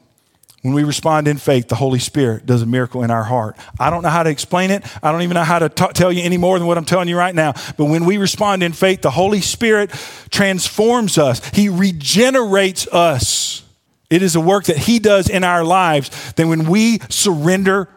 When 0.61 0.73
we 0.73 0.86
respond 0.86 1.27
in 1.27 1.36
faith, 1.36 1.67
the 1.67 1.75
Holy 1.75 1.99
Spirit 1.99 2.45
does 2.45 2.61
a 2.61 2.65
miracle 2.65 3.03
in 3.03 3.11
our 3.11 3.25
heart. 3.25 3.57
I 3.77 3.89
don't 3.89 4.03
know 4.03 4.09
how 4.09 4.23
to 4.23 4.29
explain 4.29 4.71
it. 4.71 4.86
I 5.03 5.11
don't 5.11 5.23
even 5.23 5.36
know 5.36 5.43
how 5.43 5.59
to 5.59 5.67
t- 5.67 5.91
tell 5.93 6.13
you 6.13 6.23
any 6.23 6.38
more 6.38 6.57
than 6.57 6.65
what 6.65 6.77
I'm 6.77 6.86
telling 6.86 7.09
you 7.09 7.17
right 7.17 7.36
now. 7.36 7.51
But 7.75 7.86
when 7.86 8.05
we 8.05 8.17
respond 8.17 8.63
in 8.63 8.71
faith, 8.71 9.01
the 9.01 9.11
Holy 9.11 9.41
Spirit 9.41 9.89
transforms 10.29 11.17
us, 11.17 11.45
He 11.49 11.67
regenerates 11.67 12.88
us. 12.88 13.62
It 14.10 14.22
is 14.22 14.36
a 14.36 14.41
work 14.41 14.66
that 14.66 14.78
He 14.78 14.99
does 14.99 15.30
in 15.30 15.43
our 15.43 15.64
lives 15.64 16.34
that 16.34 16.47
when 16.47 16.70
we 16.70 16.99
surrender 17.10 17.89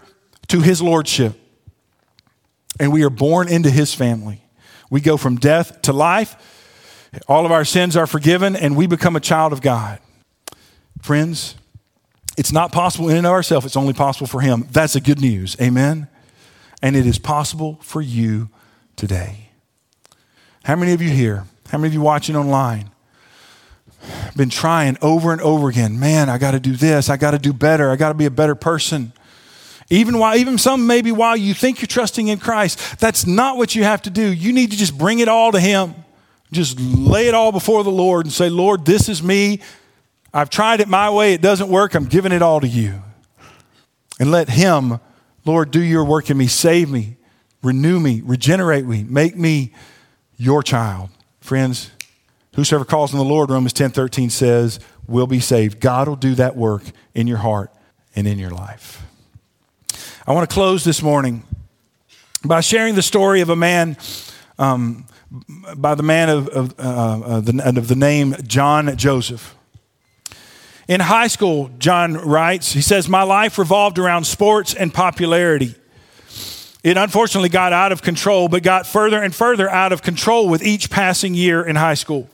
to 0.48 0.60
His 0.60 0.80
Lordship 0.80 1.34
and 2.78 2.92
we 2.92 3.02
are 3.02 3.10
born 3.10 3.48
into 3.48 3.70
His 3.70 3.94
family, 3.94 4.40
we 4.90 5.00
go 5.00 5.16
from 5.16 5.36
death 5.36 5.82
to 5.82 5.92
life. 5.92 6.36
All 7.28 7.44
of 7.46 7.52
our 7.52 7.64
sins 7.64 7.96
are 7.96 8.06
forgiven 8.06 8.56
and 8.56 8.76
we 8.76 8.86
become 8.86 9.16
a 9.16 9.20
child 9.20 9.52
of 9.52 9.60
God. 9.60 9.98
Friends, 11.02 11.56
it's 12.36 12.52
not 12.52 12.72
possible 12.72 13.08
in 13.08 13.16
and 13.16 13.26
of 13.26 13.32
ourselves, 13.32 13.66
it's 13.66 13.76
only 13.76 13.92
possible 13.92 14.26
for 14.26 14.40
Him. 14.40 14.66
That's 14.70 14.92
the 14.92 15.00
good 15.00 15.20
news. 15.20 15.56
Amen? 15.60 16.08
And 16.82 16.94
it 16.94 17.06
is 17.06 17.18
possible 17.18 17.78
for 17.82 18.02
you 18.02 18.50
today. 18.96 19.50
How 20.64 20.76
many 20.76 20.92
of 20.92 21.00
you 21.00 21.10
here, 21.10 21.44
how 21.68 21.78
many 21.78 21.88
of 21.88 21.94
you 21.94 22.00
watching 22.00 22.36
online, 22.36 22.90
been 24.36 24.50
trying 24.50 24.96
over 25.02 25.32
and 25.32 25.40
over 25.40 25.68
again. 25.68 25.98
Man, 25.98 26.28
I 26.28 26.38
got 26.38 26.52
to 26.52 26.60
do 26.60 26.76
this. 26.76 27.08
I 27.08 27.16
got 27.16 27.32
to 27.32 27.38
do 27.38 27.52
better. 27.52 27.90
I 27.90 27.96
got 27.96 28.08
to 28.08 28.14
be 28.14 28.26
a 28.26 28.30
better 28.30 28.54
person. 28.54 29.12
Even 29.88 30.18
while, 30.18 30.36
even 30.36 30.58
some 30.58 30.86
maybe 30.86 31.12
while 31.12 31.36
you 31.36 31.54
think 31.54 31.80
you're 31.80 31.86
trusting 31.86 32.28
in 32.28 32.38
Christ, 32.38 32.98
that's 32.98 33.26
not 33.26 33.56
what 33.56 33.74
you 33.74 33.84
have 33.84 34.02
to 34.02 34.10
do. 34.10 34.32
You 34.32 34.52
need 34.52 34.72
to 34.72 34.76
just 34.76 34.98
bring 34.98 35.20
it 35.20 35.28
all 35.28 35.52
to 35.52 35.60
Him. 35.60 35.94
Just 36.52 36.78
lay 36.80 37.28
it 37.28 37.34
all 37.34 37.52
before 37.52 37.84
the 37.84 37.90
Lord 37.90 38.26
and 38.26 38.32
say, 38.32 38.48
Lord, 38.48 38.84
this 38.84 39.08
is 39.08 39.22
me. 39.22 39.60
I've 40.32 40.50
tried 40.50 40.80
it 40.80 40.88
my 40.88 41.10
way. 41.10 41.34
It 41.34 41.40
doesn't 41.40 41.68
work. 41.68 41.94
I'm 41.94 42.06
giving 42.06 42.32
it 42.32 42.42
all 42.42 42.60
to 42.60 42.68
you. 42.68 43.02
And 44.18 44.30
let 44.30 44.48
Him, 44.48 45.00
Lord, 45.44 45.70
do 45.70 45.80
your 45.80 46.04
work 46.04 46.30
in 46.30 46.36
me. 46.36 46.46
Save 46.46 46.90
me, 46.90 47.16
renew 47.62 48.00
me, 48.00 48.22
regenerate 48.24 48.86
me, 48.86 49.04
make 49.04 49.36
me 49.36 49.72
your 50.36 50.62
child. 50.62 51.10
Friends, 51.40 51.90
Whosoever 52.56 52.86
calls 52.86 53.12
on 53.12 53.18
the 53.18 53.24
Lord, 53.24 53.50
Romans 53.50 53.74
10 53.74 53.90
13 53.90 54.30
says, 54.30 54.80
will 55.06 55.26
be 55.26 55.40
saved. 55.40 55.78
God 55.78 56.08
will 56.08 56.16
do 56.16 56.34
that 56.36 56.56
work 56.56 56.82
in 57.14 57.26
your 57.26 57.36
heart 57.38 57.70
and 58.14 58.26
in 58.26 58.38
your 58.38 58.50
life. 58.50 59.02
I 60.26 60.32
want 60.32 60.48
to 60.48 60.52
close 60.52 60.82
this 60.82 61.02
morning 61.02 61.44
by 62.44 62.62
sharing 62.62 62.94
the 62.94 63.02
story 63.02 63.42
of 63.42 63.50
a 63.50 63.56
man, 63.56 63.98
um, 64.58 65.06
by 65.76 65.94
the 65.94 66.02
man 66.02 66.30
of, 66.30 66.48
of, 66.48 66.74
uh, 66.78 67.40
the, 67.40 67.62
of 67.76 67.88
the 67.88 67.94
name 67.94 68.34
John 68.46 68.96
Joseph. 68.96 69.54
In 70.88 71.00
high 71.00 71.26
school, 71.26 71.70
John 71.78 72.14
writes, 72.14 72.72
he 72.72 72.80
says, 72.80 73.06
My 73.06 73.22
life 73.22 73.58
revolved 73.58 73.98
around 73.98 74.24
sports 74.24 74.72
and 74.72 74.94
popularity. 74.94 75.74
It 76.82 76.96
unfortunately 76.96 77.48
got 77.50 77.74
out 77.74 77.92
of 77.92 78.00
control, 78.00 78.48
but 78.48 78.62
got 78.62 78.86
further 78.86 79.22
and 79.22 79.34
further 79.34 79.68
out 79.68 79.92
of 79.92 80.02
control 80.02 80.48
with 80.48 80.62
each 80.62 80.88
passing 80.88 81.34
year 81.34 81.62
in 81.62 81.76
high 81.76 81.94
school. 81.94 82.30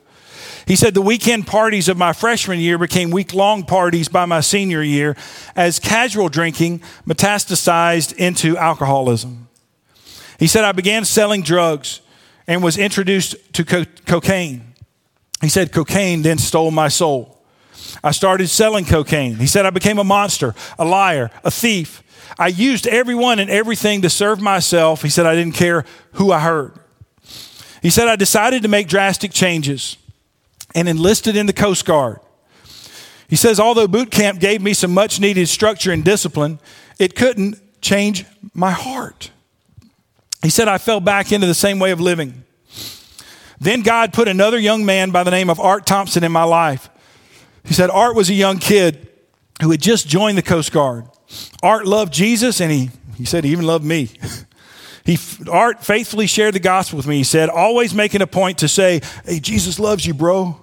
He 0.66 0.76
said 0.76 0.94
the 0.94 1.02
weekend 1.02 1.46
parties 1.46 1.88
of 1.88 1.96
my 1.96 2.12
freshman 2.12 2.58
year 2.58 2.78
became 2.78 3.10
week 3.10 3.34
long 3.34 3.64
parties 3.64 4.08
by 4.08 4.26
my 4.26 4.40
senior 4.40 4.82
year 4.82 5.16
as 5.56 5.78
casual 5.78 6.28
drinking 6.28 6.82
metastasized 7.06 8.14
into 8.16 8.56
alcoholism. 8.56 9.48
He 10.38 10.46
said 10.46 10.64
I 10.64 10.72
began 10.72 11.04
selling 11.04 11.42
drugs 11.42 12.00
and 12.46 12.62
was 12.62 12.78
introduced 12.78 13.36
to 13.54 13.64
co- 13.64 13.84
cocaine. 14.06 14.74
He 15.40 15.48
said 15.48 15.72
cocaine 15.72 16.22
then 16.22 16.38
stole 16.38 16.70
my 16.70 16.88
soul. 16.88 17.42
I 18.04 18.12
started 18.12 18.48
selling 18.48 18.84
cocaine. 18.84 19.36
He 19.36 19.46
said 19.46 19.66
I 19.66 19.70
became 19.70 19.98
a 19.98 20.04
monster, 20.04 20.54
a 20.78 20.84
liar, 20.84 21.30
a 21.44 21.50
thief. 21.50 22.02
I 22.38 22.48
used 22.48 22.86
everyone 22.86 23.38
and 23.38 23.50
everything 23.50 24.02
to 24.02 24.10
serve 24.10 24.40
myself. 24.40 25.02
He 25.02 25.08
said 25.08 25.26
I 25.26 25.34
didn't 25.34 25.54
care 25.54 25.84
who 26.12 26.32
I 26.32 26.40
hurt. 26.40 26.76
He 27.82 27.90
said 27.90 28.06
I 28.06 28.16
decided 28.16 28.62
to 28.62 28.68
make 28.68 28.86
drastic 28.86 29.32
changes 29.32 29.96
and 30.74 30.88
enlisted 30.88 31.36
in 31.36 31.46
the 31.46 31.52
Coast 31.52 31.84
Guard. 31.84 32.20
He 33.28 33.36
says, 33.36 33.58
although 33.58 33.88
boot 33.88 34.10
camp 34.10 34.40
gave 34.40 34.60
me 34.60 34.74
some 34.74 34.92
much 34.92 35.18
needed 35.18 35.48
structure 35.48 35.90
and 35.90 36.04
discipline, 36.04 36.58
it 36.98 37.14
couldn't 37.14 37.58
change 37.80 38.26
my 38.52 38.70
heart. 38.70 39.30
He 40.42 40.50
said, 40.50 40.68
I 40.68 40.78
fell 40.78 41.00
back 41.00 41.32
into 41.32 41.46
the 41.46 41.54
same 41.54 41.78
way 41.78 41.92
of 41.92 42.00
living. 42.00 42.44
Then 43.60 43.82
God 43.82 44.12
put 44.12 44.28
another 44.28 44.58
young 44.58 44.84
man 44.84 45.10
by 45.12 45.22
the 45.22 45.30
name 45.30 45.48
of 45.48 45.60
Art 45.60 45.86
Thompson 45.86 46.24
in 46.24 46.32
my 46.32 46.42
life. 46.42 46.90
He 47.64 47.74
said, 47.74 47.90
Art 47.90 48.16
was 48.16 48.28
a 48.28 48.34
young 48.34 48.58
kid 48.58 49.08
who 49.62 49.70
had 49.70 49.80
just 49.80 50.08
joined 50.08 50.36
the 50.36 50.42
Coast 50.42 50.72
Guard. 50.72 51.06
Art 51.62 51.86
loved 51.86 52.12
Jesus 52.12 52.60
and 52.60 52.72
he, 52.72 52.90
he 53.16 53.24
said 53.24 53.44
he 53.44 53.52
even 53.52 53.66
loved 53.66 53.84
me. 53.84 54.10
He, 55.04 55.18
Art 55.50 55.84
faithfully 55.84 56.26
shared 56.26 56.54
the 56.54 56.60
gospel 56.60 56.96
with 56.96 57.06
me. 57.06 57.16
He 57.16 57.24
said, 57.24 57.48
always 57.48 57.92
making 57.94 58.22
a 58.22 58.26
point 58.26 58.58
to 58.58 58.68
say, 58.68 59.00
Hey, 59.24 59.40
Jesus 59.40 59.78
loves 59.80 60.06
you, 60.06 60.14
bro. 60.14 60.60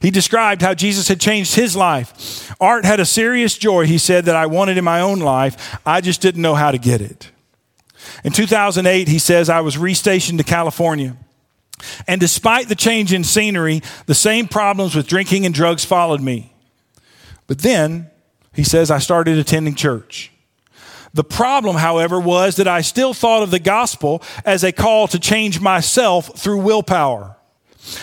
He 0.00 0.10
described 0.10 0.60
how 0.60 0.74
Jesus 0.74 1.08
had 1.08 1.18
changed 1.18 1.54
his 1.54 1.74
life. 1.74 2.54
Art 2.60 2.84
had 2.84 3.00
a 3.00 3.06
serious 3.06 3.56
joy, 3.56 3.86
he 3.86 3.96
said, 3.96 4.26
that 4.26 4.36
I 4.36 4.46
wanted 4.46 4.76
in 4.76 4.84
my 4.84 5.00
own 5.00 5.18
life. 5.18 5.78
I 5.86 6.02
just 6.02 6.20
didn't 6.20 6.42
know 6.42 6.54
how 6.54 6.70
to 6.70 6.78
get 6.78 7.00
it. 7.00 7.30
In 8.22 8.32
2008, 8.32 9.08
he 9.08 9.18
says, 9.18 9.48
I 9.48 9.60
was 9.60 9.76
restationed 9.76 10.36
to 10.36 10.44
California. 10.44 11.16
And 12.06 12.20
despite 12.20 12.68
the 12.68 12.74
change 12.74 13.14
in 13.14 13.24
scenery, 13.24 13.80
the 14.04 14.14
same 14.14 14.46
problems 14.46 14.94
with 14.94 15.06
drinking 15.06 15.46
and 15.46 15.54
drugs 15.54 15.86
followed 15.86 16.20
me. 16.20 16.52
But 17.46 17.60
then, 17.60 18.10
he 18.52 18.62
says, 18.62 18.90
I 18.90 18.98
started 18.98 19.38
attending 19.38 19.74
church. 19.74 20.33
The 21.14 21.24
problem, 21.24 21.76
however, 21.76 22.18
was 22.18 22.56
that 22.56 22.66
I 22.66 22.80
still 22.80 23.14
thought 23.14 23.44
of 23.44 23.52
the 23.52 23.60
gospel 23.60 24.22
as 24.44 24.64
a 24.64 24.72
call 24.72 25.06
to 25.08 25.18
change 25.18 25.60
myself 25.60 26.36
through 26.36 26.60
willpower. 26.60 27.36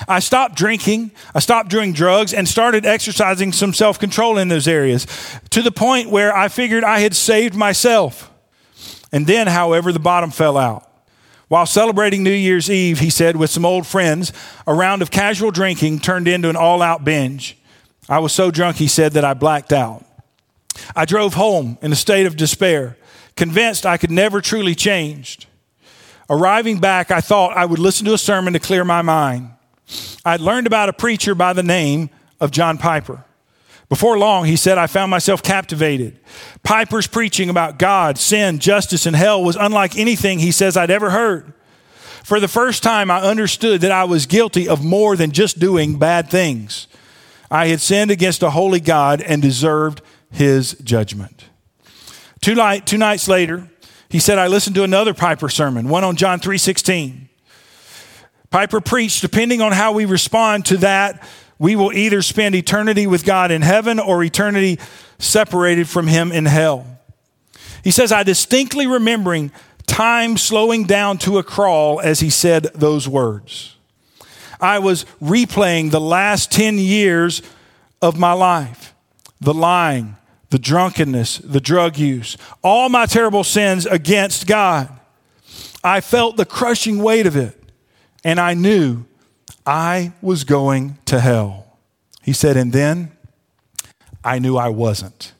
I 0.08 0.20
stopped 0.20 0.56
drinking, 0.56 1.12
I 1.36 1.40
stopped 1.40 1.70
doing 1.70 1.92
drugs, 1.92 2.34
and 2.34 2.48
started 2.48 2.86
exercising 2.86 3.52
some 3.52 3.74
self 3.74 4.00
control 4.00 4.38
in 4.38 4.48
those 4.48 4.68
areas 4.68 5.08
to 5.50 5.62
the 5.62 5.72
point 5.72 6.10
where 6.10 6.36
I 6.36 6.48
figured 6.48 6.84
I 6.84 7.00
had 7.00 7.16
saved 7.16 7.56
myself. 7.56 8.32
And 9.12 9.28
then, 9.28 9.48
however, 9.48 9.92
the 9.92 10.00
bottom 10.00 10.32
fell 10.32 10.58
out. 10.58 10.88
While 11.50 11.66
celebrating 11.66 12.24
New 12.24 12.32
Year's 12.32 12.70
Eve, 12.70 13.00
he 13.00 13.10
said, 13.10 13.36
with 13.36 13.50
some 13.50 13.66
old 13.66 13.86
friends, 13.86 14.32
a 14.66 14.74
round 14.74 15.02
of 15.02 15.12
casual 15.12 15.52
drinking 15.52 16.00
turned 16.00 16.30
into 16.30 16.50
an 16.50 16.56
all 16.56 16.82
out 16.82 17.04
binge. 17.04 17.58
I 18.08 18.20
was 18.20 18.32
so 18.32 18.52
drunk, 18.52 18.78
he 18.78 18.88
said, 18.88 19.14
that 19.14 19.26
I 19.26 19.34
blacked 19.34 19.74
out. 19.74 20.06
I 20.96 21.04
drove 21.04 21.34
home 21.34 21.78
in 21.82 21.92
a 21.92 21.96
state 21.96 22.26
of 22.26 22.38
despair, 22.38 22.96
convinced 23.36 23.86
I 23.86 23.98
could 23.98 24.12
never 24.12 24.42
truly 24.42 24.76
change. 24.76 25.48
Arriving 26.30 26.80
back, 26.80 27.12
I 27.12 27.22
thought 27.22 27.58
I 27.58 27.66
would 27.66 27.80
listen 27.80 28.06
to 28.06 28.14
a 28.14 28.18
sermon 28.18 28.54
to 28.54 28.60
clear 28.60 28.86
my 28.86 29.02
mind. 29.02 29.52
I'd 30.24 30.40
learned 30.40 30.68
about 30.68 30.90
a 30.90 30.94
preacher 30.94 31.36
by 31.36 31.54
the 31.54 31.64
name 31.64 32.10
of 32.40 32.52
John 32.52 32.78
Piper. 32.78 33.26
Before 33.90 34.18
long, 34.18 34.46
he 34.46 34.56
said, 34.56 34.78
I 34.78 34.88
found 34.88 35.12
myself 35.12 35.44
captivated. 35.44 36.18
Piper's 36.64 37.08
preaching 37.08 37.50
about 37.50 37.78
God, 37.78 38.18
sin, 38.18 38.60
justice, 38.60 39.06
and 39.06 39.16
hell 39.16 39.44
was 39.44 39.58
unlike 39.58 39.98
anything 39.98 40.40
he 40.40 40.54
says 40.54 40.78
I'd 40.78 40.90
ever 40.90 41.10
heard. 41.10 41.54
For 42.24 42.40
the 42.40 42.48
first 42.48 42.84
time, 42.84 43.12
I 43.12 43.22
understood 43.22 43.82
that 43.82 43.92
I 43.92 44.06
was 44.06 44.26
guilty 44.26 44.70
of 44.70 44.82
more 44.82 45.18
than 45.18 45.32
just 45.32 45.60
doing 45.60 46.00
bad 46.00 46.30
things. 46.30 46.88
I 47.50 47.68
had 47.68 47.82
sinned 47.82 48.12
against 48.12 48.44
a 48.44 48.52
holy 48.52 48.80
God 48.80 49.20
and 49.20 49.42
deserved 49.42 50.02
his 50.32 50.76
judgment. 50.76 51.50
Two, 52.42 52.56
night, 52.56 52.86
two 52.88 52.98
nights 52.98 53.28
later, 53.28 53.70
he 54.10 54.20
said, 54.20 54.38
I 54.38 54.48
listened 54.48 54.76
to 54.76 54.84
another 54.84 55.14
Piper 55.14 55.48
sermon, 55.48 55.88
one 55.88 56.04
on 56.04 56.16
John 56.16 56.40
3.16. 56.40 57.28
Piper 58.50 58.82
preached, 58.82 59.22
depending 59.22 59.62
on 59.62 59.72
how 59.72 59.94
we 59.94 60.06
respond 60.06 60.66
to 60.66 60.78
that, 60.78 61.26
we 61.60 61.76
will 61.76 61.94
either 61.94 62.22
spend 62.22 62.56
eternity 62.56 63.06
with 63.06 63.24
God 63.24 63.52
in 63.52 63.62
heaven 63.62 64.00
or 64.00 64.24
eternity 64.24 64.80
separated 65.20 65.88
from 65.88 66.08
Him 66.08 66.32
in 66.32 66.46
hell. 66.46 66.86
He 67.84 67.92
says, 67.92 68.12
I 68.12 68.24
distinctly 68.24 68.88
remembering 68.88 69.52
time 69.86 70.38
slowing 70.38 70.86
down 70.86 71.18
to 71.20 71.38
a 71.38 71.44
crawl 71.44 72.00
as 72.00 72.20
he 72.20 72.30
said 72.30 72.64
those 72.74 73.08
words. 73.08 73.76
I 74.60 74.80
was 74.80 75.06
replaying 75.22 75.92
the 75.92 76.02
last 76.02 76.52
10 76.52 76.78
years 76.78 77.42
of 78.02 78.18
my 78.18 78.34
life 78.34 78.94
the 79.40 79.54
lying, 79.54 80.16
the 80.52 80.60
drunkenness, 80.60 81.40
the 81.40 81.62
drug 81.62 81.98
use, 81.98 82.38
all 82.62 82.90
my 82.90 83.06
terrible 83.06 83.44
sins 83.44 83.86
against 83.86 84.46
God. 84.46 84.90
I 85.84 86.02
felt 86.02 86.38
the 86.38 86.46
crushing 86.46 87.02
weight 87.02 87.26
of 87.26 87.36
it, 87.36 87.58
and 88.24 88.40
I 88.40 88.54
knew 88.54 89.06
I 89.66 90.12
was 90.22 90.44
going 90.44 90.98
to 91.06 91.20
hell. 91.20 91.78
He 92.22 92.34
said, 92.34 92.58
and 92.58 92.72
then 92.72 93.12
I 94.24 94.40
knew 94.40 94.58
I 94.58 94.70
wasn't 94.70 95.34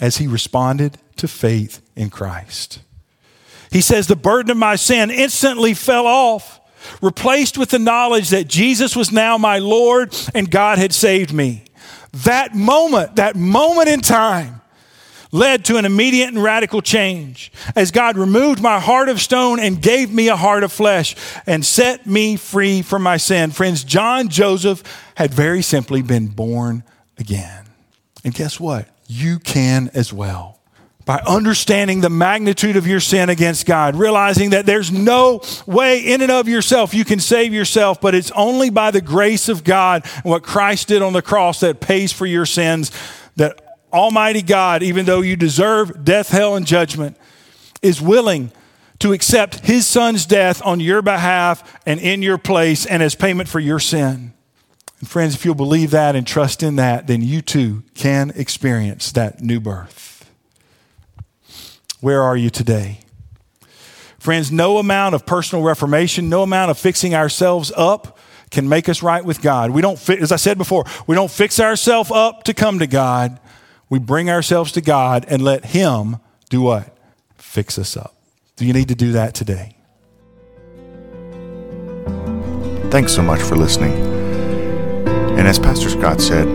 as 0.00 0.16
he 0.16 0.26
responded 0.26 0.96
to 1.16 1.28
faith 1.28 1.82
in 1.94 2.08
Christ. 2.08 2.80
He 3.70 3.80
says, 3.80 4.06
the 4.06 4.16
burden 4.16 4.50
of 4.50 4.56
my 4.56 4.76
sin 4.76 5.10
instantly 5.10 5.74
fell 5.74 6.06
off, 6.06 6.60
replaced 7.00 7.58
with 7.58 7.70
the 7.70 7.78
knowledge 7.78 8.30
that 8.30 8.48
Jesus 8.48 8.94
was 8.94 9.10
now 9.10 9.38
my 9.38 9.58
Lord 9.58 10.14
and 10.34 10.50
God 10.50 10.78
had 10.78 10.92
saved 10.92 11.32
me. 11.32 11.64
That 12.12 12.54
moment, 12.54 13.16
that 13.16 13.36
moment 13.36 13.88
in 13.88 14.00
time, 14.00 14.60
led 15.32 15.64
to 15.64 15.78
an 15.78 15.86
immediate 15.86 16.28
and 16.28 16.42
radical 16.42 16.82
change 16.82 17.50
as 17.74 17.90
God 17.90 18.18
removed 18.18 18.62
my 18.62 18.78
heart 18.78 19.08
of 19.08 19.20
stone 19.20 19.58
and 19.58 19.80
gave 19.80 20.12
me 20.12 20.28
a 20.28 20.36
heart 20.36 20.62
of 20.62 20.70
flesh 20.70 21.16
and 21.46 21.64
set 21.64 22.06
me 22.06 22.36
free 22.36 22.82
from 22.82 23.02
my 23.02 23.16
sin. 23.16 23.50
Friends, 23.50 23.82
John 23.82 24.28
Joseph 24.28 24.82
had 25.14 25.32
very 25.32 25.62
simply 25.62 26.02
been 26.02 26.28
born 26.28 26.84
again. 27.18 27.64
And 28.24 28.34
guess 28.34 28.60
what? 28.60 28.88
You 29.08 29.38
can 29.38 29.90
as 29.94 30.12
well. 30.12 30.60
By 31.04 31.20
understanding 31.26 32.00
the 32.00 32.10
magnitude 32.10 32.76
of 32.76 32.86
your 32.86 33.00
sin 33.00 33.28
against 33.28 33.66
God, 33.66 33.96
realizing 33.96 34.50
that 34.50 34.66
there's 34.66 34.92
no 34.92 35.42
way 35.66 35.98
in 35.98 36.22
and 36.22 36.30
of 36.30 36.48
yourself 36.48 36.94
you 36.94 37.04
can 37.04 37.18
save 37.18 37.52
yourself, 37.52 38.00
but 38.00 38.14
it's 38.14 38.30
only 38.32 38.70
by 38.70 38.92
the 38.92 39.00
grace 39.00 39.48
of 39.48 39.64
God 39.64 40.04
and 40.04 40.24
what 40.24 40.44
Christ 40.44 40.88
did 40.88 41.02
on 41.02 41.12
the 41.12 41.22
cross 41.22 41.60
that 41.60 41.80
pays 41.80 42.12
for 42.12 42.24
your 42.24 42.46
sins 42.46 42.92
that 43.36 43.80
Almighty 43.92 44.42
God, 44.42 44.82
even 44.82 45.04
though 45.04 45.20
you 45.20 45.36
deserve 45.36 46.04
death, 46.04 46.28
hell, 46.28 46.56
and 46.56 46.66
judgment, 46.66 47.16
is 47.82 48.00
willing 48.00 48.52
to 49.00 49.12
accept 49.12 49.66
his 49.66 49.86
son's 49.86 50.24
death 50.24 50.62
on 50.64 50.78
your 50.78 51.02
behalf 51.02 51.80
and 51.84 51.98
in 52.00 52.22
your 52.22 52.38
place 52.38 52.86
and 52.86 53.02
as 53.02 53.16
payment 53.16 53.48
for 53.48 53.58
your 53.58 53.80
sin. 53.80 54.32
And 55.00 55.08
friends, 55.08 55.34
if 55.34 55.44
you'll 55.44 55.56
believe 55.56 55.90
that 55.90 56.14
and 56.14 56.24
trust 56.24 56.62
in 56.62 56.76
that, 56.76 57.08
then 57.08 57.20
you 57.20 57.42
too 57.42 57.82
can 57.94 58.30
experience 58.36 59.10
that 59.12 59.42
new 59.42 59.58
birth. 59.58 60.21
Where 62.02 62.20
are 62.20 62.36
you 62.36 62.50
today? 62.50 62.98
Friends, 64.18 64.52
no 64.52 64.76
amount 64.76 65.14
of 65.14 65.24
personal 65.24 65.64
reformation, 65.64 66.28
no 66.28 66.42
amount 66.42 66.70
of 66.70 66.78
fixing 66.78 67.14
ourselves 67.14 67.72
up 67.74 68.18
can 68.50 68.68
make 68.68 68.90
us 68.90 69.02
right 69.02 69.24
with 69.24 69.40
God. 69.40 69.70
We 69.70 69.80
don't, 69.80 69.98
fi- 69.98 70.18
as 70.18 70.30
I 70.30 70.36
said 70.36 70.58
before, 70.58 70.84
we 71.06 71.14
don't 71.14 71.30
fix 71.30 71.58
ourselves 71.58 72.10
up 72.10 72.42
to 72.44 72.52
come 72.52 72.80
to 72.80 72.86
God 72.86 73.40
we 73.92 73.98
bring 73.98 74.30
ourselves 74.30 74.72
to 74.72 74.80
God 74.80 75.26
and 75.28 75.44
let 75.44 75.66
Him 75.66 76.16
do 76.48 76.62
what? 76.62 76.96
Fix 77.36 77.78
us 77.78 77.94
up. 77.94 78.14
Do 78.56 78.64
you 78.64 78.72
need 78.72 78.88
to 78.88 78.94
do 78.94 79.12
that 79.12 79.34
today? 79.34 79.76
Thanks 82.90 83.12
so 83.12 83.20
much 83.20 83.42
for 83.42 83.54
listening. 83.54 83.92
And 85.36 85.46
as 85.46 85.58
Pastor 85.58 85.90
Scott 85.90 86.22
said, 86.22 86.48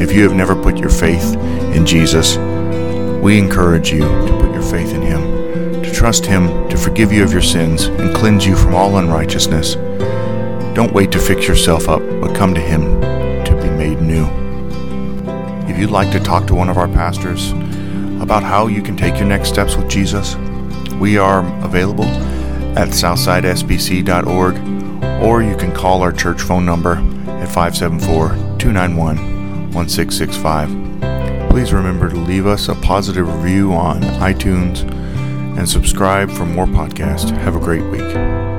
if 0.00 0.12
you 0.12 0.22
have 0.22 0.32
never 0.32 0.56
put 0.56 0.78
your 0.78 0.88
faith 0.88 1.34
in 1.74 1.84
Jesus, 1.84 2.38
we 3.22 3.38
encourage 3.38 3.92
you 3.92 4.37
faith 4.70 4.92
in 4.92 5.02
Him, 5.02 5.82
to 5.82 5.90
trust 5.90 6.26
Him 6.26 6.68
to 6.68 6.76
forgive 6.76 7.12
you 7.12 7.24
of 7.24 7.32
your 7.32 7.42
sins 7.42 7.84
and 7.84 8.14
cleanse 8.14 8.46
you 8.46 8.56
from 8.56 8.74
all 8.74 8.98
unrighteousness. 8.98 9.74
Don't 10.74 10.92
wait 10.92 11.10
to 11.12 11.18
fix 11.18 11.48
yourself 11.48 11.88
up, 11.88 12.00
but 12.20 12.36
come 12.36 12.54
to 12.54 12.60
Him 12.60 13.00
to 13.44 13.60
be 13.62 13.70
made 13.70 14.00
new. 14.00 14.26
If 15.68 15.78
you'd 15.78 15.90
like 15.90 16.12
to 16.12 16.20
talk 16.20 16.46
to 16.48 16.54
one 16.54 16.68
of 16.68 16.78
our 16.78 16.88
pastors 16.88 17.52
about 18.22 18.42
how 18.42 18.66
you 18.66 18.82
can 18.82 18.96
take 18.96 19.16
your 19.16 19.26
next 19.26 19.48
steps 19.48 19.76
with 19.76 19.88
Jesus, 19.88 20.36
we 21.00 21.18
are 21.18 21.40
available 21.64 22.06
at 22.76 22.88
southsidesbc.org 22.88 24.78
or 25.22 25.42
you 25.42 25.56
can 25.56 25.72
call 25.72 26.02
our 26.02 26.12
church 26.12 26.40
phone 26.40 26.64
number 26.64 26.94
at 27.28 27.48
574 27.48 28.28
291 28.58 29.16
1665. 29.72 30.87
Please 31.50 31.72
remember 31.72 32.08
to 32.08 32.16
leave 32.16 32.46
us 32.46 32.68
a 32.68 32.74
positive 32.76 33.26
review 33.42 33.72
on 33.72 34.00
iTunes 34.02 34.88
and 35.58 35.68
subscribe 35.68 36.30
for 36.30 36.44
more 36.44 36.66
podcasts. 36.66 37.30
Have 37.38 37.56
a 37.56 37.60
great 37.60 37.82
week. 37.90 38.57